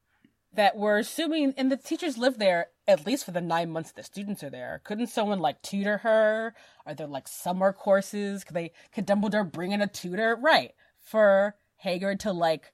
that 0.53 0.75
we're 0.77 0.97
assuming 0.99 1.53
and 1.57 1.71
the 1.71 1.77
teachers 1.77 2.17
live 2.17 2.39
there 2.39 2.67
at 2.87 3.05
least 3.05 3.25
for 3.25 3.31
the 3.31 3.41
nine 3.41 3.69
months 3.69 3.91
the 3.91 4.03
students 4.03 4.43
are 4.43 4.49
there. 4.49 4.81
Couldn't 4.83 5.07
someone 5.07 5.39
like 5.39 5.61
tutor 5.61 5.97
her? 5.99 6.53
Are 6.85 6.93
there 6.93 7.07
like 7.07 7.27
summer 7.27 7.73
courses? 7.73 8.43
Could 8.43 8.55
they 8.55 8.71
could 8.93 9.05
Dumbledore 9.05 9.49
bring 9.49 9.71
in 9.71 9.81
a 9.81 9.87
tutor? 9.87 10.37
Right. 10.39 10.71
For 10.99 11.55
Hagrid 11.83 12.19
to 12.19 12.31
like 12.31 12.73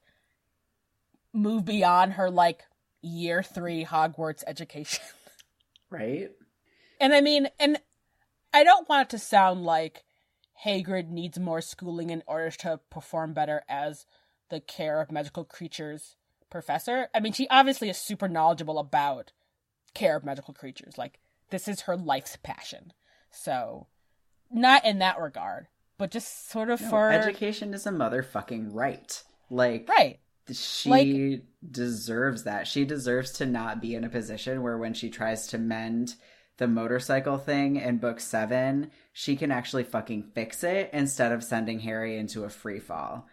move 1.32 1.64
beyond 1.64 2.14
her 2.14 2.30
like 2.30 2.62
year 3.02 3.42
three 3.42 3.84
Hogwarts 3.84 4.44
education. 4.46 5.02
Right? 5.90 6.30
And 7.00 7.14
I 7.14 7.20
mean, 7.20 7.46
and 7.60 7.78
I 8.52 8.64
don't 8.64 8.88
want 8.88 9.02
it 9.02 9.10
to 9.10 9.18
sound 9.20 9.62
like 9.62 10.02
Hagrid 10.64 11.08
needs 11.08 11.38
more 11.38 11.60
schooling 11.60 12.10
in 12.10 12.24
order 12.26 12.50
to 12.50 12.80
perform 12.90 13.32
better 13.32 13.62
as 13.68 14.04
the 14.50 14.58
care 14.58 15.00
of 15.00 15.12
magical 15.12 15.44
creatures 15.44 16.16
professor. 16.50 17.08
I 17.14 17.20
mean, 17.20 17.32
she 17.32 17.46
obviously 17.48 17.90
is 17.90 17.98
super 17.98 18.26
knowledgeable 18.26 18.78
about 18.78 19.32
care 19.94 20.16
of 20.16 20.24
magical 20.24 20.54
creatures. 20.54 20.98
Like, 20.98 21.18
this 21.50 21.68
is 21.68 21.82
her 21.82 21.96
life's 21.96 22.36
passion. 22.42 22.92
So, 23.30 23.86
not 24.50 24.84
in 24.84 24.98
that 24.98 25.18
regard, 25.18 25.68
but 25.98 26.10
just 26.10 26.48
sort 26.50 26.70
of 26.70 26.80
No, 26.80 26.88
for. 26.90 27.10
education 27.10 27.74
is 27.74 27.86
a 27.86 27.90
motherfucking 27.90 28.68
right. 28.72 29.22
Like, 29.50 29.88
right. 29.88 30.20
she 30.52 30.90
Like- 30.90 31.42
deserves 31.68 32.44
that. 32.44 32.66
She 32.66 32.84
deserves 32.84 33.32
to 33.32 33.46
not 33.46 33.80
be 33.80 33.94
in 33.94 34.04
a 34.04 34.08
position 34.08 34.62
where 34.62 34.78
when 34.78 34.94
she 34.94 35.10
tries 35.10 35.46
to 35.48 35.58
mend 35.58 36.16
the 36.56 36.68
motorcycle 36.68 37.36
thing 37.38 37.76
in 37.76 37.98
book 37.98 38.20
seven, 38.20 38.90
she 39.12 39.34
can 39.36 39.50
actually 39.50 39.82
fucking 39.84 40.30
fix 40.34 40.62
it 40.62 40.90
instead 40.92 41.32
of 41.32 41.42
sending 41.42 41.80
Harry 41.80 42.16
into 42.16 42.44
a 42.44 42.50
free 42.50 42.78
fall. 42.78 43.26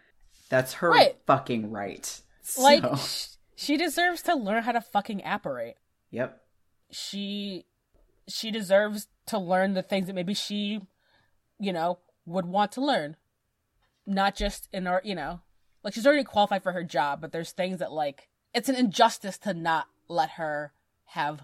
That's 0.48 0.74
her 0.74 0.90
Right. 0.90 1.16
fucking 1.26 1.70
right. 1.70 2.20
Like, 2.58 2.82
So- 2.82 3.28
she 3.54 3.76
deserves 3.76 4.22
to 4.22 4.34
learn 4.34 4.64
how 4.64 4.72
to 4.72 4.80
fucking 4.80 5.22
apparate. 5.24 5.76
yep. 6.10 6.41
She 6.92 7.64
she 8.28 8.50
deserves 8.50 9.08
to 9.26 9.38
learn 9.38 9.74
the 9.74 9.82
things 9.82 10.06
that 10.06 10.14
maybe 10.14 10.34
she 10.34 10.80
you 11.58 11.72
know 11.72 11.98
would 12.26 12.46
want 12.46 12.70
to 12.72 12.80
learn 12.80 13.16
not 14.06 14.36
just 14.36 14.68
in 14.72 14.86
our 14.86 15.00
you 15.04 15.14
know 15.14 15.40
like 15.82 15.94
she's 15.94 16.06
already 16.06 16.24
qualified 16.24 16.62
for 16.62 16.72
her 16.72 16.84
job 16.84 17.20
but 17.20 17.32
there's 17.32 17.52
things 17.52 17.78
that 17.78 17.92
like 17.92 18.28
it's 18.54 18.68
an 18.68 18.76
injustice 18.76 19.38
to 19.38 19.54
not 19.54 19.88
let 20.08 20.30
her 20.30 20.72
have 21.06 21.42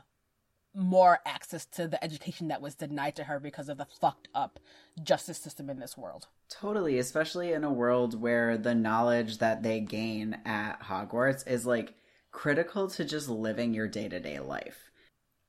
more 0.75 1.19
access 1.27 1.65
to 1.65 1.89
the 1.89 2.03
education 2.05 2.49
that 2.49 2.63
was 2.63 2.75
denied 2.75 3.17
to 3.17 3.25
her 3.25 3.41
because 3.41 3.69
of 3.69 3.79
the 3.79 3.87
fucked 4.01 4.29
up 4.35 4.61
justice 5.03 5.39
system 5.39 5.69
in 5.69 5.81
this 5.81 5.97
world 5.97 6.29
Totally, 6.49 6.99
especially 6.99 7.53
in 7.53 7.63
a 7.63 7.73
world 7.73 8.19
where 8.19 8.57
the 8.57 8.75
knowledge 8.75 9.39
that 9.39 9.63
they 9.63 9.81
gain 9.81 10.39
at 10.47 10.81
Hogwarts 10.81 11.47
is 11.47 11.67
like 11.67 11.95
critical 12.31 12.89
to 12.89 13.05
just 13.05 13.29
living 13.29 13.75
your 13.75 13.87
day 13.87 14.09
to 14.09 14.19
day 14.19 14.39
life. 14.39 14.88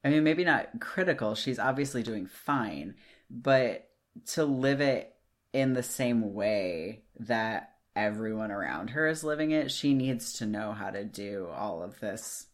I 0.03 0.09
mean, 0.09 0.23
maybe 0.23 0.43
not 0.43 0.79
critical, 0.79 1.35
she's 1.35 1.59
obviously 1.59 2.03
doing 2.03 2.25
fine, 2.27 2.95
but 3.29 3.89
to 4.27 4.45
live 4.45 4.81
it 4.81 5.13
in 5.53 5.73
the 5.73 5.83
same 5.83 6.33
way 6.33 7.03
that 7.19 7.75
everyone 7.95 8.51
around 8.51 8.91
her 8.91 9.07
is 9.07 9.23
living 9.23 9.51
it, 9.51 9.71
she 9.71 9.93
needs 9.93 10.33
to 10.33 10.45
know 10.45 10.71
how 10.71 10.89
to 10.89 11.03
do 11.03 11.49
all 11.53 11.83
of 11.83 11.99
this. 11.99 12.47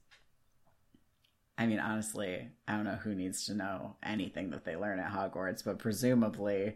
I 1.58 1.68
mean, 1.68 1.80
honestly, 1.80 2.50
I 2.68 2.74
don't 2.74 2.84
know 2.84 2.96
who 2.96 3.14
needs 3.14 3.46
to 3.46 3.54
know 3.54 3.96
anything 4.04 4.50
that 4.50 4.66
they 4.66 4.76
learn 4.76 5.00
at 5.00 5.12
Hogwarts, 5.12 5.64
but 5.64 5.80
presumably 5.80 6.76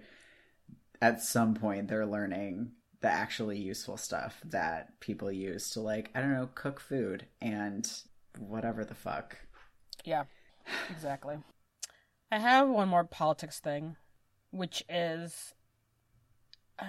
at 1.02 1.22
some 1.22 1.56
point 1.56 1.88
they're 1.88 2.06
learning 2.06 2.72
the 3.02 3.08
actually 3.08 3.58
useful 3.58 3.98
stuff 3.98 4.42
that 4.46 5.00
people 5.00 5.32
use 5.32 5.70
to 5.70 5.80
like 5.80 6.12
i 6.14 6.20
don't 6.20 6.34
know 6.34 6.50
cook 6.54 6.82
food 6.82 7.26
and 7.42 7.90
whatever 8.38 8.86
the 8.86 8.96
fuck. 8.96 9.38
Yeah, 10.04 10.24
exactly. 10.90 11.38
I 12.32 12.40
have 12.40 12.70
one 12.70 12.90
more 12.90 13.04
politics 13.04 13.60
thing, 13.60 13.96
which 14.52 14.84
is 14.90 15.54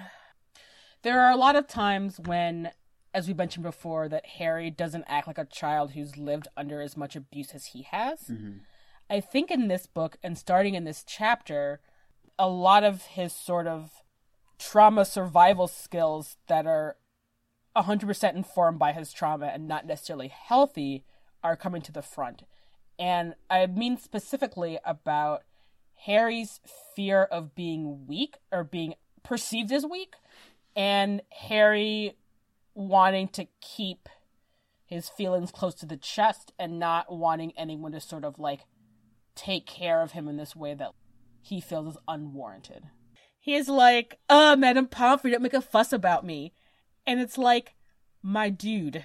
there 1.03 1.21
are 1.21 1.31
a 1.31 1.37
lot 1.37 1.55
of 1.55 1.67
times 1.67 2.19
when, 2.19 2.71
as 3.13 3.27
we 3.27 3.33
mentioned 3.33 3.63
before, 3.63 4.07
that 4.09 4.25
Harry 4.37 4.69
doesn't 4.69 5.05
act 5.07 5.27
like 5.27 5.37
a 5.37 5.45
child 5.45 5.91
who's 5.91 6.17
lived 6.17 6.47
under 6.55 6.81
as 6.81 6.95
much 6.95 7.15
abuse 7.15 7.51
as 7.53 7.67
he 7.67 7.83
has. 7.83 8.21
Mm-hmm. 8.21 8.57
I 9.09 9.19
think 9.19 9.51
in 9.51 9.67
this 9.67 9.87
book 9.87 10.17
and 10.23 10.37
starting 10.37 10.75
in 10.75 10.85
this 10.85 11.03
chapter, 11.05 11.81
a 12.39 12.47
lot 12.47 12.83
of 12.83 13.03
his 13.07 13.33
sort 13.33 13.67
of 13.67 13.91
trauma 14.57 15.03
survival 15.03 15.67
skills 15.67 16.37
that 16.47 16.65
are 16.65 16.95
100% 17.75 18.35
informed 18.35 18.79
by 18.79 18.93
his 18.93 19.11
trauma 19.11 19.47
and 19.47 19.67
not 19.67 19.85
necessarily 19.85 20.27
healthy 20.27 21.03
are 21.43 21.55
coming 21.55 21.81
to 21.81 21.91
the 21.91 22.01
front. 22.01 22.43
And 23.01 23.33
I 23.49 23.65
mean 23.65 23.97
specifically 23.97 24.77
about 24.85 25.41
Harry's 26.05 26.59
fear 26.95 27.23
of 27.23 27.55
being 27.55 28.05
weak 28.05 28.37
or 28.51 28.63
being 28.63 28.93
perceived 29.23 29.71
as 29.71 29.85
weak, 29.85 30.13
and 30.75 31.23
Harry 31.31 32.15
wanting 32.75 33.27
to 33.29 33.47
keep 33.59 34.07
his 34.85 35.09
feelings 35.09 35.51
close 35.51 35.73
to 35.75 35.87
the 35.87 35.97
chest 35.97 36.53
and 36.59 36.77
not 36.77 37.11
wanting 37.11 37.53
anyone 37.57 37.91
to 37.93 37.99
sort 37.99 38.23
of 38.23 38.37
like 38.37 38.61
take 39.33 39.65
care 39.65 40.03
of 40.03 40.11
him 40.11 40.27
in 40.27 40.37
this 40.37 40.55
way 40.55 40.75
that 40.75 40.91
he 41.41 41.59
feels 41.59 41.95
is 41.95 42.01
unwarranted. 42.07 42.83
He's 43.39 43.67
like, 43.67 44.19
uh, 44.29 44.55
Madame 44.59 44.85
Pomfrey, 44.85 45.31
don't 45.31 45.41
make 45.41 45.55
a 45.55 45.61
fuss 45.61 45.91
about 45.91 46.23
me. 46.23 46.53
And 47.07 47.19
it's 47.19 47.39
like, 47.39 47.73
my 48.21 48.49
dude, 48.49 49.03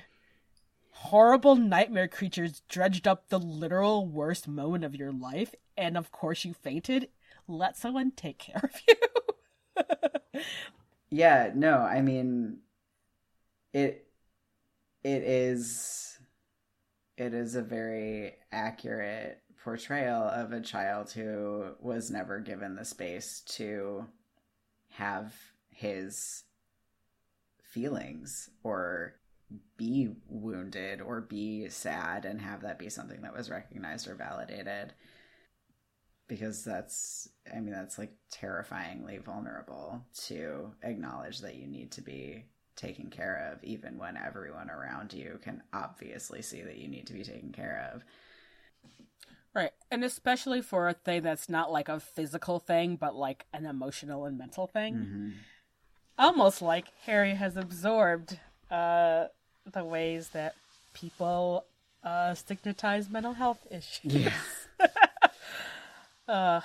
horrible 0.96 1.56
nightmare 1.56 2.08
creatures 2.08 2.62
dredged 2.68 3.06
up 3.06 3.28
the 3.28 3.38
literal 3.38 4.06
worst 4.06 4.48
moment 4.48 4.84
of 4.84 4.94
your 4.94 5.12
life, 5.12 5.54
and 5.76 5.96
of 5.96 6.10
course 6.10 6.44
you 6.44 6.54
fainted. 6.54 7.08
Let 7.46 7.76
someone 7.76 8.10
take 8.12 8.38
care 8.38 8.62
of 8.62 8.80
you. 8.88 10.40
yeah, 11.10 11.50
no, 11.54 11.78
I 11.78 12.00
mean 12.00 12.58
it 13.72 14.06
it 15.04 15.22
is 15.22 16.18
it 17.16 17.34
is 17.34 17.54
a 17.54 17.62
very 17.62 18.34
accurate 18.50 19.42
portrayal 19.62 20.22
of 20.22 20.52
a 20.52 20.60
child 20.60 21.10
who 21.10 21.74
was 21.80 22.10
never 22.10 22.40
given 22.40 22.74
the 22.74 22.84
space 22.84 23.42
to 23.46 24.06
have 24.90 25.34
his 25.70 26.44
feelings 27.62 28.48
or 28.62 29.16
be 29.76 30.10
wounded 30.28 31.00
or 31.00 31.20
be 31.20 31.68
sad 31.68 32.24
and 32.24 32.40
have 32.40 32.62
that 32.62 32.78
be 32.78 32.88
something 32.88 33.22
that 33.22 33.36
was 33.36 33.50
recognized 33.50 34.08
or 34.08 34.14
validated. 34.14 34.92
Because 36.28 36.64
that's 36.64 37.28
i 37.54 37.60
mean 37.60 37.72
that's 37.72 37.98
like 37.98 38.12
terrifyingly 38.32 39.18
vulnerable 39.18 40.02
to 40.26 40.72
acknowledge 40.82 41.40
that 41.40 41.54
you 41.54 41.68
need 41.68 41.92
to 41.92 42.00
be 42.00 42.44
taken 42.74 43.08
care 43.10 43.50
of 43.52 43.62
even 43.62 43.96
when 43.96 44.16
everyone 44.16 44.68
around 44.68 45.12
you 45.12 45.38
can 45.42 45.62
obviously 45.72 46.42
see 46.42 46.62
that 46.62 46.76
you 46.76 46.88
need 46.88 47.06
to 47.06 47.12
be 47.14 47.24
taken 47.24 47.52
care 47.52 47.90
of. 47.94 48.04
Right. 49.54 49.70
And 49.90 50.04
especially 50.04 50.60
for 50.60 50.88
a 50.88 50.92
thing 50.92 51.22
that's 51.22 51.48
not 51.48 51.72
like 51.72 51.88
a 51.88 52.00
physical 52.00 52.58
thing 52.58 52.96
but 52.96 53.14
like 53.14 53.46
an 53.52 53.64
emotional 53.64 54.24
and 54.26 54.36
mental 54.36 54.66
thing. 54.66 54.94
Mm-hmm. 54.94 55.30
almost 56.18 56.60
like 56.60 56.88
harry 57.04 57.34
has 57.34 57.56
absorbed 57.56 58.38
uh 58.70 59.26
the 59.72 59.84
ways 59.84 60.30
that 60.30 60.54
people 60.94 61.64
uh, 62.04 62.34
stigmatize 62.34 63.10
mental 63.10 63.34
health 63.34 63.66
issues. 63.70 64.12
Yes. 64.12 64.68
uh, 66.28 66.60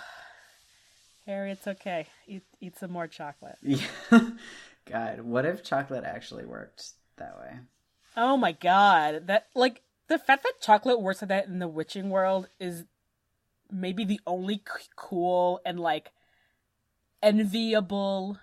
Harry, 1.26 1.52
it's 1.52 1.68
okay. 1.68 2.08
Eat 2.28 2.44
eat 2.60 2.78
some 2.78 2.92
more 2.92 3.08
chocolate. 3.08 3.58
Yeah. 3.62 3.86
God, 4.86 5.22
what 5.22 5.46
if 5.46 5.64
chocolate 5.64 6.04
actually 6.04 6.46
worked 6.46 6.92
that 7.18 7.38
way? 7.40 7.60
Oh 8.18 8.38
my 8.38 8.52
god, 8.52 9.28
that 9.28 9.48
like 9.56 9.82
the 10.08 10.18
fact 10.18 10.44
that 10.44 10.62
chocolate 10.62 11.02
works 11.02 11.22
like 11.22 11.30
that 11.30 11.48
in 11.48 11.60
the 11.60 11.68
witching 11.68 12.10
world 12.10 12.48
is 12.60 12.86
maybe 13.72 14.04
the 14.04 14.20
only 14.28 14.56
c- 14.56 14.90
cool 14.96 15.62
and 15.66 15.80
like 15.80 16.12
enviable 17.24 18.38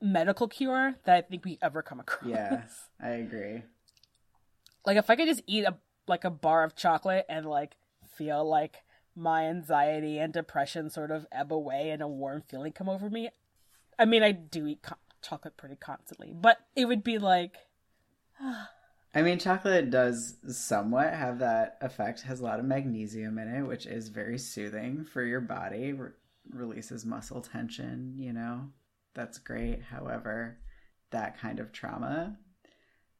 medical 0.00 0.48
cure 0.48 0.94
that 1.04 1.16
I 1.16 1.20
think 1.22 1.44
we 1.44 1.58
ever 1.60 1.82
come 1.82 2.00
across. 2.00 2.30
Yeah, 2.30 2.62
I 3.00 3.08
agree. 3.10 3.62
Like 4.84 4.96
if 4.96 5.10
I 5.10 5.16
could 5.16 5.28
just 5.28 5.42
eat 5.46 5.64
a 5.64 5.76
like 6.08 6.24
a 6.24 6.30
bar 6.30 6.64
of 6.64 6.74
chocolate 6.74 7.26
and 7.28 7.46
like 7.46 7.76
feel 8.16 8.44
like 8.44 8.78
my 9.14 9.44
anxiety 9.44 10.18
and 10.18 10.32
depression 10.32 10.90
sort 10.90 11.10
of 11.10 11.26
ebb 11.30 11.52
away 11.52 11.90
and 11.90 12.02
a 12.02 12.08
warm 12.08 12.42
feeling 12.48 12.72
come 12.72 12.88
over 12.88 13.08
me. 13.08 13.30
I 13.98 14.04
mean, 14.04 14.22
I 14.22 14.32
do 14.32 14.66
eat 14.66 14.82
co- 14.82 14.96
chocolate 15.22 15.56
pretty 15.56 15.76
constantly, 15.76 16.32
but 16.34 16.58
it 16.74 16.86
would 16.86 17.04
be 17.04 17.18
like 17.18 17.56
I 19.14 19.20
mean, 19.20 19.38
chocolate 19.38 19.90
does 19.90 20.36
somewhat 20.48 21.12
have 21.12 21.40
that 21.40 21.76
effect. 21.82 22.22
Has 22.22 22.40
a 22.40 22.44
lot 22.44 22.58
of 22.58 22.64
magnesium 22.64 23.38
in 23.38 23.48
it, 23.48 23.62
which 23.62 23.86
is 23.86 24.08
very 24.08 24.38
soothing 24.38 25.04
for 25.04 25.22
your 25.22 25.40
body. 25.40 25.92
Re- 25.92 26.10
releases 26.50 27.04
muscle 27.04 27.42
tension, 27.42 28.14
you 28.16 28.32
know. 28.32 28.70
That's 29.14 29.38
great. 29.38 29.82
However, 29.82 30.58
that 31.10 31.38
kind 31.38 31.60
of 31.60 31.72
trauma, 31.72 32.38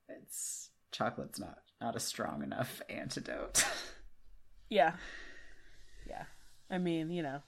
it's 0.08 0.70
chocolate's 0.92 1.40
not 1.40 1.58
not 1.80 1.96
a 1.96 2.00
strong 2.00 2.42
enough 2.44 2.80
antidote. 2.88 3.64
yeah. 4.70 4.92
Yeah. 6.08 6.24
I 6.70 6.78
mean, 6.78 7.10
you 7.10 7.22
know, 7.22 7.42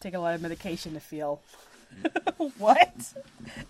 take 0.00 0.14
a 0.14 0.18
lot 0.20 0.34
of 0.34 0.40
medication 0.42 0.94
to 0.94 1.00
feel 1.00 1.42
what 2.58 3.12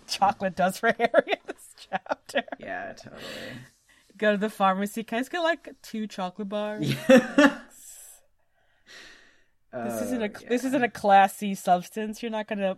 chocolate 0.07 0.55
does 0.55 0.77
for 0.77 0.91
Harry 0.93 1.23
in 1.27 1.37
this 1.47 1.73
chapter. 1.89 2.43
Yeah, 2.59 2.93
totally. 2.93 3.21
Go 4.17 4.31
to 4.33 4.37
the 4.37 4.49
pharmacy. 4.49 5.03
Can 5.03 5.17
I 5.17 5.21
just 5.21 5.31
get 5.31 5.39
like 5.39 5.69
two 5.81 6.05
chocolate 6.07 6.49
bars? 6.49 6.93
this 7.07 7.21
isn't 9.73 10.21
a 10.21 10.25
Oh, 10.25 10.29
yeah. 10.41 10.49
this 10.49 10.63
isn't 10.63 10.83
a 10.83 10.89
classy 10.89 11.55
substance. 11.55 12.21
You're 12.21 12.31
not 12.31 12.47
gonna 12.47 12.77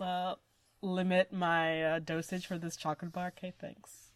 uh, 0.00 0.34
limit 0.80 1.32
my 1.32 1.82
uh, 1.82 1.98
dosage 1.98 2.46
for 2.46 2.56
this 2.58 2.76
chocolate 2.76 3.12
bar. 3.12 3.32
Okay, 3.36 3.52
thanks. 3.60 4.07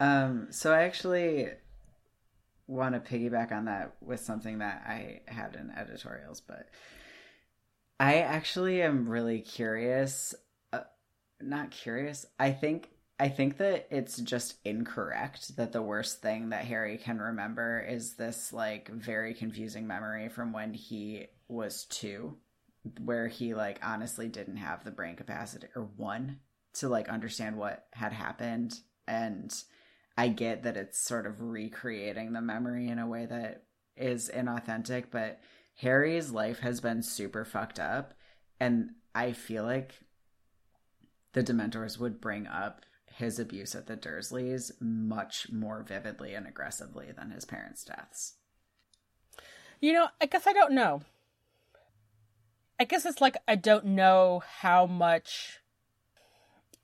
Um, 0.00 0.48
so 0.50 0.72
I 0.72 0.82
actually 0.82 1.48
want 2.66 2.94
to 2.94 3.00
piggyback 3.00 3.50
on 3.50 3.64
that 3.64 3.94
with 4.00 4.20
something 4.20 4.58
that 4.58 4.82
I 4.86 5.22
had 5.26 5.56
in 5.56 5.70
editorials, 5.70 6.40
but 6.40 6.68
I 7.98 8.18
actually 8.18 8.82
am 8.82 9.08
really 9.08 9.40
curious. 9.40 10.34
Uh, 10.72 10.80
not 11.40 11.70
curious. 11.70 12.26
I 12.38 12.52
think 12.52 12.90
I 13.18 13.28
think 13.28 13.56
that 13.56 13.88
it's 13.90 14.18
just 14.18 14.54
incorrect 14.64 15.56
that 15.56 15.72
the 15.72 15.82
worst 15.82 16.22
thing 16.22 16.50
that 16.50 16.66
Harry 16.66 16.98
can 16.98 17.18
remember 17.18 17.80
is 17.80 18.14
this 18.14 18.52
like 18.52 18.88
very 18.90 19.34
confusing 19.34 19.88
memory 19.88 20.28
from 20.28 20.52
when 20.52 20.72
he 20.72 21.26
was 21.48 21.84
two, 21.86 22.36
where 23.00 23.26
he 23.26 23.54
like 23.54 23.80
honestly 23.82 24.28
didn't 24.28 24.58
have 24.58 24.84
the 24.84 24.92
brain 24.92 25.16
capacity 25.16 25.66
or 25.74 25.88
one 25.96 26.38
to 26.74 26.88
like 26.88 27.08
understand 27.08 27.56
what 27.56 27.86
had 27.92 28.12
happened 28.12 28.78
and 29.08 29.64
I 30.18 30.26
get 30.26 30.64
that 30.64 30.76
it's 30.76 30.98
sort 30.98 31.26
of 31.26 31.40
recreating 31.40 32.32
the 32.32 32.40
memory 32.40 32.88
in 32.88 32.98
a 32.98 33.06
way 33.06 33.24
that 33.26 33.62
is 33.96 34.28
inauthentic, 34.28 35.04
but 35.12 35.38
Harry's 35.76 36.32
life 36.32 36.58
has 36.58 36.80
been 36.80 37.04
super 37.04 37.44
fucked 37.44 37.78
up, 37.78 38.14
and 38.58 38.90
I 39.14 39.30
feel 39.30 39.62
like 39.62 39.94
the 41.34 41.44
Dementors 41.44 42.00
would 42.00 42.20
bring 42.20 42.48
up 42.48 42.84
his 43.06 43.38
abuse 43.38 43.76
at 43.76 43.86
the 43.86 43.96
Dursleys 43.96 44.72
much 44.80 45.52
more 45.52 45.84
vividly 45.84 46.34
and 46.34 46.48
aggressively 46.48 47.12
than 47.16 47.30
his 47.30 47.44
parents' 47.44 47.84
deaths. 47.84 48.34
You 49.80 49.92
know, 49.92 50.08
I 50.20 50.26
guess 50.26 50.48
I 50.48 50.52
don't 50.52 50.72
know. 50.72 51.02
I 52.80 52.84
guess 52.84 53.06
it's 53.06 53.20
like 53.20 53.36
I 53.46 53.54
don't 53.54 53.84
know 53.84 54.42
how 54.44 54.84
much 54.86 55.60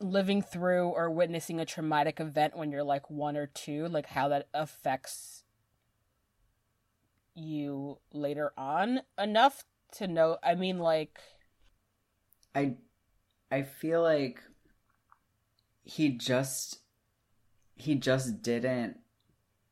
living 0.04 0.42
through 0.42 0.88
or 0.88 1.10
witnessing 1.10 1.58
a 1.58 1.64
traumatic 1.64 2.20
event 2.20 2.56
when 2.56 2.70
you're 2.70 2.84
like 2.84 3.10
one 3.10 3.36
or 3.36 3.46
two, 3.46 3.88
like 3.88 4.06
how 4.06 4.28
that 4.28 4.48
affects 4.52 5.44
you 7.34 7.98
later 8.12 8.52
on 8.56 9.00
enough 9.18 9.64
to 9.92 10.06
know. 10.06 10.36
I 10.42 10.54
mean, 10.54 10.78
like, 10.78 11.18
I 12.54 12.74
I 13.50 13.62
feel 13.62 14.02
like 14.02 14.40
he 15.82 16.10
just 16.10 16.80
he 17.76 17.94
just 17.94 18.42
didn't 18.42 18.98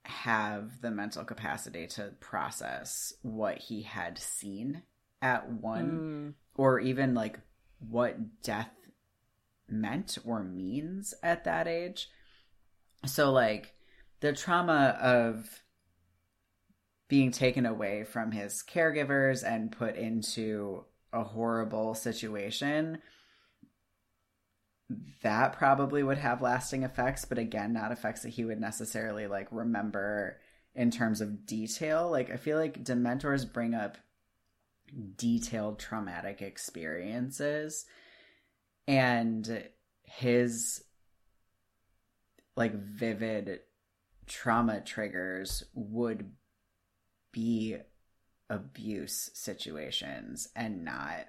have 0.04 0.80
the 0.80 0.90
mental 0.90 1.24
capacity 1.24 1.86
to 1.86 2.12
process 2.20 3.14
what 3.22 3.58
he 3.58 3.82
had 3.82 4.18
seen 4.18 4.82
at 5.20 5.48
one 5.48 6.34
mm, 6.34 6.34
or 6.56 6.80
even 6.80 7.14
like 7.14 7.38
what 7.78 8.42
death 8.42 8.70
meant 9.72 10.18
or 10.24 10.42
means 10.42 11.14
at 11.22 11.44
that 11.44 11.66
age. 11.66 12.08
So 13.06 13.32
like 13.32 13.74
the 14.20 14.32
trauma 14.32 14.96
of 15.00 15.62
being 17.08 17.30
taken 17.30 17.66
away 17.66 18.04
from 18.04 18.32
his 18.32 18.62
caregivers 18.62 19.46
and 19.46 19.72
put 19.72 19.96
into 19.96 20.84
a 21.12 21.22
horrible 21.22 21.94
situation 21.94 22.98
that 25.22 25.52
probably 25.52 26.02
would 26.02 26.18
have 26.18 26.42
lasting 26.42 26.82
effects 26.82 27.24
but 27.24 27.38
again 27.38 27.72
not 27.72 27.92
effects 27.92 28.22
that 28.22 28.30
he 28.30 28.44
would 28.44 28.60
necessarily 28.60 29.26
like 29.26 29.48
remember 29.50 30.38
in 30.74 30.90
terms 30.90 31.20
of 31.20 31.46
detail 31.46 32.10
like 32.10 32.30
i 32.30 32.36
feel 32.36 32.58
like 32.58 32.82
dementors 32.84 33.50
bring 33.50 33.74
up 33.74 33.98
detailed 35.16 35.78
traumatic 35.78 36.42
experiences 36.42 37.84
and 38.86 39.68
his 40.04 40.84
like 42.56 42.74
vivid 42.74 43.60
trauma 44.26 44.80
triggers 44.80 45.64
would 45.74 46.30
be 47.32 47.76
abuse 48.50 49.30
situations 49.32 50.48
and 50.54 50.84
not 50.84 51.26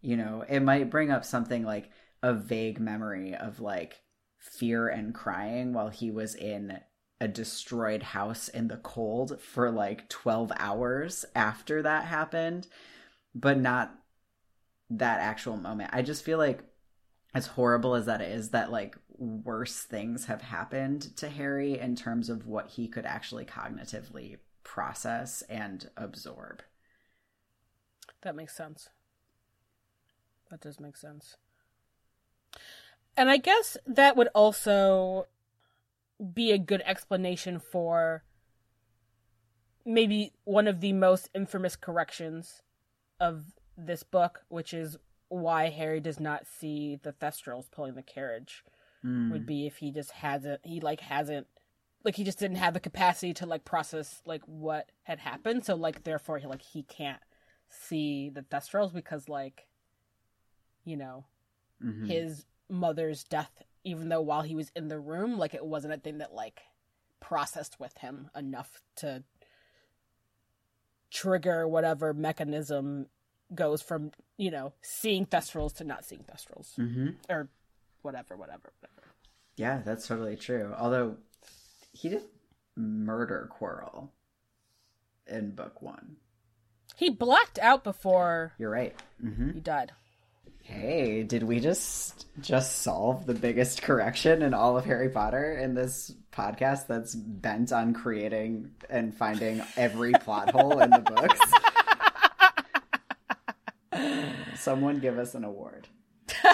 you 0.00 0.16
know 0.16 0.44
it 0.48 0.60
might 0.60 0.90
bring 0.90 1.10
up 1.10 1.24
something 1.24 1.64
like 1.64 1.90
a 2.22 2.32
vague 2.32 2.78
memory 2.78 3.34
of 3.34 3.60
like 3.60 4.02
fear 4.38 4.88
and 4.88 5.14
crying 5.14 5.72
while 5.72 5.88
he 5.88 6.10
was 6.10 6.34
in 6.34 6.78
a 7.20 7.28
destroyed 7.28 8.02
house 8.02 8.48
in 8.48 8.68
the 8.68 8.76
cold 8.78 9.40
for 9.40 9.70
like 9.70 10.08
12 10.08 10.52
hours 10.56 11.24
after 11.34 11.82
that 11.82 12.04
happened 12.04 12.66
but 13.34 13.58
not 13.58 13.99
that 14.90 15.20
actual 15.20 15.56
moment 15.56 15.90
i 15.92 16.02
just 16.02 16.24
feel 16.24 16.38
like 16.38 16.62
as 17.32 17.46
horrible 17.46 17.94
as 17.94 18.06
that 18.06 18.20
is 18.20 18.50
that 18.50 18.72
like 18.72 18.96
worse 19.18 19.82
things 19.84 20.26
have 20.26 20.42
happened 20.42 21.16
to 21.16 21.28
harry 21.28 21.78
in 21.78 21.94
terms 21.94 22.28
of 22.28 22.46
what 22.46 22.68
he 22.70 22.88
could 22.88 23.06
actually 23.06 23.44
cognitively 23.44 24.36
process 24.64 25.42
and 25.48 25.90
absorb 25.96 26.62
That 28.22 28.36
makes 28.36 28.54
sense. 28.54 28.88
That 30.50 30.60
does 30.60 30.80
make 30.80 30.96
sense. 30.96 31.36
And 33.16 33.30
I 33.30 33.36
guess 33.36 33.76
that 33.86 34.16
would 34.16 34.28
also 34.34 35.26
be 36.34 36.52
a 36.52 36.58
good 36.58 36.82
explanation 36.84 37.58
for 37.58 38.24
maybe 39.84 40.32
one 40.44 40.66
of 40.66 40.80
the 40.80 40.92
most 40.92 41.30
infamous 41.34 41.76
corrections 41.76 42.62
of 43.18 43.44
this 43.86 44.02
book, 44.02 44.42
which 44.48 44.72
is 44.74 44.96
why 45.28 45.68
Harry 45.70 46.00
does 46.00 46.18
not 46.20 46.46
see 46.46 46.98
the 47.02 47.12
Thestrals 47.12 47.70
pulling 47.70 47.94
the 47.94 48.02
carriage. 48.02 48.64
Mm. 49.04 49.30
Would 49.32 49.46
be 49.46 49.66
if 49.66 49.76
he 49.78 49.90
just 49.90 50.10
hasn't, 50.10 50.60
he 50.64 50.80
like 50.80 51.00
hasn't, 51.00 51.46
like 52.04 52.16
he 52.16 52.24
just 52.24 52.38
didn't 52.38 52.56
have 52.58 52.74
the 52.74 52.80
capacity 52.80 53.32
to 53.34 53.46
like 53.46 53.64
process 53.64 54.20
like 54.26 54.42
what 54.46 54.90
had 55.04 55.18
happened. 55.18 55.64
So 55.64 55.74
like 55.74 56.04
therefore 56.04 56.38
he 56.38 56.46
like 56.46 56.62
he 56.62 56.82
can't 56.82 57.20
see 57.68 58.28
the 58.28 58.42
Thestrals 58.42 58.92
because 58.92 59.28
like, 59.28 59.66
you 60.84 60.96
know, 60.96 61.24
Mhm. 61.82 62.06
his 62.08 62.44
mother's 62.68 63.24
death, 63.24 63.62
even 63.84 64.08
though 64.10 64.20
while 64.20 64.42
he 64.42 64.54
was 64.54 64.70
in 64.76 64.88
the 64.88 64.98
room, 65.00 65.38
like 65.38 65.54
it 65.54 65.64
wasn't 65.64 65.94
a 65.94 65.98
thing 65.98 66.18
that 66.18 66.34
like 66.34 66.60
processed 67.20 67.78
with 67.80 67.96
him 67.98 68.30
enough 68.34 68.82
to 68.96 69.22
trigger 71.10 71.66
whatever 71.66 72.12
mechanism 72.14 73.06
goes 73.54 73.82
from, 73.82 74.12
you 74.36 74.50
know, 74.50 74.72
seeing 74.82 75.26
Thestrals 75.26 75.74
to 75.76 75.84
not 75.84 76.04
seeing 76.04 76.22
Thestrals. 76.24 76.74
Mhm. 76.76 77.16
Or 77.28 77.48
whatever, 78.02 78.36
whatever, 78.36 78.72
whatever. 78.80 79.08
yeah 79.56 79.82
that's 79.84 80.06
totally 80.06 80.36
true 80.36 80.72
although 80.78 81.16
he 81.92 82.08
did 82.08 82.22
murder 82.76 83.50
quirrell 83.60 84.08
in 85.26 85.50
book 85.50 85.82
one 85.82 86.16
He 86.96 87.10
blacked 87.10 87.58
out 87.58 87.84
before 87.84 88.52
you're 88.58 88.70
right 88.70 88.94
hmm 89.20 89.50
he 89.50 89.60
died. 89.60 89.92
Hey, 90.62 91.24
did 91.24 91.42
we 91.42 91.58
just 91.58 92.26
just 92.40 92.78
solve 92.82 93.26
the 93.26 93.34
biggest 93.34 93.82
correction 93.88 94.40
in 94.42 94.54
all 94.54 94.78
of 94.78 94.84
Harry 94.84 95.08
Potter 95.08 95.56
in 95.58 95.74
this 95.74 96.12
podcast 96.32 96.86
that's 96.86 97.14
bent 97.14 97.72
on 97.72 97.92
creating 97.92 98.70
and 98.88 99.12
finding 99.12 99.62
every 99.76 100.12
plot 100.12 100.50
hole 100.50 100.78
in 100.78 100.90
the 100.90 101.00
books? 101.00 101.40
Someone 104.60 104.98
give 104.98 105.18
us 105.18 105.34
an 105.34 105.42
award. 105.44 105.88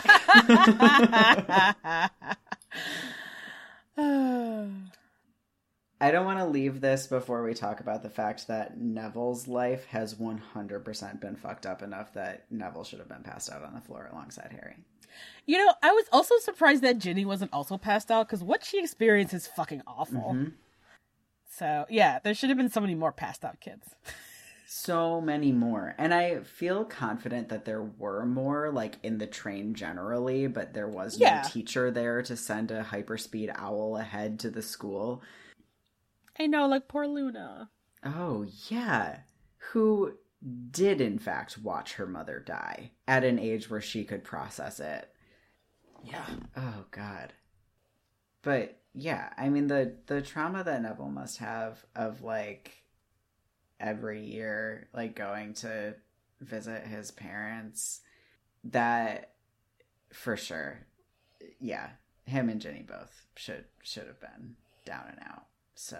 I 5.99 6.11
don't 6.11 6.27
want 6.27 6.39
to 6.39 6.45
leave 6.47 6.81
this 6.81 7.07
before 7.07 7.43
we 7.43 7.55
talk 7.55 7.81
about 7.81 8.03
the 8.03 8.11
fact 8.11 8.49
that 8.49 8.79
Neville's 8.79 9.49
life 9.49 9.87
has 9.87 10.15
100% 10.15 11.21
been 11.21 11.37
fucked 11.37 11.65
up 11.65 11.83
enough 11.83 12.13
that 12.15 12.45
Neville 12.51 12.85
should 12.85 12.99
have 12.99 13.09
been 13.09 13.23
passed 13.23 13.51
out 13.51 13.65
on 13.65 13.75
the 13.75 13.81
floor 13.81 14.09
alongside 14.13 14.53
Harry. 14.53 14.77
You 15.47 15.65
know, 15.65 15.73
I 15.83 15.93
was 15.93 16.05
also 16.13 16.35
surprised 16.39 16.83
that 16.83 16.99
Ginny 16.99 17.25
wasn't 17.25 17.53
also 17.55 17.79
passed 17.79 18.11
out 18.11 18.27
because 18.29 18.45
what 18.45 18.65
she 18.65 18.79
experienced 18.79 19.33
is 19.33 19.47
fucking 19.47 19.83
awful. 19.87 20.35
Mhm. 20.35 20.53
So, 21.51 21.87
yeah, 21.89 22.19
there 22.19 22.35
should 22.35 22.51
have 22.51 22.59
been 22.59 22.69
so 22.69 22.81
many 22.83 22.95
more 22.95 23.13
passed 23.13 23.45
out 23.45 23.61
kids. 23.61 23.95
So 24.67 25.21
many 25.21 25.53
more. 25.53 25.95
And 25.97 26.12
I 26.12 26.41
feel 26.41 26.85
confident 26.85 27.49
that 27.51 27.64
there 27.64 27.83
were 27.83 28.27
more, 28.27 28.71
like 28.73 28.97
in 29.03 29.19
the 29.19 29.27
train 29.27 29.75
generally, 29.75 30.49
but 30.49 30.75
there 30.75 30.89
was 30.89 31.19
no 31.19 31.41
teacher 31.49 31.91
there 31.91 32.21
to 32.23 32.37
send 32.37 32.71
a 32.71 32.83
hyperspeed 32.83 33.53
owl 33.57 33.97
ahead 33.97 34.41
to 34.41 34.51
the 34.51 34.62
school. 34.62 35.23
I 36.39 36.47
know, 36.47 36.67
like 36.67 36.89
poor 36.89 37.07
Luna. 37.07 37.71
Oh, 38.05 38.47
yeah. 38.69 39.21
Who 39.73 40.14
did, 40.71 41.01
in 41.01 41.19
fact, 41.19 41.59
watch 41.59 41.95
her 41.95 42.07
mother 42.07 42.43
die 42.45 42.91
at 43.07 43.25
an 43.25 43.39
age 43.39 43.71
where 43.71 43.81
she 43.81 44.05
could 44.05 44.25
process 44.25 44.81
it. 44.81 45.09
Yeah. 46.03 46.27
Oh, 46.57 46.85
God. 46.91 47.33
But 48.43 48.79
yeah, 48.95 49.31
I 49.37 49.49
mean 49.49 49.67
the 49.67 49.97
the 50.07 50.23
trauma 50.23 50.64
that 50.64 50.81
Neville 50.81 51.11
must 51.11 51.39
have 51.39 51.85
of 51.95 52.23
like 52.23 52.83
every 53.81 54.24
year 54.24 54.89
like 54.95 55.14
going 55.14 55.53
to 55.55 55.95
visit 56.41 56.87
his 56.87 57.11
parents 57.11 58.01
that 58.64 59.33
for 60.12 60.37
sure 60.37 60.87
yeah 61.61 61.89
him 62.24 62.49
and 62.49 62.61
ginny 62.61 62.83
both 62.87 63.27
should 63.37 63.64
should 63.83 64.07
have 64.07 64.20
been 64.20 64.55
down 64.85 65.05
and 65.11 65.18
out 65.29 65.47
so 65.74 65.99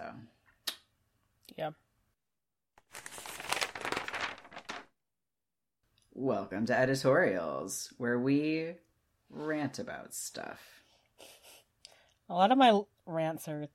Yeah. 1.55 1.71
welcome 6.13 6.65
to 6.65 6.77
editorials 6.77 7.93
where 7.97 8.19
we 8.19 8.73
rant 9.29 9.79
about 9.79 10.13
stuff 10.13 10.81
A 12.29 12.33
lot 12.33 12.51
of 12.51 12.57
my 12.57 12.81
rants 13.05 13.47
are 13.47 13.67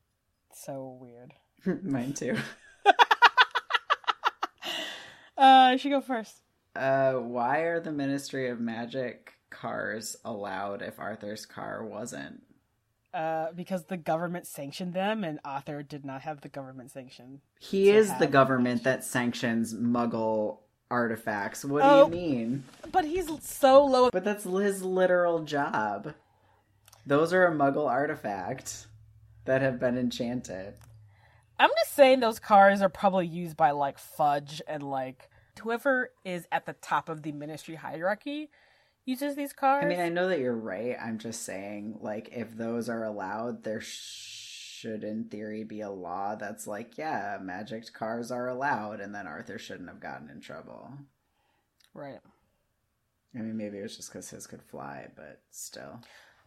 so 0.55 0.99
weird. 1.01 1.33
mine 1.83 2.13
too 2.13 2.37
Uh, 5.43 5.71
I 5.73 5.77
should 5.77 5.91
go 5.91 6.01
first. 6.01 6.37
uh 6.77 7.13
why 7.15 7.59
are 7.71 7.81
the 7.81 7.91
ministry 7.93 8.49
of 8.49 8.59
magic 8.61 9.35
cars 9.51 10.17
allowed 10.25 10.81
if 10.83 10.99
arthur's 11.01 11.45
car 11.45 11.85
wasn't 11.85 12.41
Uh, 13.13 13.53
because 13.53 13.85
the 13.85 13.97
government 13.99 14.47
sanctioned 14.47 14.95
them, 14.95 15.23
and 15.23 15.39
Arthur 15.45 15.83
did 15.83 16.03
not 16.03 16.23
have 16.23 16.41
the 16.41 16.49
government 16.49 16.91
sanction. 16.93 17.43
He 17.61 17.91
is 17.91 18.09
the 18.19 18.27
government 18.27 18.85
that 18.85 19.05
sanctions 19.05 19.75
Muggle 19.75 20.61
artifacts. 20.91 21.63
What 21.65 21.83
Oh. 21.85 22.09
do 22.09 22.17
you 22.17 22.23
mean? 22.23 22.65
But 22.91 23.05
he's 23.05 23.29
so 23.45 23.85
low. 23.85 24.11
But 24.11 24.25
that's 24.25 24.45
his 24.45 24.83
literal 24.83 25.41
job. 25.45 26.15
Those 27.05 27.35
are 27.35 27.45
a 27.47 27.53
Muggle 27.55 27.87
artifact 27.91 28.87
that 29.45 29.61
have 29.61 29.79
been 29.79 29.99
enchanted. 29.99 30.75
I'm 31.61 31.71
just 31.85 31.93
saying 31.95 32.21
those 32.21 32.39
cars 32.39 32.81
are 32.81 32.89
probably 32.89 33.27
used 33.27 33.57
by 33.59 33.73
like 33.73 33.99
Fudge 33.99 34.63
and 34.67 34.83
like 34.83 35.29
whoever 35.61 36.11
is 36.25 36.47
at 36.51 36.67
the 36.67 36.75
top 36.75 37.09
of 37.09 37.23
the 37.23 37.33
ministry 37.33 37.77
hierarchy 37.77 38.51
uses 39.05 39.35
these 39.35 39.53
cars. 39.53 39.85
I 39.85 39.89
mean, 39.89 40.01
I 40.01 40.09
know 40.09 40.29
that 40.29 40.39
you're 40.39 40.55
right. 40.55 40.97
I'm 41.01 41.19
just 41.19 41.43
saying, 41.43 41.99
like, 42.01 42.31
if 42.33 42.57
those 42.57 42.89
are 42.89 43.05
allowed, 43.05 43.65
there 43.65 43.81
should, 43.81 45.05
in 45.05 45.25
theory, 45.25 45.65
be 45.65 45.81
a 45.81 45.91
law 45.91 46.35
that's 46.37 46.67
like, 46.67 46.97
yeah, 46.99 47.39
magic 47.41 47.93
cars 47.93 48.31
are 48.31 48.49
allowed, 48.49 49.01
and 49.01 49.15
then 49.15 49.27
Arthur 49.27 49.59
shouldn't 49.59 49.89
have 49.89 50.01
gotten 50.01 50.31
in 50.31 50.41
trouble. 50.41 50.93
right. 51.95 52.21
I 53.35 53.39
mean, 53.39 53.57
maybe 53.57 53.79
it 53.79 53.83
was 53.83 53.97
just 53.97 54.13
because 54.13 54.29
his 54.29 54.47
could 54.47 54.63
fly, 54.63 55.09
but 55.17 55.41
still. 55.51 56.01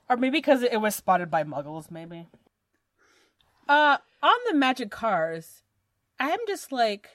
Or 0.08 0.18
maybe 0.18 0.38
because 0.38 0.62
it 0.62 0.80
was 0.80 0.93
spotted 0.93 1.32
by 1.32 1.43
muggles, 1.43 1.89
maybe. 1.89 2.28
Uh, 3.68 3.97
on 4.22 4.36
the 4.47 4.53
magic 4.53 4.91
cars, 4.91 5.64
I'm 6.20 6.39
just 6.47 6.72
like, 6.72 7.10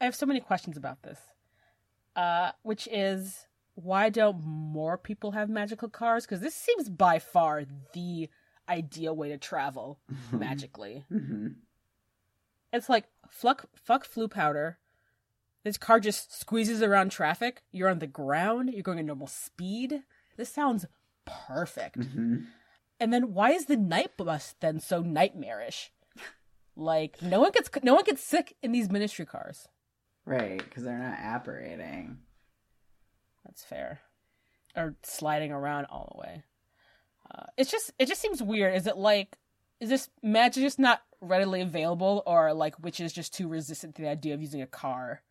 I 0.00 0.04
have 0.04 0.14
so 0.14 0.26
many 0.26 0.40
questions 0.40 0.76
about 0.76 1.02
this. 1.02 1.18
Uh, 2.16 2.52
which 2.62 2.88
is, 2.90 3.46
why 3.74 4.08
don't 4.08 4.42
more 4.44 4.98
people 4.98 5.32
have 5.32 5.48
magical 5.48 5.88
cars? 5.88 6.24
Because 6.26 6.40
this 6.40 6.54
seems 6.54 6.88
by 6.88 7.18
far 7.18 7.64
the 7.92 8.28
ideal 8.68 9.14
way 9.14 9.28
to 9.28 9.38
travel 9.38 9.98
magically. 10.32 11.04
hmm 11.08 11.48
It's 12.72 12.88
like, 12.88 13.04
fuck, 13.28 13.66
fuck 13.74 14.06
Floo 14.06 14.30
powder. 14.30 14.78
This 15.64 15.76
car 15.76 16.00
just 16.00 16.38
squeezes 16.38 16.82
around 16.82 17.10
traffic. 17.10 17.62
You're 17.70 17.90
on 17.90 17.98
the 17.98 18.06
ground. 18.06 18.70
You're 18.72 18.82
going 18.82 18.98
at 18.98 19.04
normal 19.04 19.26
speed. 19.26 20.02
This 20.36 20.48
sounds 20.48 20.86
perfect. 21.26 21.96
hmm 22.04 22.36
And 22.98 23.12
then 23.12 23.34
why 23.34 23.50
is 23.50 23.66
the 23.66 23.76
night 23.76 24.16
bus 24.16 24.54
then 24.60 24.80
so 24.80 25.02
nightmarish? 25.02 25.92
Like 26.76 27.20
no 27.20 27.40
one 27.40 27.50
gets 27.52 27.68
no 27.82 27.94
one 27.94 28.04
gets 28.04 28.22
sick 28.22 28.56
in 28.62 28.72
these 28.72 28.88
ministry 28.90 29.26
cars. 29.26 29.68
Right, 30.24 30.58
because 30.58 30.84
they're 30.84 30.98
not 30.98 31.18
apparating. 31.18 32.18
That's 33.44 33.64
fair. 33.64 34.00
Or 34.76 34.94
sliding 35.02 35.50
around 35.50 35.86
all 35.86 36.12
the 36.14 36.20
way. 36.20 36.42
Uh, 37.30 37.46
it's 37.56 37.70
just 37.70 37.92
it 37.98 38.06
just 38.06 38.20
seems 38.20 38.42
weird. 38.42 38.74
Is 38.74 38.86
it 38.86 38.96
like 38.96 39.36
is 39.80 39.88
this 39.88 40.08
magic 40.22 40.62
just 40.62 40.78
not 40.78 41.02
readily 41.20 41.60
available, 41.60 42.22
or 42.26 42.52
like 42.52 42.78
witches 42.82 43.12
just 43.12 43.34
too 43.34 43.48
resistant 43.48 43.94
to 43.96 44.02
the 44.02 44.08
idea 44.08 44.34
of 44.34 44.40
using 44.40 44.62
a 44.62 44.66
car? 44.66 45.22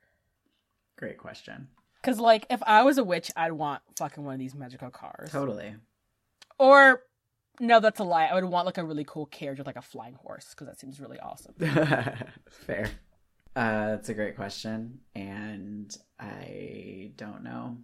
Great 0.98 1.18
question. 1.18 1.70
Because 2.02 2.20
like 2.20 2.46
if 2.50 2.62
I 2.64 2.84
was 2.84 2.98
a 2.98 3.04
witch, 3.04 3.32
I'd 3.36 3.54
want 3.54 3.82
fucking 3.98 4.24
one 4.24 4.34
of 4.34 4.40
these 4.40 4.56
magical 4.56 4.90
cars. 4.90 5.32
Totally. 5.32 5.76
Or 6.58 7.04
no, 7.60 7.80
that's 7.80 8.00
a 8.00 8.04
lie. 8.04 8.26
I 8.26 8.34
would 8.34 8.46
want 8.46 8.66
like 8.66 8.78
a 8.78 8.84
really 8.84 9.06
cool 9.06 9.26
carriage 9.26 9.58
with 9.58 9.68
like 9.68 9.76
a 9.76 9.82
flying 9.82 10.16
horse 10.16 10.48
because 10.52 10.68
that 10.68 10.80
seems 10.80 11.00
really 11.00 11.20
awesome. 11.20 11.54
Fair. 12.50 12.90
Uh, 13.56 13.88
that's 13.89 14.10
a 14.10 14.14
great 14.14 14.36
question, 14.36 15.00
and 15.16 15.95
I 16.20 17.12
don't 17.18 17.43
know. 17.43 17.78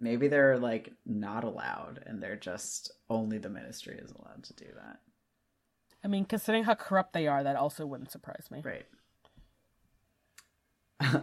Maybe 0.00 0.28
they're 0.28 0.58
like 0.58 0.92
not 1.06 1.44
allowed, 1.44 2.02
and 2.06 2.22
they're 2.22 2.36
just 2.36 2.92
only 3.08 3.38
the 3.38 3.48
ministry 3.48 3.98
is 4.02 4.12
allowed 4.12 4.44
to 4.44 4.54
do 4.54 4.66
that. 4.74 5.00
I 6.04 6.08
mean, 6.08 6.24
considering 6.24 6.64
how 6.64 6.74
corrupt 6.74 7.12
they 7.12 7.26
are, 7.26 7.42
that 7.42 7.56
also 7.56 7.86
wouldn't 7.86 8.10
surprise 8.10 8.48
me. 8.50 8.62
Right. 8.64 8.86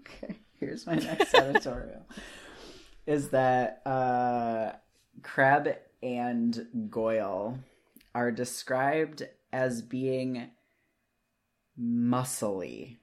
okay, 0.00 0.40
here's 0.58 0.86
my 0.86 0.96
next 0.96 1.34
editorial. 1.34 2.06
Is 3.06 3.30
that 3.30 3.82
uh, 3.86 4.72
Crabbe 5.22 5.76
and 6.02 6.88
Goyle 6.90 7.58
are 8.14 8.30
described 8.30 9.22
as 9.52 9.82
being 9.82 10.50
muscly, 11.80 12.98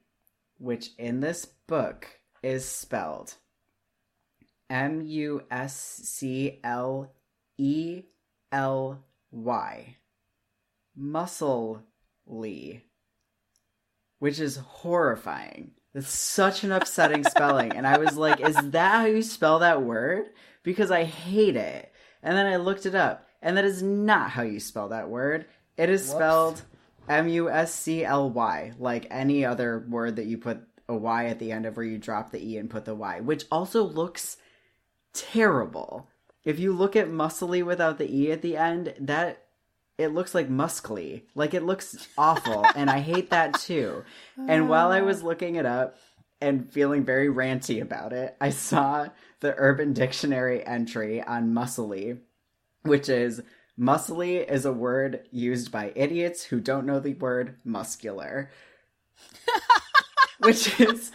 which 0.58 0.92
in 0.98 1.20
this 1.20 1.46
book 1.46 2.08
is 2.42 2.66
spelled 2.66 3.36
M 4.70 5.02
U 5.02 5.44
S 5.50 5.76
C 6.04 6.60
L 6.64 7.12
E 7.58 8.04
L 8.52 9.04
Y. 9.32 9.96
Muscly. 11.00 12.82
Which 14.20 14.40
is 14.40 14.58
horrifying. 14.58 15.72
That's 15.94 16.10
such 16.10 16.64
an 16.64 16.72
upsetting 16.72 17.24
spelling. 17.24 17.76
And 17.76 17.88
I 17.88 17.98
was 17.98 18.16
like, 18.16 18.40
is 18.42 18.56
that 18.56 19.00
how 19.00 19.06
you 19.06 19.24
spell 19.24 19.60
that 19.60 19.82
word? 19.82 20.28
Because 20.62 20.92
I 20.92 21.04
hate 21.04 21.56
it. 21.56 21.92
And 22.22 22.38
then 22.38 22.46
I 22.46 22.58
looked 22.58 22.86
it 22.86 22.96
up. 22.96 23.28
And 23.42 23.58
that 23.58 23.66
is 23.66 23.82
not 23.82 24.32
how 24.32 24.44
you 24.44 24.60
spell 24.60 24.90
that 24.90 25.10
word. 25.10 25.46
It 25.80 25.90
is 25.90 26.10
spelled 26.10 26.62
M 27.08 27.30
U 27.30 27.50
S 27.50 27.74
C 27.74 28.04
L 28.04 28.30
Y, 28.30 28.74
like 28.78 29.08
any 29.10 29.46
other 29.46 29.86
word 29.88 30.18
that 30.18 30.26
you 30.26 30.38
put 30.38 30.60
a 30.90 30.96
Y 30.96 31.28
at 31.28 31.40
the 31.40 31.54
end 31.54 31.66
of 31.66 31.78
where 31.78 31.86
you 31.86 31.98
drop 31.98 32.32
the 32.32 32.46
E 32.46 32.58
and 32.58 32.70
put 32.70 32.84
the 32.84 32.94
Y, 32.94 33.22
which 33.22 33.46
also 33.50 33.84
looks 33.84 34.36
terrible. 35.14 36.10
If 36.44 36.60
you 36.60 36.74
look 36.74 36.98
at 36.98 37.08
muscly 37.10 37.64
without 37.64 37.98
the 37.98 38.14
E 38.14 38.30
at 38.30 38.42
the 38.42 38.58
end, 38.58 38.94
that 39.00 39.46
it 39.98 40.10
looks 40.10 40.36
like 40.36 40.50
muscly. 40.50 41.24
Like 41.34 41.54
it 41.54 41.64
looks 41.64 42.10
awful, 42.18 42.66
and 42.76 42.90
I 42.90 43.00
hate 43.00 43.30
that 43.30 43.54
too. 43.54 44.04
And 44.38 44.68
while 44.68 44.92
I 44.92 45.00
was 45.00 45.24
looking 45.24 45.56
it 45.56 45.66
up 45.66 45.96
and 46.42 46.70
feeling 46.70 47.06
very 47.06 47.30
ranty 47.30 47.82
about 47.82 48.12
it, 48.12 48.36
I 48.42 48.50
saw 48.50 49.08
the 49.40 49.56
Urban 49.58 49.94
Dictionary 49.94 50.66
entry 50.66 51.24
on 51.24 51.54
muscly, 51.54 52.20
which 52.84 53.08
is 53.08 53.42
muscly 53.80 54.48
is 54.50 54.66
a 54.66 54.74
word 54.74 55.28
used 55.32 55.72
by 55.72 55.94
idiots 55.96 56.44
who 56.44 56.60
don't 56.60 56.86
know 56.86 57.00
the 57.00 57.14
word 57.14 57.58
muscular. 57.64 58.50
which 60.40 60.80
is 60.80 61.12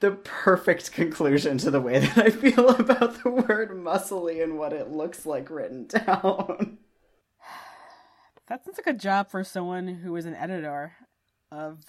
the 0.00 0.12
perfect 0.12 0.92
conclusion 0.92 1.58
to 1.58 1.70
the 1.70 1.80
way 1.80 1.98
that 1.98 2.18
I 2.18 2.30
feel 2.30 2.68
about 2.68 3.22
the 3.22 3.30
word 3.30 3.70
muscly 3.70 4.42
and 4.42 4.58
what 4.58 4.72
it 4.72 4.90
looks 4.90 5.26
like 5.26 5.50
written 5.50 5.86
down. 5.86 6.78
That 8.48 8.64
sounds 8.64 8.78
like 8.78 8.86
a 8.86 8.98
job 8.98 9.30
for 9.30 9.44
someone 9.44 9.88
who 9.88 10.16
is 10.16 10.24
an 10.24 10.34
editor 10.34 10.94
of 11.52 11.84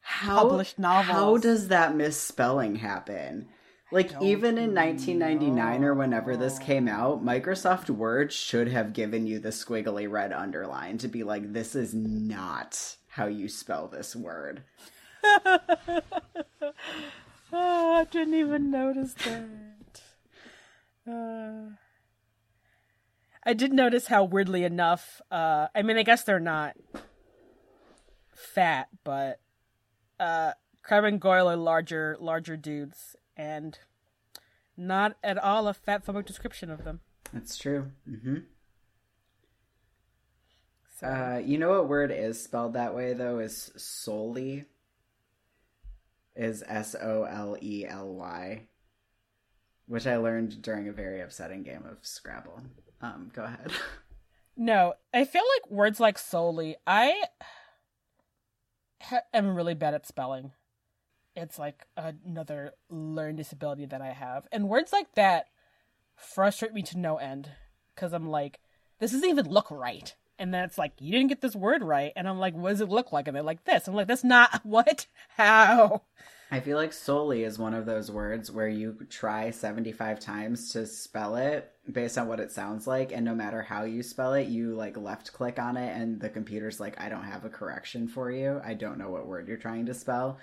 How, 0.00 0.42
Published 0.42 0.78
novels. 0.78 1.16
How 1.16 1.36
does 1.38 1.68
that 1.68 1.94
misspelling 1.94 2.76
happen? 2.76 3.48
Like 3.90 4.12
even 4.20 4.58
in 4.58 4.74
1999 4.74 5.84
or 5.84 5.94
whenever 5.94 6.36
this 6.36 6.58
came 6.58 6.88
out, 6.88 7.24
Microsoft 7.24 7.88
Word 7.88 8.32
should 8.32 8.68
have 8.68 8.92
given 8.92 9.26
you 9.26 9.38
the 9.38 9.48
squiggly 9.48 10.10
red 10.10 10.32
underline 10.32 10.98
to 10.98 11.08
be 11.08 11.24
like, 11.24 11.54
this 11.54 11.74
is 11.74 11.94
not 11.94 12.96
how 13.08 13.26
you 13.26 13.48
spell 13.48 13.88
this 13.88 14.14
word. 14.14 14.62
Oh, 15.24 15.98
I 17.52 18.06
didn't 18.10 18.34
even 18.34 18.70
notice 18.70 19.14
that. 19.14 20.02
Uh, 21.10 21.70
I 23.44 23.54
did 23.54 23.72
notice 23.72 24.08
how 24.08 24.24
weirdly 24.24 24.64
enough, 24.64 25.22
uh, 25.30 25.68
I 25.74 25.80
mean, 25.82 25.96
I 25.96 26.02
guess 26.02 26.24
they're 26.24 26.38
not 26.38 26.76
fat, 28.34 28.88
but 29.02 29.40
uh, 30.20 30.52
Crabbe 30.82 31.04
and 31.04 31.20
Goyle 31.20 31.50
are 31.50 31.56
larger, 31.56 32.16
larger 32.20 32.56
dudes, 32.56 33.16
and 33.38 33.78
not 34.76 35.16
at 35.24 35.38
all 35.38 35.66
a 35.68 35.72
fat 35.74 36.04
phobic 36.04 36.26
description 36.26 36.70
of 36.70 36.84
them. 36.84 37.00
That's 37.32 37.56
true. 37.56 37.92
hmm 38.04 38.38
So, 40.96 41.06
Uh, 41.06 41.38
you 41.44 41.56
know 41.58 41.70
what 41.70 41.88
word 41.88 42.10
is 42.10 42.42
spelled 42.42 42.74
that 42.74 42.94
way 42.94 43.12
though? 43.14 43.38
Is 43.38 43.70
solely. 43.76 44.64
Is 46.34 46.62
S 46.66 46.94
O 47.00 47.24
L 47.24 47.56
E 47.60 47.84
L 47.86 48.14
Y, 48.14 48.66
which 49.86 50.06
I 50.06 50.16
learned 50.16 50.62
during 50.62 50.88
a 50.88 50.92
very 50.92 51.20
upsetting 51.20 51.62
game 51.64 51.84
of 51.84 51.98
Scrabble. 52.06 52.62
Um, 53.00 53.30
go 53.34 53.42
ahead. 53.44 53.72
no, 54.56 54.94
I 55.12 55.24
feel 55.24 55.42
like 55.56 55.70
words 55.70 55.98
like 55.98 56.16
solely, 56.18 56.76
I 56.86 57.24
ha- 59.02 59.22
am 59.34 59.54
really 59.56 59.74
bad 59.74 59.94
at 59.94 60.06
spelling. 60.06 60.52
It's 61.38 61.58
like 61.58 61.86
another 61.96 62.72
learned 62.90 63.38
disability 63.38 63.86
that 63.86 64.02
I 64.02 64.10
have. 64.10 64.46
And 64.52 64.68
words 64.68 64.92
like 64.92 65.14
that 65.14 65.46
frustrate 66.16 66.72
me 66.72 66.82
to 66.82 66.98
no 66.98 67.16
end 67.16 67.50
because 67.94 68.12
I'm 68.12 68.28
like, 68.28 68.60
this 68.98 69.12
doesn't 69.12 69.28
even 69.28 69.48
look 69.48 69.70
right. 69.70 70.14
And 70.38 70.54
then 70.54 70.64
it's 70.64 70.78
like, 70.78 70.92
you 71.00 71.12
didn't 71.12 71.28
get 71.28 71.40
this 71.40 71.56
word 71.56 71.82
right. 71.82 72.12
And 72.14 72.28
I'm 72.28 72.38
like, 72.38 72.54
what 72.54 72.70
does 72.70 72.80
it 72.80 72.88
look 72.88 73.12
like? 73.12 73.26
And 73.26 73.36
they're 73.36 73.42
like, 73.42 73.64
this. 73.64 73.88
I'm 73.88 73.94
like, 73.94 74.06
that's 74.06 74.24
not 74.24 74.60
what? 74.64 75.06
How? 75.36 76.02
I 76.50 76.60
feel 76.60 76.78
like 76.78 76.94
solely 76.94 77.44
is 77.44 77.58
one 77.58 77.74
of 77.74 77.84
those 77.84 78.10
words 78.10 78.50
where 78.50 78.68
you 78.68 78.96
try 79.10 79.50
75 79.50 80.18
times 80.18 80.72
to 80.72 80.86
spell 80.86 81.36
it 81.36 81.70
based 81.92 82.16
on 82.16 82.26
what 82.26 82.40
it 82.40 82.50
sounds 82.50 82.86
like, 82.86 83.12
and 83.12 83.22
no 83.22 83.34
matter 83.34 83.60
how 83.60 83.84
you 83.84 84.02
spell 84.02 84.32
it, 84.32 84.48
you 84.48 84.74
like 84.74 84.96
left 84.96 85.34
click 85.34 85.58
on 85.58 85.76
it, 85.76 85.94
and 85.94 86.18
the 86.18 86.30
computer's 86.30 86.80
like, 86.80 86.98
I 86.98 87.10
don't 87.10 87.24
have 87.24 87.44
a 87.44 87.50
correction 87.50 88.08
for 88.08 88.30
you. 88.30 88.62
I 88.64 88.72
don't 88.72 88.96
know 88.96 89.10
what 89.10 89.26
word 89.26 89.46
you're 89.46 89.58
trying 89.58 89.84
to 89.86 89.94
spell. 89.94 90.38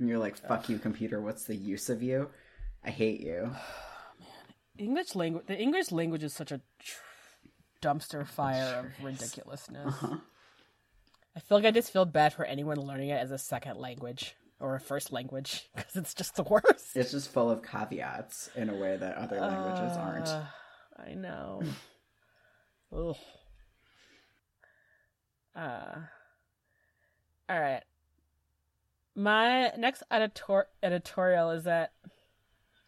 And 0.00 0.08
you're 0.08 0.18
like, 0.18 0.36
fuck 0.36 0.68
you, 0.70 0.78
computer. 0.78 1.20
What's 1.20 1.44
the 1.44 1.54
use 1.54 1.90
of 1.90 2.02
you? 2.02 2.30
I 2.82 2.90
hate 2.90 3.20
you. 3.20 3.50
English 4.78 5.14
language, 5.14 5.44
the 5.46 5.58
English 5.58 5.92
language 5.92 6.24
is 6.24 6.32
such 6.32 6.50
a 6.50 6.60
tr- 6.78 6.98
dumpster 7.82 8.26
fire 8.26 8.78
of 8.98 9.04
ridiculousness. 9.04 9.94
I 11.36 11.40
feel 11.40 11.58
like 11.58 11.66
I 11.66 11.70
just 11.70 11.92
feel 11.92 12.06
bad 12.06 12.32
for 12.32 12.46
anyone 12.46 12.78
learning 12.78 13.10
it 13.10 13.20
as 13.20 13.30
a 13.30 13.36
second 13.38 13.76
language 13.76 14.34
or 14.58 14.74
a 14.74 14.80
first 14.80 15.12
language 15.12 15.68
because 15.76 15.96
it's 15.96 16.14
just 16.14 16.34
the 16.34 16.44
worst. 16.44 16.96
It's 16.96 17.10
just 17.10 17.30
full 17.30 17.50
of 17.50 17.62
caveats 17.62 18.48
in 18.56 18.70
a 18.70 18.74
way 18.74 18.96
that 18.96 19.16
other 19.16 19.38
languages 19.38 19.96
aren't. 19.98 20.28
Uh, 20.28 20.44
I 20.96 21.12
know. 21.12 21.62
Ugh. 22.96 23.16
Uh. 25.54 25.94
All 27.50 27.60
right. 27.60 27.82
My 29.20 29.70
next 29.76 30.02
editor- 30.10 30.68
editorial 30.82 31.50
is 31.50 31.64
that 31.64 31.92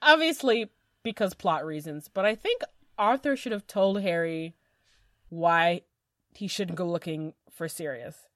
obviously 0.01 0.71
because 1.03 1.35
plot 1.35 1.67
reasons, 1.67 2.09
but 2.09 2.25
I 2.25 2.35
think 2.35 2.63
Arthur 2.97 3.37
should 3.37 3.53
have 3.53 3.67
told 3.67 4.01
Harry 4.01 4.55
why 5.29 5.83
he 6.35 6.49
shouldn't 6.49 6.79
go 6.79 6.87
looking 6.87 7.35
for 7.51 7.69
Sirius, 7.69 8.29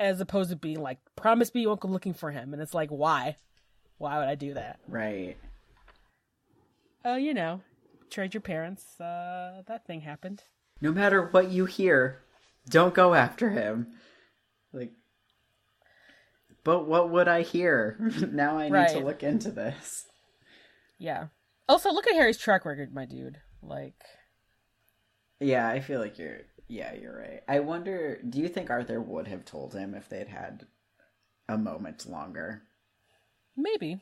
as 0.00 0.20
opposed 0.20 0.50
to 0.50 0.56
being 0.56 0.80
like, 0.80 0.98
"Promise 1.14 1.54
me 1.54 1.60
you 1.60 1.68
won't 1.68 1.78
go 1.78 1.86
looking 1.86 2.12
for 2.12 2.32
him," 2.32 2.52
and 2.52 2.60
it's 2.60 2.74
like, 2.74 2.90
why? 2.90 3.36
Why 3.98 4.18
would 4.18 4.28
I 4.28 4.34
do 4.34 4.54
that? 4.54 4.80
Right. 4.88 5.36
Oh, 7.04 7.14
you 7.14 7.34
know, 7.34 7.60
trade 8.10 8.34
your 8.34 8.40
parents. 8.40 9.00
Uh, 9.00 9.62
that 9.66 9.86
thing 9.86 10.00
happened. 10.00 10.42
No 10.80 10.90
matter 10.90 11.22
what 11.22 11.52
you 11.52 11.66
hear, 11.66 12.24
don't 12.68 12.94
go 12.94 13.14
after 13.14 13.50
him. 13.50 13.96
Like, 14.72 14.92
but 16.66 16.86
what 16.86 17.10
would 17.10 17.28
I 17.28 17.42
hear? 17.42 17.96
now 18.30 18.58
I 18.58 18.68
need 18.68 18.88
to 18.88 19.00
look 19.00 19.22
into 19.22 19.50
this. 19.50 20.04
Yeah. 20.98 21.28
Also, 21.68 21.90
look 21.90 22.06
at 22.06 22.14
Harry's 22.14 22.38
track 22.38 22.64
record, 22.66 22.92
my 22.92 23.06
dude. 23.06 23.38
Like, 23.62 23.94
Yeah, 25.40 25.66
I 25.68 25.80
feel 25.80 26.00
like 26.00 26.18
you're. 26.18 26.40
Yeah, 26.68 26.92
you're 26.94 27.16
right. 27.16 27.42
I 27.48 27.60
wonder. 27.60 28.20
Do 28.28 28.40
you 28.40 28.48
think 28.48 28.70
Arthur 28.70 29.00
would 29.00 29.28
have 29.28 29.44
told 29.44 29.72
him 29.72 29.94
if 29.94 30.08
they'd 30.08 30.28
had 30.28 30.66
a 31.48 31.58
moment 31.58 32.08
longer. 32.08 32.62
Maybe. 33.56 34.00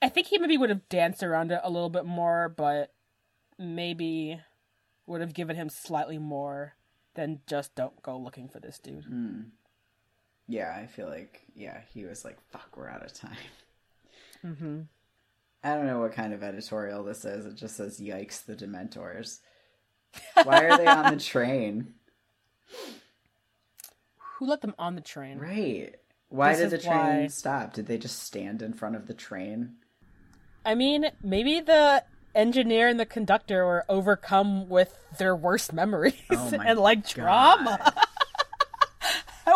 I 0.00 0.08
think 0.08 0.28
he 0.28 0.38
maybe 0.38 0.56
would 0.56 0.70
have 0.70 0.88
danced 0.88 1.22
around 1.22 1.50
it 1.50 1.60
a 1.64 1.70
little 1.70 1.90
bit 1.90 2.04
more, 2.04 2.48
but 2.48 2.92
maybe 3.58 4.40
would 5.06 5.20
have 5.20 5.34
given 5.34 5.56
him 5.56 5.68
slightly 5.68 6.18
more 6.18 6.74
than 7.14 7.40
just 7.46 7.74
don't 7.74 8.00
go 8.02 8.16
looking 8.16 8.48
for 8.48 8.60
this 8.60 8.78
dude. 8.78 9.04
Hmm. 9.04 9.40
Yeah, 10.48 10.74
I 10.76 10.86
feel 10.86 11.08
like 11.08 11.42
yeah, 11.54 11.80
he 11.92 12.04
was 12.04 12.24
like, 12.24 12.38
"Fuck, 12.50 12.76
we're 12.76 12.88
out 12.88 13.04
of 13.04 13.12
time." 13.12 13.36
Mm-hmm. 14.44 14.80
I 15.64 15.74
don't 15.74 15.86
know 15.86 15.98
what 16.00 16.12
kind 16.12 16.32
of 16.32 16.42
editorial 16.42 17.04
this 17.04 17.24
is. 17.24 17.44
It 17.46 17.54
just 17.56 17.76
says, 17.76 18.00
"Yikes, 18.00 18.44
the 18.44 18.54
Dementors." 18.56 19.40
Why 20.44 20.64
are 20.64 20.78
they 20.78 20.86
on 20.86 21.12
the 21.14 21.20
train? 21.20 21.94
Who 24.36 24.46
let 24.46 24.60
them 24.60 24.74
on 24.78 24.94
the 24.94 25.00
train? 25.00 25.38
Right. 25.38 25.96
Why 26.28 26.54
This 26.54 26.70
did 26.70 26.80
the 26.80 26.84
train 26.84 27.22
why- 27.22 27.26
stop? 27.28 27.72
Did 27.72 27.86
they 27.86 27.98
just 27.98 28.22
stand 28.22 28.62
in 28.62 28.72
front 28.72 28.96
of 28.96 29.06
the 29.06 29.14
train? 29.14 29.74
I 30.64 30.74
mean, 30.74 31.10
maybe 31.22 31.60
the 31.60 32.04
engineer 32.34 32.88
and 32.88 33.00
the 33.00 33.06
conductor 33.06 33.64
were 33.64 33.84
overcome 33.88 34.68
with 34.68 34.96
their 35.18 35.34
worst 35.34 35.72
memories 35.72 36.14
Oh 36.30 36.52
and 36.64 36.78
like 36.78 37.06
trauma. 37.06 37.94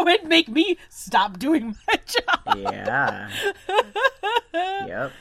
that 0.06 0.22
would 0.22 0.28
make 0.28 0.48
me 0.48 0.78
stop 0.88 1.38
doing 1.38 1.76
my 1.86 1.98
job. 2.06 2.58
Yeah. 2.58 3.30
yep. 4.86 5.12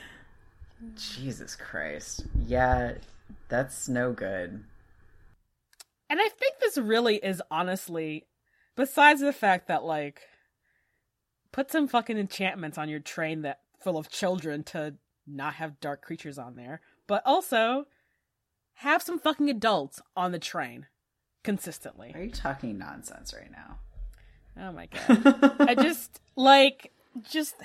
Jesus 0.95 1.55
Christ. 1.55 2.25
Yeah, 2.45 2.93
that's 3.49 3.87
no 3.87 4.11
good. 4.11 4.63
And 6.09 6.19
I 6.19 6.27
think 6.29 6.55
this 6.59 6.77
really 6.77 7.17
is 7.17 7.41
honestly, 7.49 8.25
besides 8.75 9.21
the 9.21 9.33
fact 9.33 9.67
that 9.67 9.83
like, 9.83 10.21
put 11.51 11.71
some 11.71 11.87
fucking 11.87 12.17
enchantments 12.17 12.77
on 12.77 12.89
your 12.89 12.99
train 12.99 13.43
that 13.43 13.59
full 13.79 13.97
of 13.97 14.09
children 14.09 14.63
to 14.63 14.95
not 15.27 15.55
have 15.55 15.79
dark 15.79 16.01
creatures 16.01 16.37
on 16.37 16.55
there, 16.55 16.81
but 17.07 17.21
also 17.25 17.85
have 18.75 19.01
some 19.01 19.19
fucking 19.19 19.49
adults 19.49 20.01
on 20.15 20.31
the 20.31 20.39
train 20.39 20.87
consistently. 21.43 22.11
Are 22.15 22.23
you 22.23 22.31
talking 22.31 22.77
nonsense 22.77 23.33
right 23.33 23.51
now? 23.51 23.77
Oh 24.59 24.71
my 24.71 24.87
god. 24.87 25.55
I 25.59 25.75
just 25.75 26.19
like 26.35 26.91
just 27.29 27.55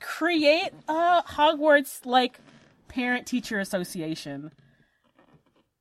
create 0.00 0.70
a 0.88 1.22
Hogwarts 1.22 2.04
like 2.04 2.38
parent 2.88 3.26
teacher 3.26 3.58
association. 3.58 4.52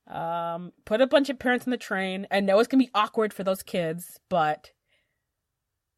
Um 0.07 0.73
put 0.85 1.01
a 1.01 1.07
bunch 1.07 1.29
of 1.29 1.39
parents 1.39 1.65
in 1.65 1.71
the 1.71 1.77
train. 1.77 2.27
I 2.31 2.39
know 2.39 2.59
it's 2.59 2.67
going 2.67 2.81
to 2.83 2.87
be 2.87 2.91
awkward 2.93 3.33
for 3.33 3.43
those 3.43 3.63
kids, 3.63 4.19
but 4.29 4.71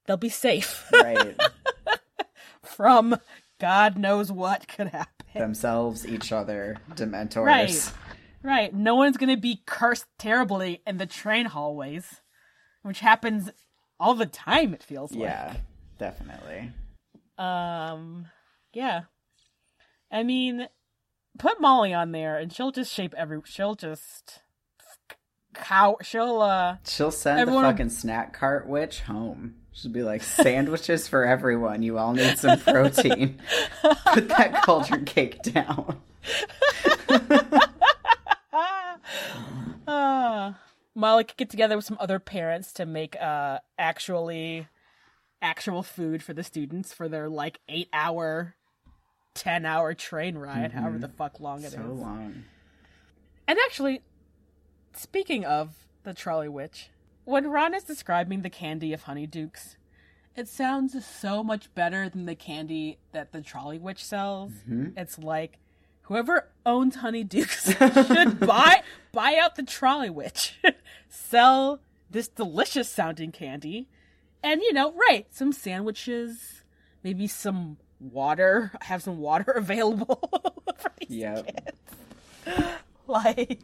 they'll 0.05 0.18
be 0.18 0.30
safe 0.30 0.89
right. 0.93 1.39
from 2.64 3.18
god 3.59 3.97
knows 3.97 4.32
what 4.32 4.68
could 4.68 4.88
happen. 4.88 5.09
Themselves, 5.34 6.05
each 6.07 6.32
other, 6.32 6.78
Dementors. 6.91 7.45
Right. 7.45 7.91
Right. 8.43 8.74
No 8.74 8.95
one's 8.95 9.18
going 9.18 9.34
to 9.34 9.41
be 9.41 9.64
cursed 9.66 10.05
terribly 10.20 10.82
in 10.86 10.97
the 10.97 11.05
train 11.05 11.45
hallways, 11.45 12.22
which 12.84 12.99
happens 12.99 13.49
all 14.03 14.15
the 14.15 14.25
time 14.25 14.73
it 14.73 14.83
feels 14.83 15.11
like. 15.13 15.21
Yeah, 15.21 15.55
definitely. 15.97 16.71
Um, 17.37 18.27
yeah. 18.73 19.03
I 20.11 20.23
mean, 20.23 20.67
put 21.39 21.61
Molly 21.61 21.93
on 21.93 22.11
there, 22.11 22.37
and 22.37 22.51
she'll 22.51 22.71
just 22.71 22.93
shape 22.93 23.13
every. 23.17 23.39
She'll 23.45 23.75
just 23.75 24.41
cow. 25.53 25.97
She'll 26.01 26.41
uh. 26.41 26.77
She'll 26.85 27.11
send 27.11 27.39
Everyone- 27.39 27.63
the 27.63 27.69
fucking 27.71 27.89
snack 27.89 28.33
cart 28.33 28.67
witch 28.67 28.99
home. 29.01 29.55
She'll 29.71 29.91
be 29.91 30.03
like, 30.03 30.21
sandwiches 30.21 31.07
for 31.07 31.23
everyone. 31.25 31.81
You 31.81 31.97
all 31.97 32.13
need 32.13 32.37
some 32.37 32.59
protein. 32.61 33.39
Put 33.81 34.27
that 34.27 34.61
cauldron 34.63 35.05
cake 35.05 35.41
down. 35.41 35.99
Molly 41.03 41.25
could 41.25 41.35
get 41.35 41.49
together 41.49 41.75
with 41.75 41.83
some 41.83 41.97
other 41.99 42.17
parents 42.17 42.71
to 42.73 42.85
make 42.85 43.19
uh 43.21 43.59
actually 43.77 44.69
actual 45.41 45.83
food 45.83 46.23
for 46.23 46.33
the 46.33 46.43
students 46.43 46.93
for 46.93 47.09
their 47.09 47.27
like 47.27 47.59
eight 47.67 47.89
hour, 47.91 48.55
ten 49.33 49.65
hour 49.65 49.93
train 49.93 50.37
ride, 50.37 50.71
however 50.71 50.97
the 50.97 51.09
fuck 51.09 51.41
long 51.41 51.59
it 51.63 51.67
is. 51.67 51.73
So 51.73 51.81
long. 51.81 52.45
And 53.49 53.59
actually, 53.65 54.01
speaking 54.93 55.43
of 55.43 55.75
the 56.03 56.13
trolley 56.13 56.47
witch, 56.47 56.89
when 57.25 57.47
Ron 57.47 57.73
is 57.73 57.83
describing 57.83 58.41
the 58.41 58.49
candy 58.49 58.93
of 58.93 59.03
honeydukes, 59.03 59.75
it 60.37 60.47
sounds 60.47 61.05
so 61.05 61.43
much 61.43 61.75
better 61.75 62.07
than 62.07 62.25
the 62.27 62.35
candy 62.35 62.97
that 63.11 63.33
the 63.33 63.41
trolley 63.41 63.77
witch 63.77 64.05
sells. 64.05 64.53
It's 64.95 65.19
like 65.19 65.59
whoever 66.03 66.47
owns 66.65 66.95
Honey 66.97 67.23
honeydukes 67.25 68.07
should 68.25 68.39
buy 68.39 68.81
buy 69.11 69.37
out 69.41 69.55
the 69.55 69.63
trolley 69.63 70.09
witch, 70.09 70.59
sell 71.09 71.79
this 72.09 72.27
delicious 72.27 72.89
sounding 72.89 73.31
candy, 73.31 73.87
and 74.43 74.61
you 74.61 74.73
know, 74.73 74.93
right, 75.09 75.25
some 75.31 75.51
sandwiches, 75.51 76.63
maybe 77.03 77.27
some 77.27 77.77
water. 77.99 78.71
I 78.81 78.85
have 78.85 79.01
some 79.03 79.17
water 79.19 79.51
available 79.55 80.29
for 80.77 80.91
these 80.99 81.09
Yep. 81.17 81.45
kids. 81.47 82.57
Like, 83.07 83.59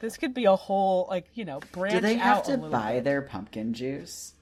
this 0.00 0.16
could 0.16 0.34
be 0.34 0.44
a 0.44 0.54
whole, 0.56 1.06
like, 1.10 1.26
you 1.34 1.44
know, 1.44 1.60
branch 1.72 1.94
Do 1.94 2.00
they 2.00 2.14
have 2.14 2.44
to 2.44 2.56
buy 2.56 2.94
bit. 2.94 3.04
their 3.04 3.22
pumpkin 3.22 3.74
juice? 3.74 4.34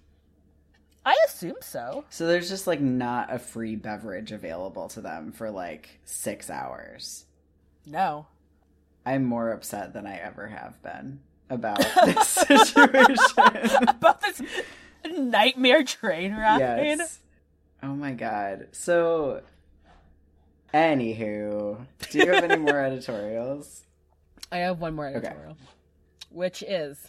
I 1.05 1.17
assume 1.27 1.57
so. 1.61 2.05
So 2.11 2.27
there's 2.27 2.49
just 2.49 2.67
like 2.67 2.81
not 2.81 3.33
a 3.33 3.39
free 3.39 3.75
beverage 3.77 4.33
available 4.33 4.89
to 4.89 5.01
them 5.01 5.33
for 5.33 5.51
like 5.51 5.99
six 6.05 6.51
hours. 6.51 7.25
No. 7.87 8.27
I'm 9.07 9.25
more 9.25 9.51
upset 9.53 9.95
than 9.95 10.07
I 10.07 10.17
ever 10.17 10.49
have 10.49 10.83
been 10.83 11.21
about 11.49 11.79
this 12.05 12.29
situation. 12.29 13.17
About 13.89 14.21
this 14.21 14.43
nightmare 15.11 15.83
train 15.85 16.35
ride. 16.35 16.59
yes. 16.61 17.19
Oh 17.83 17.95
my 17.95 18.13
god. 18.13 18.69
So, 18.73 19.41
anywho, 20.75 21.85
do 22.11 22.19
you 22.19 22.31
have 22.33 22.45
any 22.45 22.57
more 22.63 22.79
editorials? 22.79 23.83
I 24.53 24.59
have 24.59 24.81
one 24.81 24.95
more 24.95 25.07
editorial, 25.07 25.57
which 26.31 26.63
is 26.63 27.09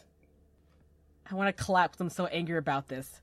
I 1.29 1.35
want 1.35 1.55
to 1.55 1.63
collapse. 1.63 1.99
I'm 1.99 2.09
so 2.09 2.25
angry 2.27 2.57
about 2.57 2.87
this. 2.87 3.20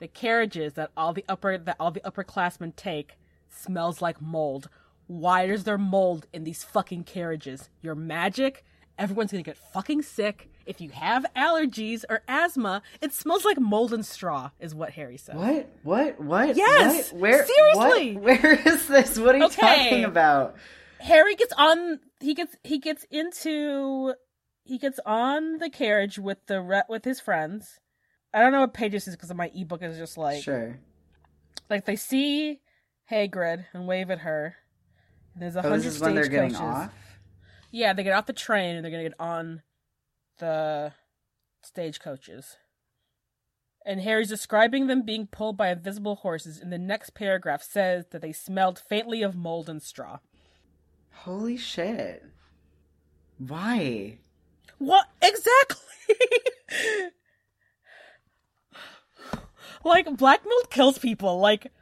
The 0.00 0.08
carriages 0.08 0.72
that 0.74 0.90
all 0.96 1.12
the 1.12 1.24
upper 1.28 1.56
that 1.56 1.76
all 1.78 1.90
the 1.90 2.00
upperclassmen 2.00 2.74
take 2.76 3.16
smells 3.48 4.00
like 4.02 4.20
mold. 4.20 4.68
Why 5.06 5.44
is 5.44 5.64
there 5.64 5.78
mold 5.78 6.26
in 6.32 6.44
these 6.44 6.64
fucking 6.64 7.04
carriages? 7.04 7.68
You're 7.82 7.94
magic. 7.94 8.64
Everyone's 8.98 9.30
gonna 9.32 9.42
get 9.42 9.56
fucking 9.56 10.02
sick. 10.02 10.48
If 10.66 10.80
you 10.80 10.90
have 10.90 11.24
allergies 11.34 12.04
or 12.08 12.22
asthma, 12.28 12.82
it 13.00 13.12
smells 13.12 13.44
like 13.44 13.58
mold 13.58 13.92
and 13.92 14.04
straw, 14.06 14.50
is 14.60 14.74
what 14.74 14.90
Harry 14.90 15.16
said. 15.16 15.36
What? 15.36 15.68
What? 15.82 16.20
What? 16.20 16.56
Yes! 16.56 17.12
What? 17.12 17.20
Where? 17.20 17.46
Seriously! 17.46 18.16
what? 18.16 18.22
Where 18.42 18.52
is 18.66 18.86
this? 18.88 19.18
What 19.18 19.34
are 19.34 19.38
you 19.38 19.44
Okay. 19.46 19.60
talking 19.60 20.04
about? 20.04 20.56
Harry 21.00 21.34
gets 21.34 21.52
on 21.58 22.00
he 22.20 22.34
gets 22.34 22.56
he 22.62 22.78
gets 22.78 23.04
into 23.10 24.14
he 24.64 24.78
gets 24.78 25.00
on 25.04 25.58
the 25.58 25.70
carriage 25.70 26.18
with 26.18 26.46
the 26.46 26.84
with 26.88 27.04
his 27.04 27.20
friends. 27.20 27.80
I 28.32 28.40
don't 28.40 28.52
know 28.52 28.60
what 28.60 28.74
page 28.74 28.92
this 28.92 29.08
is 29.08 29.16
because 29.16 29.32
my 29.34 29.50
ebook 29.54 29.82
is 29.82 29.98
just 29.98 30.16
like 30.16 30.42
sure. 30.42 30.78
like 31.68 31.84
they 31.84 31.96
see 31.96 32.60
Hagrid 33.10 33.66
and 33.72 33.86
wave 33.86 34.10
at 34.10 34.20
her. 34.20 34.56
And 35.34 35.42
there's 35.42 35.56
a 35.56 35.60
Oh, 35.60 35.70
hundred 35.70 35.82
they're 35.92 36.24
stage 36.24 36.30
getting 36.30 36.50
coaches. 36.50 36.60
off. 36.60 36.92
Yeah, 37.72 37.92
they 37.92 38.02
get 38.04 38.12
off 38.12 38.26
the 38.26 38.32
train 38.32 38.76
and 38.76 38.84
they're 38.84 38.90
gonna 38.92 39.02
get 39.04 39.20
on 39.20 39.62
the 40.38 40.92
stage 41.62 42.00
coaches. 42.00 42.56
And 43.86 44.00
Harry's 44.02 44.28
describing 44.28 44.86
them 44.86 45.02
being 45.02 45.26
pulled 45.26 45.56
by 45.56 45.70
invisible 45.70 46.16
horses. 46.16 46.60
In 46.60 46.70
the 46.70 46.78
next 46.78 47.14
paragraph, 47.14 47.62
says 47.62 48.04
that 48.10 48.20
they 48.22 48.32
smelled 48.32 48.78
faintly 48.78 49.22
of 49.22 49.34
mold 49.34 49.68
and 49.70 49.82
straw. 49.82 50.18
Holy 51.12 51.56
shit! 51.56 52.24
Why? 53.38 54.18
What 54.78 55.06
exactly? 55.22 55.78
Like 59.84 60.16
black 60.16 60.44
mold 60.44 60.70
kills 60.70 60.98
people. 60.98 61.38
Like, 61.38 61.72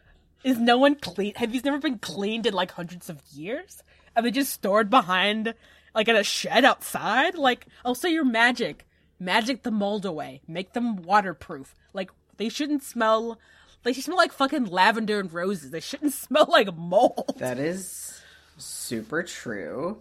is 0.44 0.58
no 0.58 0.78
one 0.78 0.94
clean? 0.96 1.34
Have 1.36 1.52
these 1.52 1.64
never 1.64 1.78
been 1.78 1.98
cleaned 1.98 2.46
in 2.46 2.54
like 2.54 2.72
hundreds 2.72 3.08
of 3.10 3.22
years? 3.32 3.82
Are 4.16 4.22
they 4.22 4.30
just 4.30 4.52
stored 4.52 4.90
behind, 4.90 5.54
like 5.94 6.08
in 6.08 6.16
a 6.16 6.24
shed 6.24 6.64
outside? 6.64 7.34
Like, 7.34 7.66
oh, 7.84 7.94
so 7.94 8.08
you're 8.08 8.24
magic, 8.24 8.86
magic 9.18 9.62
the 9.62 9.70
mold 9.70 10.04
away, 10.04 10.40
make 10.48 10.72
them 10.72 11.02
waterproof. 11.02 11.74
Like, 11.92 12.10
they 12.36 12.48
shouldn't 12.48 12.82
smell. 12.82 13.38
They 13.82 13.92
should 13.92 14.04
smell 14.04 14.16
like 14.16 14.32
fucking 14.32 14.66
lavender 14.66 15.20
and 15.20 15.32
roses. 15.32 15.70
They 15.70 15.80
shouldn't 15.80 16.12
smell 16.14 16.46
like 16.48 16.74
mold. 16.76 17.34
That 17.38 17.58
is 17.58 18.20
super 18.56 19.22
true. 19.22 19.98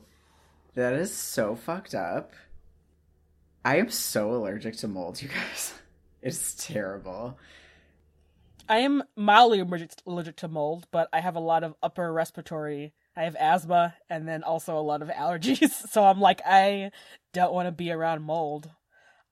That 0.75 0.93
is 0.93 1.13
so 1.13 1.55
fucked 1.55 1.95
up. 1.95 2.33
I 3.65 3.77
am 3.77 3.89
so 3.89 4.31
allergic 4.31 4.77
to 4.77 4.87
mold, 4.87 5.21
you 5.21 5.29
guys. 5.29 5.73
It's 6.19 6.55
terrible. 6.55 7.37
I 8.69 8.79
am 8.79 9.03
mildly 9.15 9.59
allergic 9.59 9.91
allergic 10.05 10.35
to 10.37 10.47
mold, 10.47 10.87
but 10.91 11.07
I 11.13 11.19
have 11.21 11.35
a 11.35 11.39
lot 11.41 11.63
of 11.63 11.75
upper 11.81 12.11
respiratory. 12.11 12.93
I 13.15 13.23
have 13.23 13.35
asthma 13.39 13.95
and 14.09 14.27
then 14.27 14.43
also 14.43 14.77
a 14.77 14.81
lot 14.81 15.01
of 15.01 15.07
allergies. 15.23 15.71
So 15.89 16.03
I'm 16.05 16.19
like, 16.19 16.41
I 16.45 16.91
don't 17.33 17.53
want 17.53 17.67
to 17.67 17.71
be 17.71 17.91
around 17.91 18.23
mold. 18.23 18.69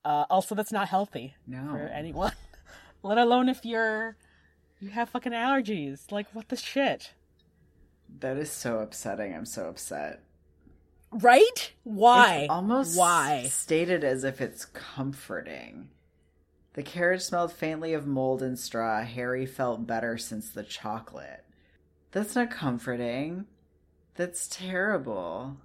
Uh, 0.03 0.25
also, 0.29 0.53
that's 0.55 0.71
not 0.71 0.88
healthy 0.88 1.36
No. 1.47 1.67
for 1.69 1.79
anyone. 1.79 2.31
Let 3.03 3.17
alone 3.17 3.49
if 3.49 3.65
you're 3.65 4.15
you 4.79 4.89
have 4.89 5.09
fucking 5.09 5.31
allergies. 5.31 6.11
Like, 6.11 6.27
what 6.33 6.49
the 6.49 6.55
shit? 6.55 7.13
That 8.19 8.38
is 8.38 8.51
so 8.51 8.79
upsetting. 8.79 9.33
I'm 9.36 9.45
so 9.45 9.67
upset. 9.67 10.21
Right? 11.11 11.71
Why? 11.83 12.39
It's 12.41 12.49
almost 12.51 12.97
Why? 12.97 13.47
stated 13.51 14.03
as 14.03 14.23
if 14.23 14.41
it's 14.41 14.65
comforting. 14.65 15.89
The 16.76 16.84
carriage 16.84 17.21
smelled 17.21 17.53
faintly 17.53 17.93
of 17.93 18.05
mold 18.05 18.41
and 18.41 18.59
straw. 18.59 19.01
Harry 19.03 19.45
felt 19.45 19.88
better 19.88 20.17
since 20.17 20.49
the 20.49 20.63
chocolate. 20.63 21.45
That's 22.11 22.36
not 22.36 22.51
comforting. 22.51 23.45
That's 24.15 24.47
terrible. 24.49 25.55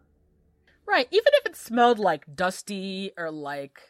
Right. 0.87 1.09
Even 1.11 1.33
if 1.35 1.47
it 1.47 1.57
smelled 1.57 1.99
like 1.99 2.37
dusty 2.37 3.11
or 3.19 3.33
like 3.33 3.81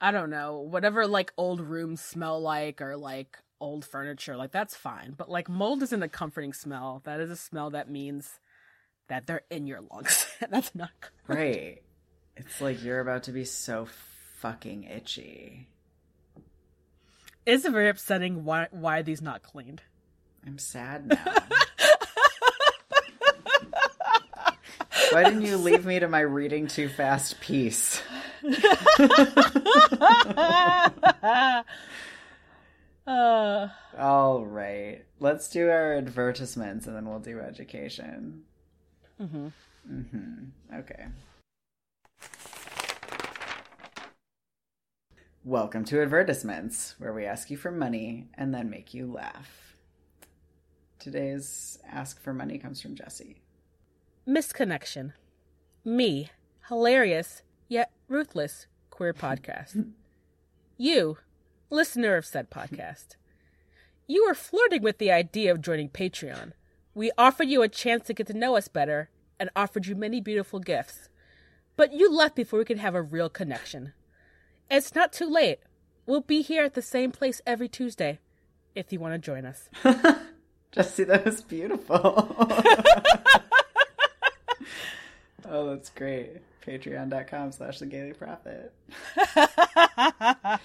I 0.00 0.12
don't 0.12 0.30
know, 0.30 0.60
whatever 0.60 1.06
like 1.06 1.30
old 1.36 1.60
rooms 1.60 2.00
smell 2.00 2.40
like 2.40 2.80
or 2.80 2.96
like 2.96 3.36
old 3.60 3.84
furniture, 3.84 4.38
like 4.38 4.50
that's 4.50 4.74
fine. 4.74 5.12
But 5.14 5.30
like 5.30 5.50
mold 5.50 5.82
isn't 5.82 6.02
a 6.02 6.08
comforting 6.08 6.54
smell. 6.54 7.02
That 7.04 7.20
is 7.20 7.30
a 7.30 7.36
smell 7.36 7.68
that 7.70 7.90
means 7.90 8.40
that 9.08 9.26
they're 9.26 9.42
in 9.50 9.66
your 9.66 9.82
lungs. 9.82 10.26
that's 10.50 10.74
not 10.74 10.90
good. 11.02 11.36
Right. 11.36 11.82
It's 12.34 12.62
like 12.62 12.82
you're 12.82 13.00
about 13.00 13.24
to 13.24 13.32
be 13.32 13.44
so 13.44 13.88
fucking 14.38 14.84
itchy. 14.84 15.68
It's 17.46 17.66
very 17.66 17.88
upsetting 17.88 18.44
why 18.44 18.68
why 18.70 18.98
are 18.98 19.02
these 19.02 19.22
not 19.22 19.42
cleaned. 19.42 19.82
I'm 20.46 20.58
sad 20.58 21.06
now. 21.08 21.34
Why 25.12 25.24
didn't 25.24 25.42
you 25.42 25.56
leave 25.56 25.84
me 25.84 25.98
to 25.98 26.06
my 26.08 26.20
reading 26.20 26.68
too 26.68 26.88
fast 26.88 27.40
piece? 27.40 28.00
uh 33.06 33.68
All 33.98 34.44
right. 34.46 35.04
Let's 35.18 35.48
do 35.48 35.68
our 35.68 35.94
advertisements 35.94 36.86
and 36.86 36.94
then 36.94 37.08
we'll 37.08 37.18
do 37.18 37.40
education. 37.40 38.42
mhm. 39.20 39.52
Mm-hmm. 39.90 40.76
Okay. 40.78 41.06
Welcome 45.44 45.86
to 45.86 46.02
advertisements, 46.02 46.96
where 46.98 47.14
we 47.14 47.24
ask 47.24 47.50
you 47.50 47.56
for 47.56 47.70
money 47.70 48.28
and 48.34 48.52
then 48.52 48.68
make 48.68 48.92
you 48.92 49.10
laugh. 49.10 49.74
Today's 50.98 51.78
ask 51.90 52.20
for 52.22 52.34
money 52.34 52.58
comes 52.58 52.82
from 52.82 52.94
Jesse. 52.94 53.40
Misconnection. 54.28 55.14
Me, 55.82 56.28
hilarious 56.68 57.40
yet 57.68 57.90
ruthless 58.06 58.66
queer 58.90 59.14
podcast. 59.14 59.92
you, 60.76 61.16
listener 61.70 62.16
of 62.16 62.26
said 62.26 62.50
podcast. 62.50 63.16
You 64.06 64.26
were 64.26 64.34
flirting 64.34 64.82
with 64.82 64.98
the 64.98 65.10
idea 65.10 65.52
of 65.52 65.62
joining 65.62 65.88
Patreon. 65.88 66.52
We 66.94 67.12
offered 67.16 67.48
you 67.48 67.62
a 67.62 67.68
chance 67.68 68.06
to 68.08 68.14
get 68.14 68.26
to 68.26 68.34
know 68.34 68.58
us 68.58 68.68
better 68.68 69.08
and 69.38 69.48
offered 69.56 69.86
you 69.86 69.96
many 69.96 70.20
beautiful 70.20 70.60
gifts. 70.60 71.08
But 71.76 71.94
you 71.94 72.12
left 72.12 72.36
before 72.36 72.58
we 72.58 72.66
could 72.66 72.78
have 72.78 72.94
a 72.94 73.00
real 73.00 73.30
connection. 73.30 73.94
It's 74.70 74.94
not 74.94 75.12
too 75.12 75.28
late. 75.28 75.58
We'll 76.06 76.20
be 76.20 76.42
here 76.42 76.62
at 76.64 76.74
the 76.74 76.82
same 76.82 77.10
place 77.10 77.42
every 77.44 77.68
Tuesday 77.68 78.20
if 78.74 78.92
you 78.92 79.00
want 79.00 79.14
to 79.14 79.18
join 79.18 79.44
us. 79.44 79.68
Jesse, 80.72 81.02
that 81.04 81.24
was 81.24 81.42
beautiful. 81.42 81.96
oh, 85.48 85.70
that's 85.70 85.90
great. 85.90 86.36
Patreon.com 86.64 87.50
slash 87.50 87.80
the 87.80 87.86
Gayly 87.86 88.12
Prophet. 88.12 88.72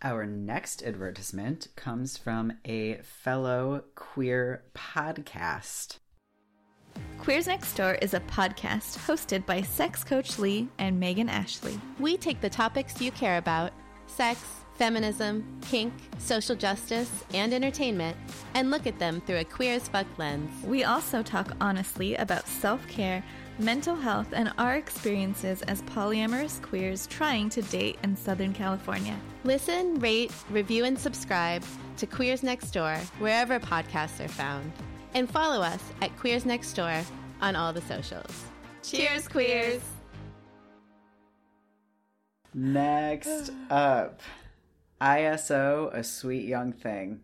Our 0.00 0.24
next 0.24 0.82
advertisement 0.82 1.68
comes 1.76 2.16
from 2.16 2.54
a 2.64 2.94
fellow 3.02 3.84
queer 3.94 4.62
podcast. 4.74 5.98
Queers 7.18 7.46
Next 7.46 7.74
Door 7.74 7.94
is 7.96 8.14
a 8.14 8.20
podcast 8.20 8.96
hosted 9.06 9.44
by 9.44 9.60
sex 9.60 10.02
coach 10.02 10.38
Lee 10.38 10.68
and 10.78 10.98
Megan 10.98 11.28
Ashley. 11.28 11.78
We 11.98 12.16
take 12.16 12.40
the 12.40 12.48
topics 12.48 13.00
you 13.02 13.10
care 13.10 13.36
about 13.36 13.72
sex, 14.06 14.40
feminism, 14.74 15.44
kink, 15.60 15.92
social 16.18 16.56
justice, 16.56 17.10
and 17.34 17.52
entertainment 17.52 18.16
and 18.54 18.70
look 18.70 18.86
at 18.86 18.98
them 18.98 19.20
through 19.20 19.38
a 19.38 19.44
queer 19.44 19.74
as 19.74 19.88
fuck 19.88 20.06
lens. 20.16 20.50
We 20.64 20.84
also 20.84 21.22
talk 21.22 21.54
honestly 21.60 22.14
about 22.14 22.46
self 22.46 22.86
care, 22.88 23.22
mental 23.58 23.96
health, 23.96 24.28
and 24.32 24.52
our 24.56 24.76
experiences 24.76 25.60
as 25.62 25.82
polyamorous 25.82 26.62
queers 26.62 27.06
trying 27.08 27.50
to 27.50 27.62
date 27.62 27.98
in 28.04 28.16
Southern 28.16 28.54
California. 28.54 29.18
Listen, 29.44 29.98
rate, 29.98 30.32
review, 30.50 30.84
and 30.84 30.98
subscribe 30.98 31.64
to 31.98 32.06
Queers 32.06 32.42
Next 32.42 32.70
Door 32.70 32.96
wherever 33.18 33.58
podcasts 33.58 34.24
are 34.24 34.28
found. 34.28 34.72
And 35.14 35.28
follow 35.28 35.62
us 35.62 35.82
at 36.02 36.16
Queers 36.18 36.44
Next 36.44 36.74
Door 36.74 37.02
on 37.40 37.56
all 37.56 37.72
the 37.72 37.80
socials. 37.82 38.44
Cheers, 38.82 39.28
queers! 39.28 39.82
Next 42.54 43.52
up, 43.70 44.20
ISO, 45.00 45.92
a 45.94 46.02
sweet 46.02 46.46
young 46.46 46.72
thing. 46.72 47.20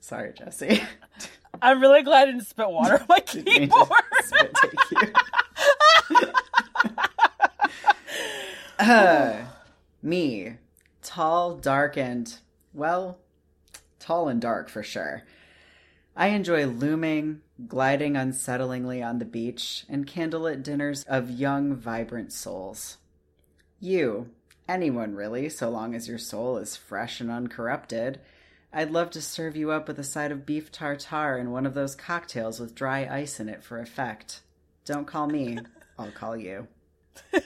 Sorry, 0.00 0.32
Jesse. 0.32 0.82
I'm 1.62 1.80
really 1.80 2.02
glad 2.02 2.28
I 2.28 2.32
didn't 2.32 2.46
spit 2.46 2.70
water 2.70 3.00
on 3.00 3.06
my 3.08 3.18
Didn't 3.26 3.44
mean 3.46 3.68
to 3.68 3.74
keyboard. 3.74 3.90
spit 4.22 4.54
take 4.62 4.90
you. 6.10 6.22
Uh, 8.78 9.44
me, 10.02 10.54
tall, 11.02 11.56
dark, 11.56 11.96
and, 11.98 12.32
well, 12.72 13.18
tall 13.98 14.28
and 14.28 14.40
dark 14.40 14.68
for 14.68 14.84
sure. 14.84 15.24
I 16.20 16.28
enjoy 16.30 16.66
looming, 16.66 17.42
gliding 17.68 18.14
unsettlingly 18.14 19.06
on 19.06 19.20
the 19.20 19.24
beach, 19.24 19.86
and 19.88 20.04
candlelit 20.04 20.64
dinners 20.64 21.04
of 21.04 21.30
young, 21.30 21.76
vibrant 21.76 22.32
souls. 22.32 22.96
You, 23.78 24.30
anyone 24.68 25.14
really, 25.14 25.48
so 25.48 25.70
long 25.70 25.94
as 25.94 26.08
your 26.08 26.18
soul 26.18 26.56
is 26.56 26.74
fresh 26.74 27.20
and 27.20 27.30
uncorrupted. 27.30 28.18
I'd 28.72 28.90
love 28.90 29.10
to 29.12 29.22
serve 29.22 29.54
you 29.54 29.70
up 29.70 29.86
with 29.86 29.96
a 30.00 30.04
side 30.04 30.32
of 30.32 30.44
beef 30.44 30.72
tartare 30.72 31.36
and 31.36 31.52
one 31.52 31.66
of 31.66 31.74
those 31.74 31.94
cocktails 31.94 32.58
with 32.58 32.74
dry 32.74 33.06
ice 33.06 33.38
in 33.38 33.48
it 33.48 33.62
for 33.62 33.78
effect. 33.78 34.40
Don't 34.84 35.06
call 35.06 35.28
me, 35.28 35.60
I'll 36.00 36.10
call 36.10 36.36
you. 36.36 36.66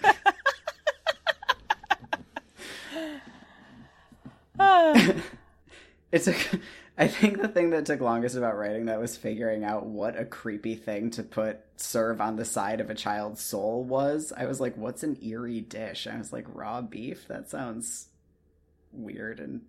it's 6.10 6.24
took. 6.24 6.36
I 6.98 7.08
think 7.08 7.40
the 7.40 7.48
thing 7.48 7.70
that 7.70 7.86
took 7.86 8.00
longest 8.00 8.36
about 8.36 8.56
writing 8.56 8.86
that 8.86 9.00
was 9.00 9.16
figuring 9.16 9.64
out 9.64 9.86
what 9.86 10.18
a 10.18 10.24
creepy 10.24 10.74
thing 10.74 11.10
to 11.12 11.22
put 11.22 11.60
serve 11.76 12.20
on 12.20 12.36
the 12.36 12.44
side 12.44 12.80
of 12.80 12.90
a 12.90 12.94
child's 12.94 13.40
soul 13.40 13.82
was. 13.82 14.32
I 14.36 14.44
was 14.44 14.60
like, 14.60 14.76
"What's 14.76 15.02
an 15.02 15.18
eerie 15.22 15.62
dish?" 15.62 16.06
I 16.06 16.18
was 16.18 16.32
like, 16.32 16.44
"Raw 16.48 16.82
beef." 16.82 17.26
That 17.28 17.48
sounds 17.48 18.08
weird 18.92 19.40
and 19.40 19.62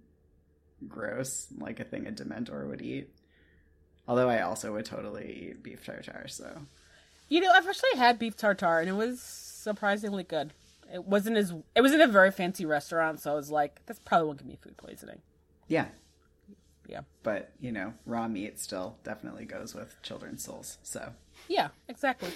gross, 0.87 1.47
like 1.57 1.79
a 1.79 1.85
thing 1.85 2.07
a 2.07 2.11
Dementor 2.11 2.67
would 2.67 2.81
eat. 2.81 3.09
Although 4.07 4.29
I 4.29 4.41
also 4.41 4.73
would 4.73 4.85
totally 4.85 5.49
eat 5.49 5.63
beef 5.63 5.85
tartare. 5.85 6.27
So 6.27 6.63
You 7.29 7.39
know, 7.39 7.51
I've 7.51 7.67
actually 7.67 7.97
had 7.97 8.19
beef 8.19 8.35
tartare 8.35 8.81
and 8.81 8.89
it 8.89 8.93
was 8.93 9.21
surprisingly 9.21 10.23
good. 10.23 10.51
It 10.93 11.05
wasn't 11.05 11.37
as 11.37 11.53
it 11.73 11.81
was 11.81 11.93
in 11.93 12.01
a 12.01 12.07
very 12.07 12.31
fancy 12.31 12.65
restaurant, 12.65 13.21
so 13.21 13.31
I 13.31 13.35
was 13.35 13.49
like, 13.49 13.85
this 13.85 13.99
probably 13.99 14.27
won't 14.27 14.39
give 14.39 14.47
me 14.47 14.57
food 14.61 14.75
poisoning. 14.77 15.21
yeah, 15.69 15.85
Yeah. 16.87 17.01
but 17.23 17.51
you 17.59 17.71
know, 17.71 17.93
raw 18.05 18.27
meat 18.27 18.59
still 18.59 18.97
definitely 19.03 19.45
goes 19.45 19.73
with 19.73 19.95
children's 20.01 20.43
souls. 20.43 20.77
So 20.83 21.13
Yeah, 21.47 21.69
exactly. 21.87 22.31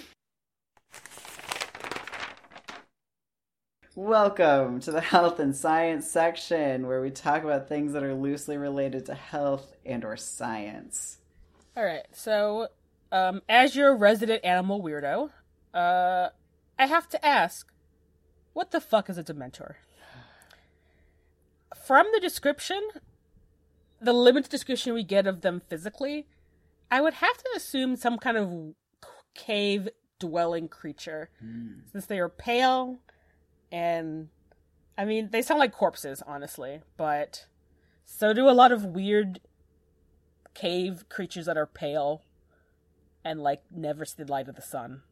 Welcome 3.94 4.80
to 4.80 4.92
the 4.92 5.00
health 5.00 5.40
and 5.40 5.56
science 5.56 6.08
section 6.08 6.86
where 6.86 7.00
we 7.02 7.10
talk 7.10 7.42
about 7.42 7.68
things 7.68 7.92
that 7.94 8.04
are 8.04 8.14
loosely 8.14 8.56
related 8.56 9.06
to 9.06 9.14
health 9.14 9.74
and 9.84 10.04
or 10.04 10.16
science. 10.16 11.18
All 11.76 11.84
right. 11.84 12.06
So, 12.12 12.68
um, 13.10 13.42
as 13.48 13.74
your 13.74 13.96
resident 13.96 14.44
animal 14.44 14.82
weirdo, 14.82 15.30
uh, 15.74 16.28
I 16.78 16.86
have 16.86 17.08
to 17.08 17.26
ask, 17.26 17.66
what 18.52 18.70
the 18.70 18.80
fuck 18.80 19.10
is 19.10 19.18
a 19.18 19.24
Dementor? 19.24 19.74
From 21.86 22.06
the 22.12 22.20
description, 22.20 22.80
the 24.00 24.12
limited 24.12 24.50
description 24.50 24.94
we 24.94 25.02
get 25.02 25.26
of 25.26 25.40
them 25.40 25.60
physically, 25.68 26.26
I 26.90 27.00
would 27.00 27.14
have 27.14 27.36
to 27.38 27.50
assume 27.56 27.96
some 27.96 28.18
kind 28.18 28.36
of 28.36 28.74
cave 29.34 29.88
dwelling 30.18 30.68
creature, 30.68 31.30
hmm. 31.40 31.80
since 31.92 32.06
they 32.06 32.18
are 32.18 32.28
pale, 32.28 32.98
and 33.70 34.28
I 34.96 35.04
mean 35.04 35.30
they 35.30 35.42
sound 35.42 35.60
like 35.60 35.72
corpses, 35.72 36.22
honestly, 36.26 36.80
but 36.96 37.46
So 38.04 38.32
do 38.32 38.48
a 38.48 38.52
lot 38.52 38.72
of 38.72 38.84
weird 38.84 39.40
cave 40.54 41.08
creatures 41.08 41.46
that 41.46 41.56
are 41.56 41.66
pale 41.66 42.22
and 43.24 43.40
like 43.40 43.62
never 43.70 44.04
see 44.04 44.22
the 44.22 44.30
light 44.30 44.48
of 44.48 44.56
the 44.56 44.62
sun. 44.62 45.02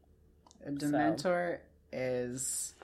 A 0.64 0.70
Dementor 0.70 1.58
is 1.92 2.74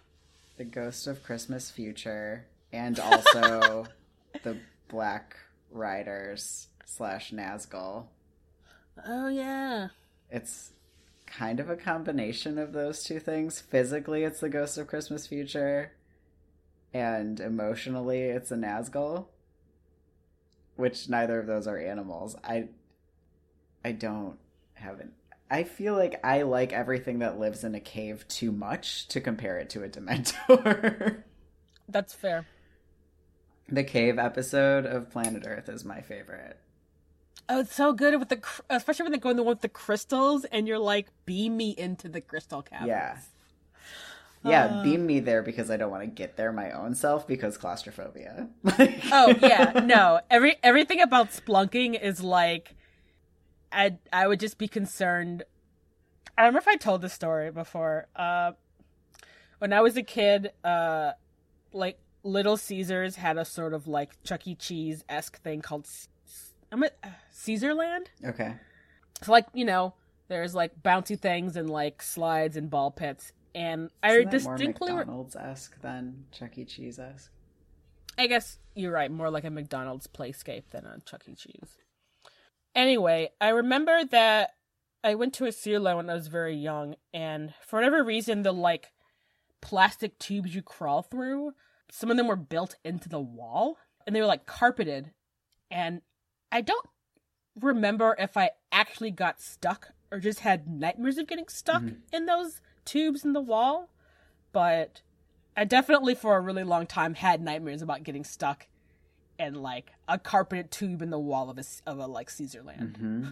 the 0.59 0.65
ghost 0.65 1.07
of 1.07 1.23
Christmas 1.23 1.71
future 1.71 2.45
and 2.73 3.01
also 3.01 3.87
the 4.43 4.59
Black 4.89 5.37
Riders 5.73 6.69
slash 6.85 7.33
Nazgul. 7.33 8.07
Oh 9.07 9.29
yeah. 9.29 9.89
It's 10.31 10.73
kind 11.27 11.61
of 11.61 11.71
a 11.71 11.77
combination 11.77 12.59
of 12.59 12.73
those 12.73 13.03
two 13.05 13.19
things. 13.19 13.61
Physically, 13.61 14.25
it's 14.25 14.41
the 14.41 14.49
ghost 14.49 14.79
of 14.79 14.87
Christmas 14.87 15.27
future, 15.27 15.93
and 16.93 17.41
emotionally, 17.41 18.23
it's 18.23 18.51
a 18.51 18.57
Nazgul. 18.57 19.27
Which 20.77 21.09
neither 21.09 21.39
of 21.39 21.47
those 21.47 21.67
are 21.67 21.79
animals. 21.79 22.35
I, 22.43 22.69
I 23.85 23.93
don't 23.93 24.39
have 24.75 25.01
an. 25.01 25.13
I 25.51 25.65
feel 25.65 25.95
like 25.95 26.19
I 26.25 26.43
like 26.43 26.73
everything 26.73 27.19
that 27.19 27.39
lives 27.39 27.63
in 27.63 27.75
a 27.75 27.81
cave 27.81 28.27
too 28.27 28.53
much 28.53 29.07
to 29.09 29.21
compare 29.21 29.59
it 29.59 29.69
to 29.71 29.85
a 29.85 29.89
Dementor. 29.89 31.23
That's 31.89 32.15
fair. 32.15 32.47
The 33.69 33.85
cave 33.85 34.19
episode 34.19 34.87
of 34.87 35.11
Planet 35.11 35.45
Earth 35.47 35.69
is 35.69 35.85
my 35.85 36.01
favorite. 36.01 36.59
Oh, 37.49 37.61
it's 37.61 37.75
so 37.75 37.93
good 37.93 38.19
with 38.19 38.29
the, 38.29 38.37
cr- 38.37 38.63
especially 38.71 39.05
when 39.05 39.13
they 39.13 39.19
go 39.19 39.31
in 39.31 39.37
the 39.37 39.43
one 39.43 39.53
with 39.55 39.61
the 39.63 39.69
crystals, 39.69 40.45
and 40.47 40.67
you're 40.69 40.79
like, 40.79 41.09
beam 41.27 41.57
me 41.57 41.71
into 41.77 42.09
the 42.09 42.21
crystal 42.21 42.63
caverns. 42.63 42.89
Yeah. 42.89 43.19
Yeah, 44.45 44.65
Uh. 44.67 44.83
beam 44.83 45.07
me 45.07 45.21
there 45.21 45.43
because 45.43 45.71
I 45.71 45.77
don't 45.77 45.91
want 45.91 46.03
to 46.03 46.09
get 46.09 46.37
there 46.37 46.53
my 46.53 46.73
own 46.73 46.95
self 46.97 47.27
because 47.29 47.57
claustrophobia. 47.57 48.49
Oh 49.13 49.35
yeah, 49.41 49.81
no. 49.85 50.21
Every 50.31 50.57
everything 50.65 51.01
about 51.01 51.31
splunking 51.31 52.01
is 52.01 52.23
like, 52.25 52.75
I 53.71 53.99
I 54.13 54.27
would 54.27 54.41
just 54.41 54.59
be 54.59 54.67
concerned. 54.67 55.45
I 56.37 56.43
don't 56.43 56.49
remember 56.55 56.71
if 56.71 56.75
I 56.75 56.77
told 56.77 57.03
this 57.03 57.13
story 57.13 57.53
before. 57.53 58.09
Uh, 58.17 58.53
when 59.59 59.73
I 59.73 59.81
was 59.81 59.97
a 59.97 60.03
kid, 60.03 60.51
uh, 60.65 61.13
like 61.73 61.99
Little 62.25 62.57
Caesars 62.57 63.17
had 63.17 63.37
a 63.37 63.45
sort 63.45 63.75
of 63.75 63.89
like 63.89 64.23
Chuck 64.23 64.47
E. 64.47 64.55
Cheese 64.55 65.05
esque 65.09 65.41
thing 65.43 65.61
called 65.61 65.87
C- 65.87 66.09
I'm 66.71 66.83
a, 66.85 66.87
uh, 67.03 67.09
Caesarland. 67.35 68.07
Okay. 68.25 68.55
So 69.23 69.33
like 69.33 69.47
you 69.53 69.65
know, 69.65 69.95
there's 70.29 70.55
like 70.55 70.83
bouncy 70.83 71.19
things 71.19 71.57
and 71.57 71.69
like 71.69 72.03
slides 72.03 72.57
and 72.57 72.71
ball 72.71 72.91
pits, 72.91 73.33
and 73.55 73.91
I 74.03 74.19
Isn't 74.19 74.45
more 74.45 74.57
distinctly 74.57 74.93
re- 74.93 74.99
McDonald's 74.99 75.37
esque 75.37 75.81
than 75.83 76.25
Chuck 76.33 76.57
E. 76.59 76.65
Cheese 76.65 76.99
esque. 76.99 77.31
I 78.19 78.27
guess 78.27 78.59
you're 78.75 78.93
right, 78.93 79.11
more 79.11 79.31
like 79.31 79.45
a 79.45 79.51
McDonald's 79.51 80.07
playscape 80.07 80.65
than 80.71 80.85
a 80.87 80.99
Chuck 81.05 81.23
E. 81.29 81.35
Cheese. 81.35 81.79
Anyway, 82.75 83.31
I 83.41 83.49
remember 83.51 84.05
that 84.11 84.51
I 85.05 85.15
went 85.15 85.35
to 85.35 85.45
a 85.47 85.49
Caesarland 85.49 85.97
when 85.97 86.11
I 86.11 86.15
was 86.15 86.29
very 86.29 86.57
young, 86.57 86.95
and 87.13 87.53
for 87.67 87.77
whatever 87.77 88.03
reason, 88.05 88.43
the 88.43 88.53
like 88.53 88.93
plastic 89.61 90.19
tubes 90.19 90.55
you 90.55 90.63
crawl 90.63 91.03
through, 91.03 91.53
some 91.95 92.11
of 92.11 92.17
them 92.17 92.27
were 92.27 92.37
built 92.37 92.77
into 92.87 93.07
the 93.07 93.21
wall, 93.21 93.77
and 94.07 94.17
they 94.17 94.21
were 94.23 94.27
like 94.27 94.47
carpeted, 94.47 95.11
and 95.71 96.01
I 96.51 96.63
don't 96.63 96.89
remember 97.61 98.17
if 98.19 98.35
I 98.35 98.53
actually 98.73 99.11
got 99.11 99.43
stuck 99.43 99.91
or 100.11 100.19
just 100.19 100.41
had 100.41 100.67
nightmares 100.67 101.19
of 101.19 101.27
getting 101.27 101.49
stuck 101.49 101.83
in 102.11 102.25
those 102.25 102.63
tubes 102.87 103.27
in 103.27 103.35
the 103.35 103.43
wall, 103.43 103.91
but 104.53 105.03
I 105.55 105.65
definitely 105.65 106.15
for 106.15 106.35
a 106.35 106.41
really 106.41 106.65
long 106.65 106.87
time 106.87 107.13
had 107.13 107.43
nightmares 107.43 107.83
about 107.83 108.05
getting 108.05 108.25
stuck 108.25 108.69
in 109.39 109.55
like 109.55 109.93
a 110.09 110.19
carpeted 110.19 110.71
tube 110.71 111.03
in 111.03 111.11
the 111.11 111.19
wall 111.19 111.51
of 111.51 111.59
a 111.59 111.65
of 111.87 111.99
a 111.99 112.07
like 112.07 112.31
Caesarland. 112.31 112.93
Mm-hmm. 112.93 113.29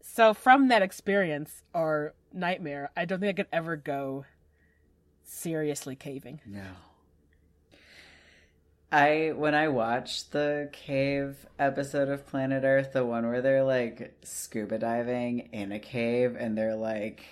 So 0.00 0.34
from 0.34 0.66
that 0.66 0.82
experience 0.82 1.62
or 1.72 2.14
nightmare, 2.32 2.90
I 2.96 3.04
don't 3.04 3.20
think 3.20 3.30
I 3.38 3.42
could 3.42 3.52
ever 3.52 3.76
go 3.76 4.24
seriously 5.22 5.94
caving. 5.94 6.40
No. 6.44 6.64
I 8.90 9.32
when 9.36 9.54
I 9.54 9.68
watched 9.68 10.32
the 10.32 10.70
cave 10.72 11.46
episode 11.58 12.08
of 12.08 12.26
Planet 12.26 12.64
Earth, 12.64 12.94
the 12.94 13.04
one 13.04 13.28
where 13.28 13.42
they're 13.42 13.64
like 13.64 14.16
scuba 14.22 14.78
diving 14.78 15.50
in 15.52 15.72
a 15.72 15.78
cave 15.78 16.36
and 16.38 16.56
they're 16.56 16.74
like 16.74 17.22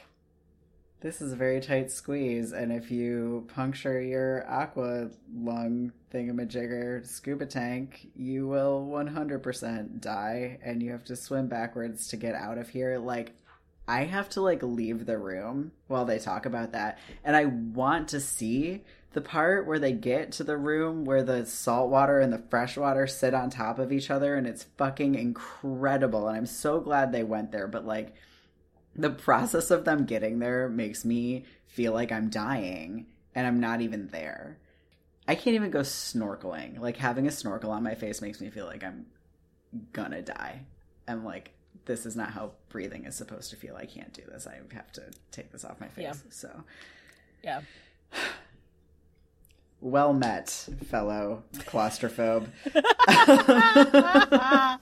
this 1.00 1.22
is 1.22 1.32
a 1.32 1.36
very 1.36 1.60
tight 1.60 1.90
squeeze 1.90 2.52
and 2.52 2.72
if 2.72 2.90
you 2.90 3.46
puncture 3.54 4.00
your 4.00 4.46
aqua 4.50 5.10
lung 5.34 5.92
thingamajigger 6.12 7.06
scuba 7.06 7.46
tank, 7.46 8.08
you 8.14 8.46
will 8.46 8.86
100% 8.90 10.00
die 10.00 10.58
and 10.62 10.82
you 10.82 10.90
have 10.90 11.04
to 11.04 11.16
swim 11.16 11.46
backwards 11.46 12.08
to 12.08 12.16
get 12.16 12.34
out 12.34 12.58
of 12.58 12.68
here 12.68 12.98
like 12.98 13.32
I 13.88 14.04
have 14.04 14.28
to 14.30 14.40
like 14.40 14.62
leave 14.62 15.06
the 15.06 15.16
room 15.16 15.72
while 15.86 16.04
they 16.04 16.18
talk 16.18 16.44
about 16.44 16.72
that. 16.72 16.98
And 17.24 17.36
I 17.36 17.46
want 17.46 18.08
to 18.08 18.20
see 18.20 18.82
the 19.16 19.22
part 19.22 19.66
where 19.66 19.78
they 19.78 19.92
get 19.92 20.30
to 20.30 20.44
the 20.44 20.58
room 20.58 21.06
where 21.06 21.22
the 21.22 21.46
salt 21.46 21.88
water 21.88 22.20
and 22.20 22.30
the 22.30 22.44
fresh 22.50 22.76
water 22.76 23.06
sit 23.06 23.32
on 23.32 23.48
top 23.48 23.78
of 23.78 23.90
each 23.90 24.10
other 24.10 24.34
and 24.34 24.46
it's 24.46 24.64
fucking 24.76 25.14
incredible. 25.14 26.28
And 26.28 26.36
I'm 26.36 26.44
so 26.44 26.80
glad 26.80 27.12
they 27.12 27.24
went 27.24 27.50
there, 27.50 27.66
but 27.66 27.86
like 27.86 28.14
the 28.94 29.08
process 29.08 29.70
of 29.70 29.86
them 29.86 30.04
getting 30.04 30.38
there 30.38 30.68
makes 30.68 31.02
me 31.02 31.46
feel 31.64 31.94
like 31.94 32.12
I'm 32.12 32.28
dying 32.28 33.06
and 33.34 33.46
I'm 33.46 33.58
not 33.58 33.80
even 33.80 34.08
there. 34.08 34.58
I 35.26 35.34
can't 35.34 35.56
even 35.56 35.70
go 35.70 35.80
snorkeling. 35.80 36.78
Like 36.78 36.98
having 36.98 37.26
a 37.26 37.30
snorkel 37.30 37.70
on 37.70 37.82
my 37.82 37.94
face 37.94 38.20
makes 38.20 38.42
me 38.42 38.50
feel 38.50 38.66
like 38.66 38.84
I'm 38.84 39.06
gonna 39.94 40.20
die. 40.20 40.60
I'm 41.08 41.24
like, 41.24 41.52
this 41.86 42.04
is 42.04 42.16
not 42.16 42.32
how 42.32 42.50
breathing 42.68 43.06
is 43.06 43.14
supposed 43.14 43.48
to 43.48 43.56
feel. 43.56 43.76
I 43.76 43.86
can't 43.86 44.12
do 44.12 44.24
this. 44.30 44.46
I 44.46 44.60
have 44.74 44.92
to 44.92 45.04
take 45.30 45.52
this 45.52 45.64
off 45.64 45.80
my 45.80 45.88
face. 45.88 46.04
Yeah. 46.04 46.12
So, 46.28 46.64
Yeah. 47.42 47.62
well 49.80 50.12
met, 50.12 50.68
fellow 50.88 51.44
claustrophobe. 51.54 52.48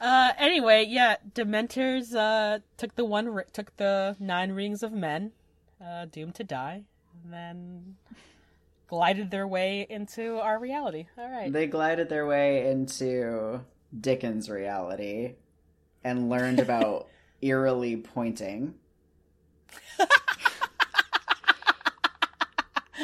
Uh, 0.00 0.32
anyway, 0.38 0.84
yeah, 0.86 1.16
Dementors 1.34 2.14
uh, 2.14 2.58
took 2.76 2.94
the 2.94 3.06
one 3.06 3.26
ri- 3.26 3.44
took 3.54 3.74
the 3.78 4.14
nine 4.20 4.52
rings 4.52 4.82
of 4.82 4.92
men, 4.92 5.32
uh, 5.82 6.04
doomed 6.04 6.34
to 6.34 6.44
die, 6.44 6.82
and 7.24 7.32
then 7.32 7.96
glided 8.86 9.30
their 9.30 9.48
way 9.48 9.86
into 9.88 10.38
our 10.40 10.58
reality. 10.58 11.06
All 11.16 11.30
right. 11.30 11.50
they 11.50 11.66
glided 11.66 12.10
their 12.10 12.26
way 12.26 12.70
into 12.70 13.62
Dickens' 13.98 14.50
reality 14.50 15.36
and 16.02 16.28
learned 16.28 16.60
about 16.60 17.08
eerily 17.40 17.96
pointing. 17.96 18.74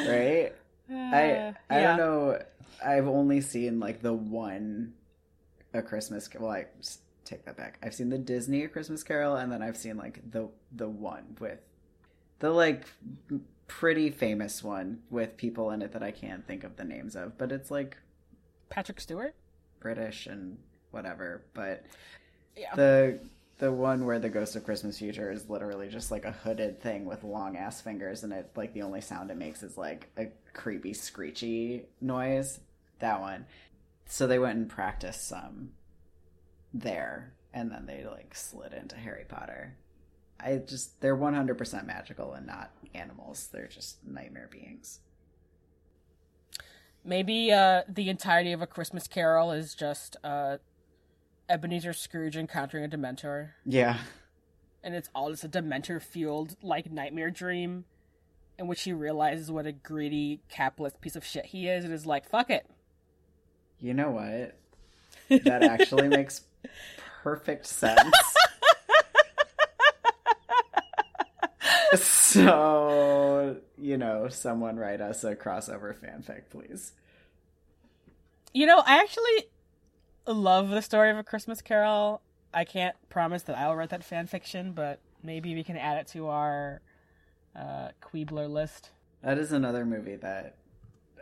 right? 0.07 0.53
I 0.91 1.31
Uh, 1.31 1.53
I 1.69 1.79
yeah. 1.79 1.87
don't 1.87 1.97
know. 1.97 2.41
I've 2.83 3.07
only 3.07 3.41
seen 3.41 3.79
like 3.79 4.01
the 4.01 4.13
one 4.13 4.93
a 5.73 5.81
Christmas. 5.81 6.29
Well, 6.37 6.51
I 6.51 6.65
take 7.25 7.45
that 7.45 7.55
back. 7.57 7.77
I've 7.83 7.93
seen 7.93 8.09
the 8.09 8.17
Disney 8.17 8.63
A 8.63 8.67
Christmas 8.67 9.03
Carol, 9.03 9.35
and 9.35 9.51
then 9.51 9.61
I've 9.61 9.77
seen 9.77 9.97
like 9.97 10.19
the 10.31 10.49
the 10.71 10.89
one 10.89 11.37
with 11.39 11.59
the 12.39 12.49
like 12.49 12.85
pretty 13.67 14.09
famous 14.09 14.63
one 14.63 15.01
with 15.09 15.37
people 15.37 15.71
in 15.71 15.81
it 15.81 15.93
that 15.93 16.03
I 16.03 16.11
can't 16.11 16.45
think 16.45 16.63
of 16.63 16.75
the 16.75 16.83
names 16.83 17.15
of, 17.15 17.37
but 17.37 17.51
it's 17.51 17.71
like 17.71 17.97
Patrick 18.69 18.99
Stewart. 18.99 19.33
British 19.79 20.27
and 20.27 20.57
whatever. 20.91 21.43
But 21.53 21.85
Yeah. 22.57 22.75
the 22.75 23.19
the 23.61 23.71
one 23.71 24.05
where 24.05 24.17
the 24.17 24.27
Ghost 24.27 24.55
of 24.55 24.63
Christmas 24.63 24.97
Future 24.97 25.31
is 25.31 25.47
literally 25.47 25.87
just 25.87 26.09
like 26.09 26.25
a 26.25 26.31
hooded 26.31 26.81
thing 26.81 27.05
with 27.05 27.23
long 27.23 27.55
ass 27.55 27.79
fingers, 27.79 28.23
and 28.23 28.33
it's 28.33 28.57
like 28.57 28.73
the 28.73 28.81
only 28.81 29.01
sound 29.01 29.29
it 29.29 29.37
makes 29.37 29.61
is 29.61 29.77
like 29.77 30.09
a 30.17 30.29
creepy 30.51 30.93
screechy 30.93 31.85
noise. 32.01 32.59
That 32.99 33.21
one. 33.21 33.45
So 34.07 34.25
they 34.25 34.39
went 34.39 34.57
and 34.57 34.67
practiced 34.67 35.27
some 35.27 35.73
there, 36.73 37.33
and 37.53 37.71
then 37.71 37.85
they 37.85 38.03
like 38.03 38.33
slid 38.33 38.73
into 38.73 38.95
Harry 38.95 39.25
Potter. 39.29 39.75
I 40.39 40.55
just 40.57 40.99
they're 40.99 41.15
one 41.15 41.35
hundred 41.35 41.59
percent 41.59 41.85
magical 41.85 42.33
and 42.33 42.47
not 42.47 42.71
animals. 42.95 43.47
They're 43.53 43.67
just 43.67 44.03
nightmare 44.03 44.49
beings. 44.51 45.01
Maybe 47.05 47.51
uh, 47.51 47.83
the 47.87 48.09
entirety 48.09 48.53
of 48.53 48.63
a 48.63 48.67
Christmas 48.67 49.07
Carol 49.07 49.51
is 49.51 49.75
just 49.75 50.17
uh, 50.23 50.57
Ebenezer 51.51 51.93
Scrooge 51.93 52.37
encountering 52.37 52.85
a 52.85 52.87
Dementor, 52.87 53.49
Yeah. 53.65 53.99
and 54.83 54.95
it's 54.95 55.09
all 55.13 55.29
just 55.29 55.43
a 55.43 55.49
Dementor 55.49 56.01
fueled 56.01 56.55
like 56.61 56.89
nightmare 56.91 57.29
dream, 57.31 57.85
in 58.57 58.67
which 58.67 58.83
he 58.83 58.93
realizes 58.93 59.51
what 59.51 59.65
a 59.65 59.71
greedy 59.71 60.41
capitalist 60.49 61.01
piece 61.01 61.15
of 61.15 61.25
shit 61.25 61.47
he 61.47 61.67
is, 61.67 61.83
and 61.83 61.93
is 61.93 62.05
like, 62.05 62.27
"Fuck 62.29 62.49
it." 62.49 62.65
You 63.79 63.93
know 63.93 64.11
what? 64.11 65.43
That 65.43 65.63
actually 65.63 66.07
makes 66.09 66.41
perfect 67.23 67.65
sense. 67.65 68.15
so, 71.95 73.57
you 73.77 73.97
know, 73.97 74.27
someone 74.29 74.77
write 74.77 75.01
us 75.01 75.23
a 75.23 75.35
crossover 75.35 75.93
fanfic, 75.95 76.43
please. 76.49 76.93
You 78.53 78.65
know, 78.65 78.79
I 78.85 78.99
actually 78.99 79.47
love 80.27 80.69
the 80.69 80.81
story 80.81 81.09
of 81.11 81.17
a 81.17 81.23
Christmas 81.23 81.61
Carol. 81.61 82.21
I 82.53 82.65
can't 82.65 82.95
promise 83.09 83.43
that 83.43 83.57
I'll 83.57 83.75
write 83.75 83.89
that 83.89 84.03
fan 84.03 84.27
fiction, 84.27 84.73
but 84.73 84.99
maybe 85.23 85.55
we 85.55 85.63
can 85.63 85.77
add 85.77 85.97
it 85.97 86.07
to 86.07 86.27
our 86.27 86.81
uh, 87.55 87.89
Queebler 88.01 88.49
list. 88.49 88.91
That 89.23 89.37
is 89.37 89.51
another 89.51 89.85
movie 89.85 90.15
that 90.17 90.55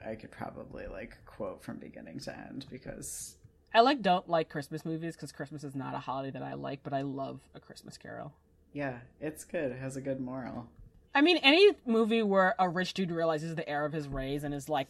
I 0.06 0.16
could 0.16 0.32
probably 0.32 0.88
like 0.88 1.18
quote 1.26 1.64
from 1.64 1.78
beginning 1.78 2.20
to 2.22 2.38
end 2.38 2.66
because 2.70 3.36
I 3.74 3.82
like 3.82 4.02
don't 4.02 4.28
like 4.30 4.50
Christmas 4.50 4.86
movies 4.86 5.16
because 5.16 5.32
Christmas 5.32 5.64
is 5.64 5.76
not 5.76 5.94
a 5.94 6.00
holiday 6.00 6.32
that 6.32 6.44
I 6.44 6.54
like, 6.54 6.82
but 6.84 6.94
I 6.94 7.02
love 7.02 7.42
a 7.54 7.60
Christmas 7.60 7.98
Carol. 7.98 8.34
yeah, 8.74 9.00
it's 9.20 9.44
good. 9.44 9.72
It 9.72 9.80
has 9.80 9.98
a 9.98 10.02
good 10.02 10.20
moral. 10.20 10.68
I 11.14 11.22
mean, 11.22 11.38
any 11.38 11.72
movie 11.86 12.22
where 12.22 12.54
a 12.60 12.70
rich 12.70 12.94
dude 12.94 13.12
realizes 13.12 13.56
the 13.56 13.68
error 13.68 13.86
of 13.86 13.94
his 13.94 14.08
ways 14.08 14.44
and 14.44 14.54
is 14.54 14.70
like 14.70 14.88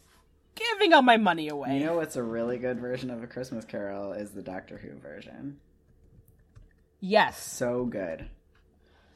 giving 0.56 0.94
all 0.94 1.02
my 1.02 1.18
money 1.18 1.48
away. 1.50 1.78
You 1.78 1.86
know 1.86 1.96
what's 1.96 2.16
a 2.16 2.24
really 2.24 2.58
good 2.58 2.80
version 2.80 3.10
of 3.10 3.24
a 3.24 3.28
Christmas 3.28 3.66
Carol 3.66 4.14
is 4.14 4.32
the 4.32 4.42
Doctor 4.42 4.78
Who 4.78 4.98
version. 5.00 5.60
yes, 7.00 7.42
So 7.42 7.86
good. 7.86 8.30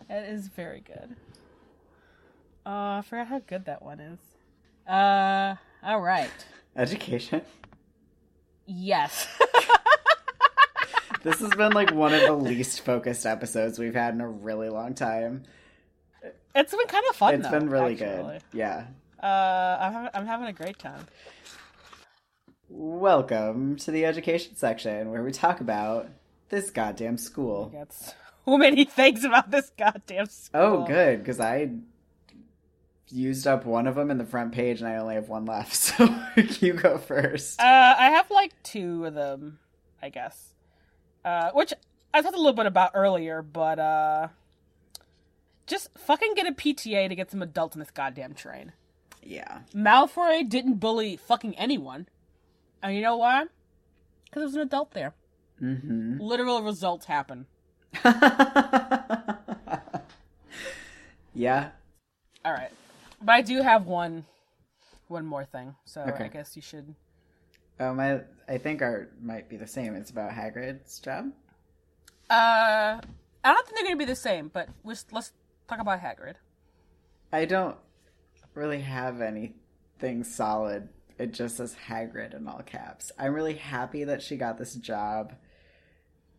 it 0.09 0.29
is 0.29 0.47
very 0.47 0.81
good. 0.81 1.15
Uh, 2.65 2.99
I 2.99 3.03
forgot 3.05 3.27
how 3.27 3.39
good 3.39 3.65
that 3.65 3.81
one 3.81 3.99
is. 3.99 4.19
Uh, 4.87 5.55
all 5.83 5.99
right. 6.01 6.29
Education. 6.75 7.41
Yes. 8.65 9.27
This 11.23 11.39
has 11.39 11.51
been 11.51 11.71
like 11.71 11.93
one 11.93 12.13
of 12.13 12.19
the 12.21 12.33
least 12.33 12.81
focused 12.81 13.25
episodes 13.25 13.79
we've 13.79 13.95
had 13.95 14.13
in 14.13 14.19
a 14.19 14.27
really 14.27 14.67
long 14.67 14.93
time. 14.93 15.43
it's 16.53 16.75
been 16.75 16.85
kind 16.87 17.05
of 17.09 17.15
fun. 17.15 17.35
It's 17.35 17.43
though, 17.45 17.51
been 17.59 17.69
really 17.69 17.93
actually. 17.93 18.33
good. 18.33 18.41
Yeah. 18.51 18.87
Uh, 19.23 19.77
I'm 19.79 19.93
having, 19.93 20.09
I'm 20.13 20.25
having 20.25 20.47
a 20.47 20.53
great 20.53 20.77
time. 20.77 21.07
Welcome 22.67 23.77
to 23.77 23.91
the 23.91 24.05
education 24.05 24.57
section 24.57 25.11
where 25.11 25.23
we 25.23 25.31
talk 25.31 25.61
about 25.61 26.09
this 26.49 26.69
goddamn 26.71 27.17
school. 27.17 27.67
Got 27.67 27.93
so 27.93 28.57
many 28.57 28.83
things 28.83 29.23
about 29.23 29.49
this 29.49 29.71
goddamn 29.77 30.25
school. 30.25 30.61
Oh, 30.61 30.85
good, 30.85 31.19
because 31.19 31.39
I 31.39 31.69
used 33.11 33.47
up 33.47 33.65
one 33.65 33.87
of 33.87 33.95
them 33.95 34.11
in 34.11 34.17
the 34.17 34.25
front 34.25 34.51
page 34.51 34.81
and 34.81 34.89
I 34.89 34.97
only 34.97 35.15
have 35.15 35.29
one 35.29 35.45
left. 35.45 35.73
So 35.97 36.13
you 36.59 36.73
go 36.73 36.97
first. 36.97 37.61
Uh, 37.61 37.95
I 37.97 38.09
have 38.09 38.29
like 38.29 38.51
two 38.61 39.05
of 39.05 39.13
them, 39.13 39.59
I 40.01 40.09
guess. 40.09 40.53
Uh, 41.23 41.51
which 41.51 41.71
I 42.13 42.21
talked 42.21 42.35
a 42.35 42.37
little 42.37 42.51
bit 42.51 42.65
about 42.65 42.91
earlier, 42.93 43.41
but 43.41 43.79
uh, 43.79 44.27
just 45.65 45.97
fucking 45.97 46.33
get 46.33 46.45
a 46.45 46.51
PTA 46.51 47.07
to 47.07 47.15
get 47.15 47.31
some 47.31 47.41
adults 47.41 47.75
in 47.75 47.79
this 47.79 47.91
goddamn 47.91 48.33
train. 48.33 48.73
Yeah. 49.25 49.59
Malfoy 49.73 50.47
didn't 50.47 50.75
bully 50.75 51.17
fucking 51.17 51.55
anyone, 51.57 52.07
and 52.81 52.95
you 52.95 53.01
know 53.01 53.17
why? 53.17 53.45
Because 54.25 54.41
there 54.41 54.43
was 54.45 54.55
an 54.55 54.61
adult 54.61 54.91
there. 54.91 55.13
Mm-hmm. 55.61 56.19
Literal 56.19 56.61
results 56.61 57.05
happen. 57.05 57.45
yeah. 61.33 61.69
All 62.45 62.51
right, 62.53 62.71
but 63.21 63.33
I 63.33 63.41
do 63.41 63.61
have 63.61 63.85
one, 63.85 64.25
one 65.07 65.25
more 65.25 65.45
thing. 65.45 65.75
So 65.85 66.01
Okay. 66.01 66.25
I 66.25 66.27
guess 66.27 66.55
you 66.55 66.61
should. 66.61 66.93
Oh 67.79 67.93
my! 67.93 68.21
I 68.47 68.57
think 68.57 68.81
our 68.81 69.09
might 69.21 69.47
be 69.49 69.57
the 69.57 69.67
same. 69.67 69.95
It's 69.95 70.11
about 70.11 70.31
Hagrid's 70.31 70.99
job. 70.99 71.31
Uh, 72.29 72.99
I 73.43 73.53
don't 73.53 73.65
think 73.65 73.77
they're 73.77 73.85
gonna 73.85 73.95
be 73.97 74.05
the 74.05 74.15
same, 74.15 74.49
but 74.53 74.69
let's 74.83 75.05
let's 75.11 75.31
talk 75.67 75.79
about 75.79 76.01
Hagrid. 76.01 76.35
I 77.31 77.45
don't 77.45 77.77
really 78.53 78.81
have 78.81 79.21
anything 79.21 80.23
solid. 80.23 80.89
It 81.17 81.33
just 81.33 81.57
says 81.57 81.75
Hagrid 81.87 82.35
in 82.35 82.47
all 82.47 82.61
caps. 82.65 83.11
I'm 83.17 83.33
really 83.33 83.55
happy 83.55 84.03
that 84.03 84.21
she 84.21 84.35
got 84.35 84.57
this 84.57 84.75
job. 84.75 85.33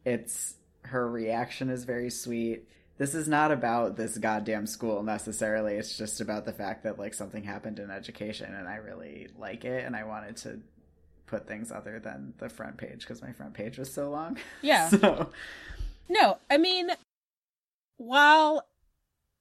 It's 0.04 0.54
her 0.82 1.08
reaction 1.08 1.70
is 1.70 1.84
very 1.84 2.10
sweet. 2.10 2.68
This 2.96 3.14
is 3.14 3.26
not 3.26 3.50
about 3.50 3.96
this 3.96 4.18
goddamn 4.18 4.66
school 4.66 5.02
necessarily. 5.02 5.74
It's 5.74 5.96
just 5.96 6.20
about 6.20 6.44
the 6.44 6.52
fact 6.52 6.84
that 6.84 6.98
like 6.98 7.14
something 7.14 7.42
happened 7.42 7.78
in 7.78 7.90
education 7.90 8.54
and 8.54 8.68
I 8.68 8.76
really 8.76 9.28
like 9.38 9.64
it 9.64 9.84
and 9.84 9.96
I 9.96 10.04
wanted 10.04 10.36
to 10.38 10.60
put 11.26 11.48
things 11.48 11.72
other 11.72 11.98
than 11.98 12.34
the 12.38 12.48
front 12.48 12.76
page 12.76 13.00
because 13.00 13.22
my 13.22 13.32
front 13.32 13.54
page 13.54 13.78
was 13.78 13.92
so 13.92 14.10
long. 14.10 14.38
Yeah. 14.62 14.88
so 14.90 15.30
No, 16.08 16.38
I 16.50 16.58
mean, 16.58 16.90
while 17.96 18.66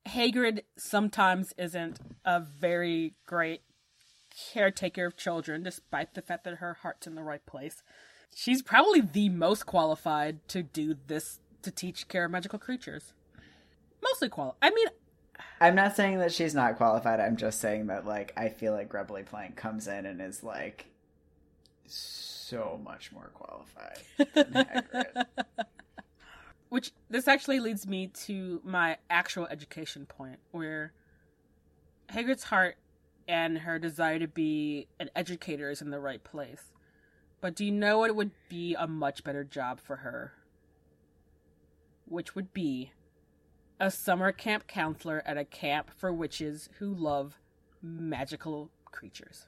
Hagrid 0.08 0.62
sometimes 0.78 1.54
isn't 1.58 2.00
a 2.26 2.40
very 2.40 3.14
great 3.26 3.62
caretaker 4.54 5.06
of 5.06 5.16
children, 5.16 5.64
despite 5.64 6.14
the 6.14 6.22
fact 6.22 6.44
that 6.44 6.56
her 6.56 6.78
heart's 6.82 7.08
in 7.08 7.16
the 7.16 7.24
right 7.24 7.46
place, 7.46 7.84
she's 8.36 8.62
probably 8.62 9.02
the 9.02 9.30
most 9.30 9.66
qualified 9.66 10.48
to 10.50 10.64
do 10.64 10.96
this 11.08 11.40
to 11.62 11.72
teach 11.72 12.08
care 12.08 12.26
of 12.26 12.32
magical 12.32 12.60
creatures. 12.60 13.14
Mostly 14.04 14.30
qualified. 14.30 14.60
I 14.62 14.70
mean, 14.72 14.88
I'm 15.62 15.76
not 15.76 15.96
saying 15.96 16.20
that 16.20 16.34
she's 16.34 16.54
not 16.54 16.78
qualified. 16.78 17.20
I'm 17.20 17.38
just 17.38 17.60
saying 17.60 17.88
that 17.88 18.06
like 18.06 18.34
I 18.36 18.50
feel 18.50 18.74
like 18.74 18.90
Grubbly 18.90 19.24
Plank 19.24 19.56
comes 19.56 19.88
in 19.88 20.06
and 20.06 20.22
is 20.22 20.44
like 20.44 20.88
so 21.86 22.80
much 22.84 23.12
more 23.12 23.32
qualified 23.34 24.00
than 24.18 24.54
Hagrid. 24.54 25.26
Which 26.74 26.91
this 27.08 27.28
actually 27.28 27.60
leads 27.60 27.86
me 27.86 28.08
to 28.26 28.60
my 28.64 28.98
actual 29.08 29.45
education 29.45 30.08
point, 30.08 30.40
where 30.50 30.91
Hagrid's 32.10 32.45
heart 32.45 32.78
and 33.28 33.60
her 33.60 33.78
desire 33.78 34.18
to 34.18 34.28
be 34.28 34.88
an 35.00 35.12
educator 35.16 35.70
is 35.70 35.84
in 35.84 35.91
the 35.91 36.00
right 36.00 36.24
place. 36.24 36.72
But 37.41 37.56
do 37.56 37.64
you 37.64 37.72
know 37.72 38.00
what 38.00 38.16
would 38.16 38.32
be 38.50 38.74
a 38.74 38.88
much 38.88 39.24
better 39.24 39.44
job 39.44 39.80
for 39.80 39.98
her? 39.98 40.34
Which 42.06 42.34
would 42.34 42.54
be 42.54 42.91
a 43.80 43.91
summer 43.91 44.32
camp 44.32 44.66
counselor 44.66 45.22
at 45.28 45.38
a 45.38 45.45
camp 45.45 45.91
for 45.95 46.12
witches 46.12 46.70
who 46.80 46.91
love 46.91 47.38
magical 47.84 48.72
creatures. 48.86 49.45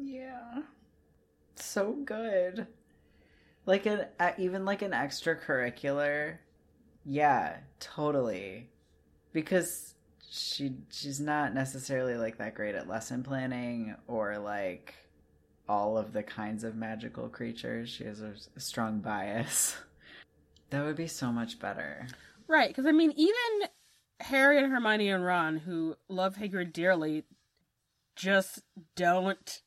yeah, 0.00 0.62
so 1.56 1.94
good. 2.04 2.68
Like 3.66 3.84
an 3.86 4.06
even 4.38 4.64
like 4.64 4.82
an 4.82 4.92
extracurricular. 4.92 6.38
Yeah, 7.04 7.56
totally. 7.80 8.68
Because 9.32 9.94
she 10.30 10.76
she's 10.90 11.20
not 11.20 11.54
necessarily 11.54 12.16
like 12.16 12.38
that 12.38 12.54
great 12.54 12.74
at 12.74 12.88
lesson 12.88 13.22
planning 13.22 13.94
or 14.06 14.38
like 14.38 14.94
all 15.68 15.98
of 15.98 16.12
the 16.12 16.22
kinds 16.22 16.64
of 16.64 16.74
magical 16.74 17.28
creatures. 17.28 17.88
She 17.88 18.04
has 18.04 18.20
a, 18.20 18.34
strong 18.58 19.00
bias. 19.00 19.76
That 20.70 20.86
would 20.86 20.96
be 20.96 21.06
so 21.06 21.30
much 21.30 21.58
better. 21.58 22.06
Right, 22.48 22.68
because 22.68 22.86
I 22.86 22.92
mean, 22.92 23.12
even 23.14 23.68
Harry 24.20 24.56
and 24.56 24.72
Hermione 24.72 25.10
and 25.10 25.22
Ron, 25.22 25.58
who 25.58 25.96
love 26.08 26.36
Hagrid 26.36 26.72
dearly, 26.72 27.24
just 28.16 28.60
don't 28.96 29.60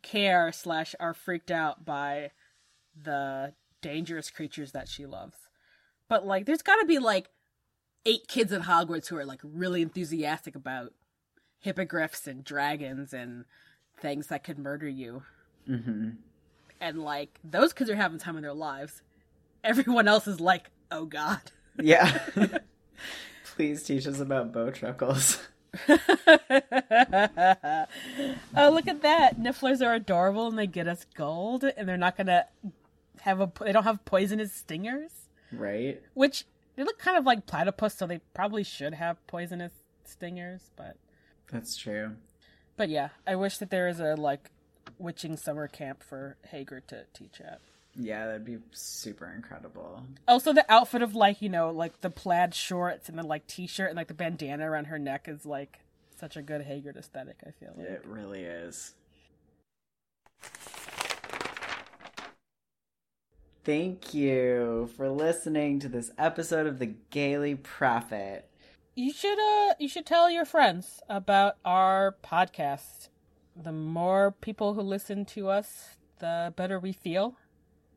care 0.00 0.52
slash 0.52 0.94
are 1.00 1.14
freaked 1.14 1.50
out 1.50 1.84
by 1.84 2.30
the 2.94 3.54
dangerous 3.82 4.30
creatures 4.30 4.70
that 4.70 4.86
she 4.86 5.04
loves. 5.04 5.47
But 6.08 6.26
like, 6.26 6.46
there's 6.46 6.62
got 6.62 6.76
to 6.76 6.86
be 6.86 6.98
like 6.98 7.28
eight 8.06 8.28
kids 8.28 8.52
at 8.52 8.62
Hogwarts 8.62 9.08
who 9.08 9.16
are 9.16 9.24
like 9.26 9.40
really 9.42 9.82
enthusiastic 9.82 10.56
about 10.56 10.92
hippogriffs 11.60 12.26
and 12.26 12.44
dragons 12.44 13.12
and 13.12 13.44
things 14.00 14.28
that 14.28 14.44
could 14.44 14.58
murder 14.58 14.88
you. 14.88 15.22
hmm 15.66 16.10
And 16.80 17.02
like, 17.02 17.38
those 17.44 17.72
kids 17.72 17.90
are 17.90 17.96
having 17.96 18.18
time 18.18 18.36
of 18.36 18.42
their 18.42 18.54
lives. 18.54 19.02
Everyone 19.64 20.08
else 20.08 20.26
is 20.26 20.40
like, 20.40 20.70
oh 20.90 21.04
god. 21.04 21.40
Yeah. 21.80 22.18
Please 23.56 23.82
teach 23.82 24.06
us 24.06 24.20
about 24.20 24.52
bowtruckles. 24.52 25.40
oh, 28.56 28.70
look 28.70 28.88
at 28.88 29.02
that! 29.02 29.38
Nifflers 29.38 29.84
are 29.84 29.94
adorable, 29.94 30.46
and 30.46 30.58
they 30.58 30.66
get 30.66 30.88
us 30.88 31.04
gold, 31.14 31.64
and 31.64 31.88
they're 31.88 31.96
not 31.96 32.16
gonna 32.16 32.46
have 33.20 33.40
a. 33.40 33.50
They 33.60 33.72
don't 33.72 33.84
have 33.84 34.04
poisonous 34.04 34.52
stingers, 34.52 35.27
Right? 35.52 36.02
which 36.14 36.44
they 36.76 36.84
look 36.84 36.98
kind 36.98 37.16
of 37.16 37.24
like 37.24 37.46
platypus, 37.46 37.94
so 37.94 38.06
they 38.06 38.20
probably 38.34 38.62
should 38.62 38.94
have 38.94 39.24
poisonous 39.26 39.72
stingers. 40.04 40.70
But, 40.76 40.96
That's 41.50 41.76
true. 41.76 42.16
but 42.76 42.88
yeah, 42.88 43.08
I 43.26 43.34
wish 43.36 43.58
that 43.58 43.70
there 43.70 43.88
is 43.88 43.98
a 44.00 44.14
like 44.14 44.50
witching 44.98 45.36
summer 45.36 45.66
camp 45.68 46.02
for 46.02 46.36
Hagrid 46.52 46.86
to 46.88 47.04
teach 47.12 47.40
at. 47.40 47.60
Yeah, 47.96 48.26
that'd 48.26 48.44
be 48.44 48.58
super 48.70 49.26
incredible. 49.34 50.04
Also, 50.28 50.52
the 50.52 50.64
outfit 50.72 51.02
of 51.02 51.14
like 51.16 51.42
you 51.42 51.48
know 51.48 51.70
like 51.70 52.00
the 52.00 52.10
plaid 52.10 52.54
shorts 52.54 53.08
and 53.08 53.18
the 53.18 53.26
like 53.26 53.46
t-shirt 53.48 53.88
and 53.88 53.96
like 53.96 54.06
the 54.08 54.14
bandana 54.14 54.70
around 54.70 54.84
her 54.84 54.98
neck 54.98 55.26
is 55.26 55.44
like 55.44 55.80
such 56.16 56.36
a 56.36 56.42
good 56.42 56.60
Hagrid 56.62 56.96
aesthetic. 56.96 57.38
I 57.44 57.50
feel 57.50 57.74
like. 57.76 57.88
It 57.88 58.04
really 58.06 58.42
is. 58.42 58.94
Thank 63.68 64.14
you 64.14 64.88
for 64.96 65.10
listening 65.10 65.78
to 65.80 65.90
this 65.90 66.10
episode 66.16 66.66
of 66.66 66.78
the 66.78 66.94
Gayly 67.10 67.54
Prophet. 67.54 68.48
You 68.94 69.12
should 69.12 69.38
uh 69.38 69.74
you 69.78 69.90
should 69.90 70.06
tell 70.06 70.30
your 70.30 70.46
friends 70.46 71.02
about 71.06 71.56
our 71.66 72.16
podcast. 72.24 73.10
The 73.54 73.70
more 73.72 74.30
people 74.40 74.72
who 74.72 74.80
listen 74.80 75.26
to 75.26 75.50
us, 75.50 75.98
the 76.18 76.54
better 76.56 76.80
we 76.80 76.94
feel. 76.94 77.36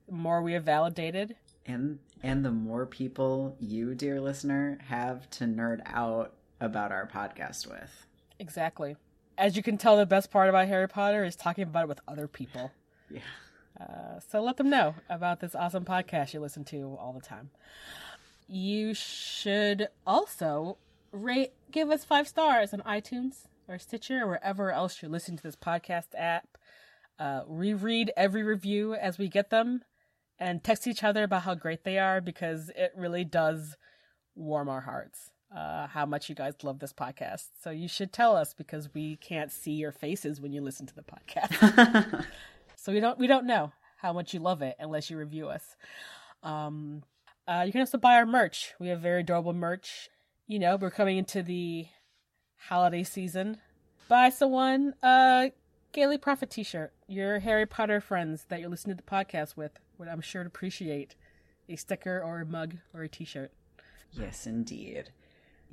the 0.08 0.14
more 0.14 0.42
we 0.42 0.56
are 0.56 0.60
validated. 0.60 1.38
And 1.66 2.00
and 2.22 2.44
the 2.44 2.52
more 2.52 2.86
people 2.86 3.56
you, 3.58 3.96
dear 3.96 4.20
listener, 4.20 4.78
have 4.90 5.30
to 5.30 5.46
nerd 5.46 5.80
out 5.86 6.34
about 6.60 6.92
our 6.92 7.08
podcast 7.08 7.66
with. 7.66 8.08
Exactly. 8.40 8.98
As 9.38 9.56
you 9.56 9.64
can 9.64 9.78
tell, 9.78 9.96
the 9.96 10.06
best 10.06 10.32
part 10.32 10.50
about 10.50 10.68
Harry 10.68 10.90
Potter 10.90 11.24
is 11.24 11.38
talking 11.38 11.64
about 11.64 11.84
it 11.84 11.88
with 11.88 12.02
other 12.10 12.28
people. 12.28 12.74
Yeah. 13.10 13.22
Uh, 13.80 14.20
so 14.20 14.42
let 14.42 14.58
them 14.58 14.70
know 14.70 14.96
about 15.10 15.40
this 15.40 15.56
awesome 15.56 15.86
podcast 15.86 16.34
you 16.34 16.40
listen 16.40 16.64
to 16.66 16.98
all 17.00 17.14
the 17.14 17.26
time. 17.26 17.50
You 18.48 18.94
should 18.94 19.88
also 20.06 20.78
rate, 21.12 21.54
give 21.72 21.90
us 21.90 22.04
five 22.04 22.28
stars 22.28 22.74
on 22.74 22.82
iTunes 22.82 23.48
or 23.68 23.80
Stitcher 23.80 24.24
or 24.24 24.28
wherever 24.28 24.72
else 24.72 25.02
you're 25.02 25.12
listening 25.12 25.38
to 25.38 25.44
this 25.44 25.56
podcast 25.56 26.08
app. 26.18 26.58
Uh, 27.18 27.44
reread 27.48 28.12
every 28.18 28.44
review 28.44 28.94
as 28.94 29.18
we 29.18 29.28
get 29.28 29.52
them 29.52 29.84
and 30.40 30.64
text 30.64 30.88
each 30.88 31.04
other 31.04 31.24
about 31.24 31.44
how 31.44 31.54
great 31.54 31.84
they 31.84 32.00
are 32.00 32.20
because 32.20 32.70
it 32.76 32.92
really 32.96 33.24
does 33.24 33.78
warm 34.36 34.68
our 34.68 34.82
hearts 34.82 35.30
uh, 35.56 35.88
how 35.88 36.06
much 36.06 36.30
you 36.30 36.36
guys 36.36 36.54
love 36.64 36.80
this 36.80 36.94
podcast. 36.94 37.48
So 37.62 37.72
you 37.72 37.88
should 37.88 38.14
tell 38.14 38.36
us 38.36 38.54
because 38.54 38.94
we 38.94 39.18
can't 39.18 39.52
see 39.52 39.72
your 39.72 39.92
faces 39.92 40.40
when 40.40 40.54
you 40.54 40.62
listen 40.62 40.86
to 40.88 40.96
the 40.96 41.04
podcast. 41.04 42.26
so 42.82 42.92
we 42.92 43.00
don't 43.00 43.20
we 43.20 43.28
don't 43.28 43.46
know 43.46 43.72
how 43.98 44.12
much 44.12 44.34
you 44.34 44.40
love 44.40 44.64
it 44.64 44.76
unless 44.80 45.10
you 45.10 45.18
review 45.18 45.50
us. 45.50 45.76
Um, 46.42 47.04
uh, 47.48 47.64
you 47.66 47.72
can 47.72 47.82
also 47.82 48.00
buy 48.00 48.16
our 48.16 48.26
merch. 48.26 48.74
We 48.80 48.88
have 48.88 49.02
very 49.02 49.22
adorable 49.22 49.54
merch. 49.54 50.10
You 50.48 50.58
know, 50.58 50.78
we're 50.78 50.90
coming 50.90 51.18
into 51.18 51.44
the 51.44 51.86
holiday 52.58 53.04
season. 53.04 53.58
Buy 54.08 54.30
someone 54.30 54.96
a 55.04 55.52
Gayly 55.94 56.18
Prophet 56.18 56.50
T-shirt. 56.50 56.92
Your 57.08 57.40
Harry 57.40 57.68
Potter 57.68 58.02
friends 58.02 58.46
that 58.50 58.60
you're 58.60 58.70
listening 58.70 58.98
to 58.98 59.04
the 59.04 59.10
podcast 59.10 59.56
with 59.56 59.74
would 60.00 60.08
I'm 60.08 60.22
sure 60.22 60.42
appreciate 60.42 61.16
a 61.70 61.76
sticker 61.76 62.20
or 62.20 62.42
a 62.42 62.46
mug 62.46 62.78
or 62.94 63.04
a 63.04 63.10
T-shirt. 63.10 63.52
Yes, 64.12 64.48
indeed. 64.48 65.12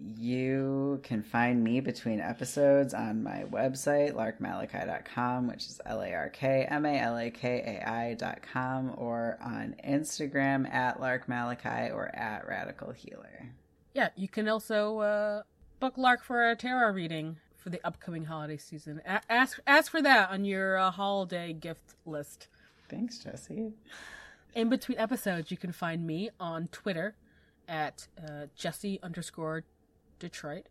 You 0.01 1.01
can 1.03 1.25
find 1.25 1.65
me 1.65 1.81
between 1.81 2.20
episodes 2.20 2.95
on 2.95 3.25
my 3.25 3.45
website, 3.51 4.12
larkmalakai.com, 4.12 5.49
which 5.49 5.66
is 5.66 5.81
L 5.85 6.03
A 6.03 6.12
R 6.12 6.29
K 6.29 6.66
M 6.70 6.87
A 6.87 6.99
L 6.99 7.19
A 7.19 7.31
K 7.31 7.81
A 7.83 7.89
I.com, 7.89 8.95
or 8.97 9.39
on 9.43 9.75
Instagram 9.85 10.73
at 10.73 11.01
larkmalakai 11.01 11.93
or 11.93 12.15
at 12.15 12.47
radical 12.47 12.93
healer. 12.93 13.51
Yeah, 13.93 14.11
you 14.15 14.29
can 14.29 14.49
also 14.49 14.99
uh, 15.01 15.43
book 15.81 15.95
Lark 15.97 16.23
for 16.23 16.49
a 16.49 16.55
tarot 16.55 16.93
reading 16.93 17.39
for 17.57 17.70
the 17.70 17.81
upcoming 17.85 18.27
holiday 18.27 18.57
season. 18.57 19.01
A- 19.05 19.20
ask 19.29 19.59
ask 19.66 19.91
for 19.91 20.01
that 20.03 20.31
on 20.31 20.45
your 20.45 20.79
uh, 20.79 20.93
holiday 20.93 21.53
gift 21.53 21.97
list. 22.07 22.47
Thanks, 22.89 23.19
Jesse. 23.19 23.73
In 24.55 24.69
between 24.69 24.99
episodes, 24.99 25.51
you 25.51 25.57
can 25.57 25.73
find 25.73 26.07
me 26.07 26.31
on 26.39 26.69
Twitter 26.69 27.16
at 27.66 28.07
uh, 28.16 28.47
Jesse 28.57 29.01
underscore 29.03 29.65
Detroit 30.19 30.66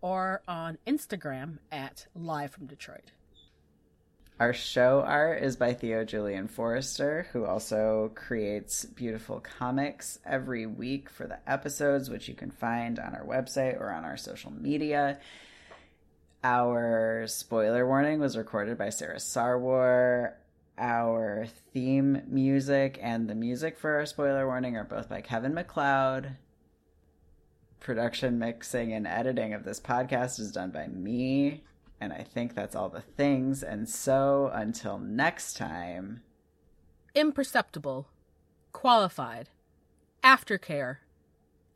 or 0.00 0.42
on 0.46 0.78
Instagram 0.86 1.58
at 1.72 2.06
Live 2.14 2.50
from 2.50 2.66
Detroit. 2.66 3.12
Our 4.38 4.52
show 4.52 5.00
art 5.00 5.42
is 5.42 5.56
by 5.56 5.72
Theo 5.72 6.04
Julien 6.04 6.46
Forrester, 6.46 7.26
who 7.32 7.46
also 7.46 8.12
creates 8.14 8.84
beautiful 8.84 9.40
comics 9.40 10.18
every 10.26 10.66
week 10.66 11.08
for 11.08 11.26
the 11.26 11.38
episodes, 11.50 12.10
which 12.10 12.28
you 12.28 12.34
can 12.34 12.50
find 12.50 12.98
on 12.98 13.14
our 13.14 13.24
website 13.24 13.80
or 13.80 13.90
on 13.90 14.04
our 14.04 14.18
social 14.18 14.52
media. 14.52 15.18
Our 16.44 17.24
spoiler 17.28 17.86
warning 17.86 18.20
was 18.20 18.36
recorded 18.36 18.76
by 18.76 18.90
Sarah 18.90 19.16
Sarwar. 19.16 20.34
Our 20.76 21.46
theme 21.72 22.20
music 22.28 22.98
and 23.00 23.30
the 23.30 23.34
music 23.34 23.78
for 23.78 23.94
our 23.94 24.04
spoiler 24.04 24.46
warning 24.46 24.76
are 24.76 24.84
both 24.84 25.08
by 25.08 25.22
Kevin 25.22 25.54
MacLeod 25.54 26.36
production 27.80 28.38
mixing 28.38 28.92
and 28.92 29.06
editing 29.06 29.52
of 29.54 29.64
this 29.64 29.80
podcast 29.80 30.40
is 30.40 30.50
done 30.50 30.70
by 30.70 30.86
me 30.88 31.62
and 32.00 32.12
i 32.12 32.22
think 32.22 32.54
that's 32.54 32.74
all 32.74 32.88
the 32.88 33.00
things 33.00 33.62
and 33.62 33.88
so 33.88 34.50
until 34.54 34.98
next 34.98 35.56
time 35.56 36.22
Imperceptible, 37.16 38.08
qualified, 38.72 39.48
aftercare, 40.22 40.98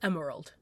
emerald. 0.03 0.53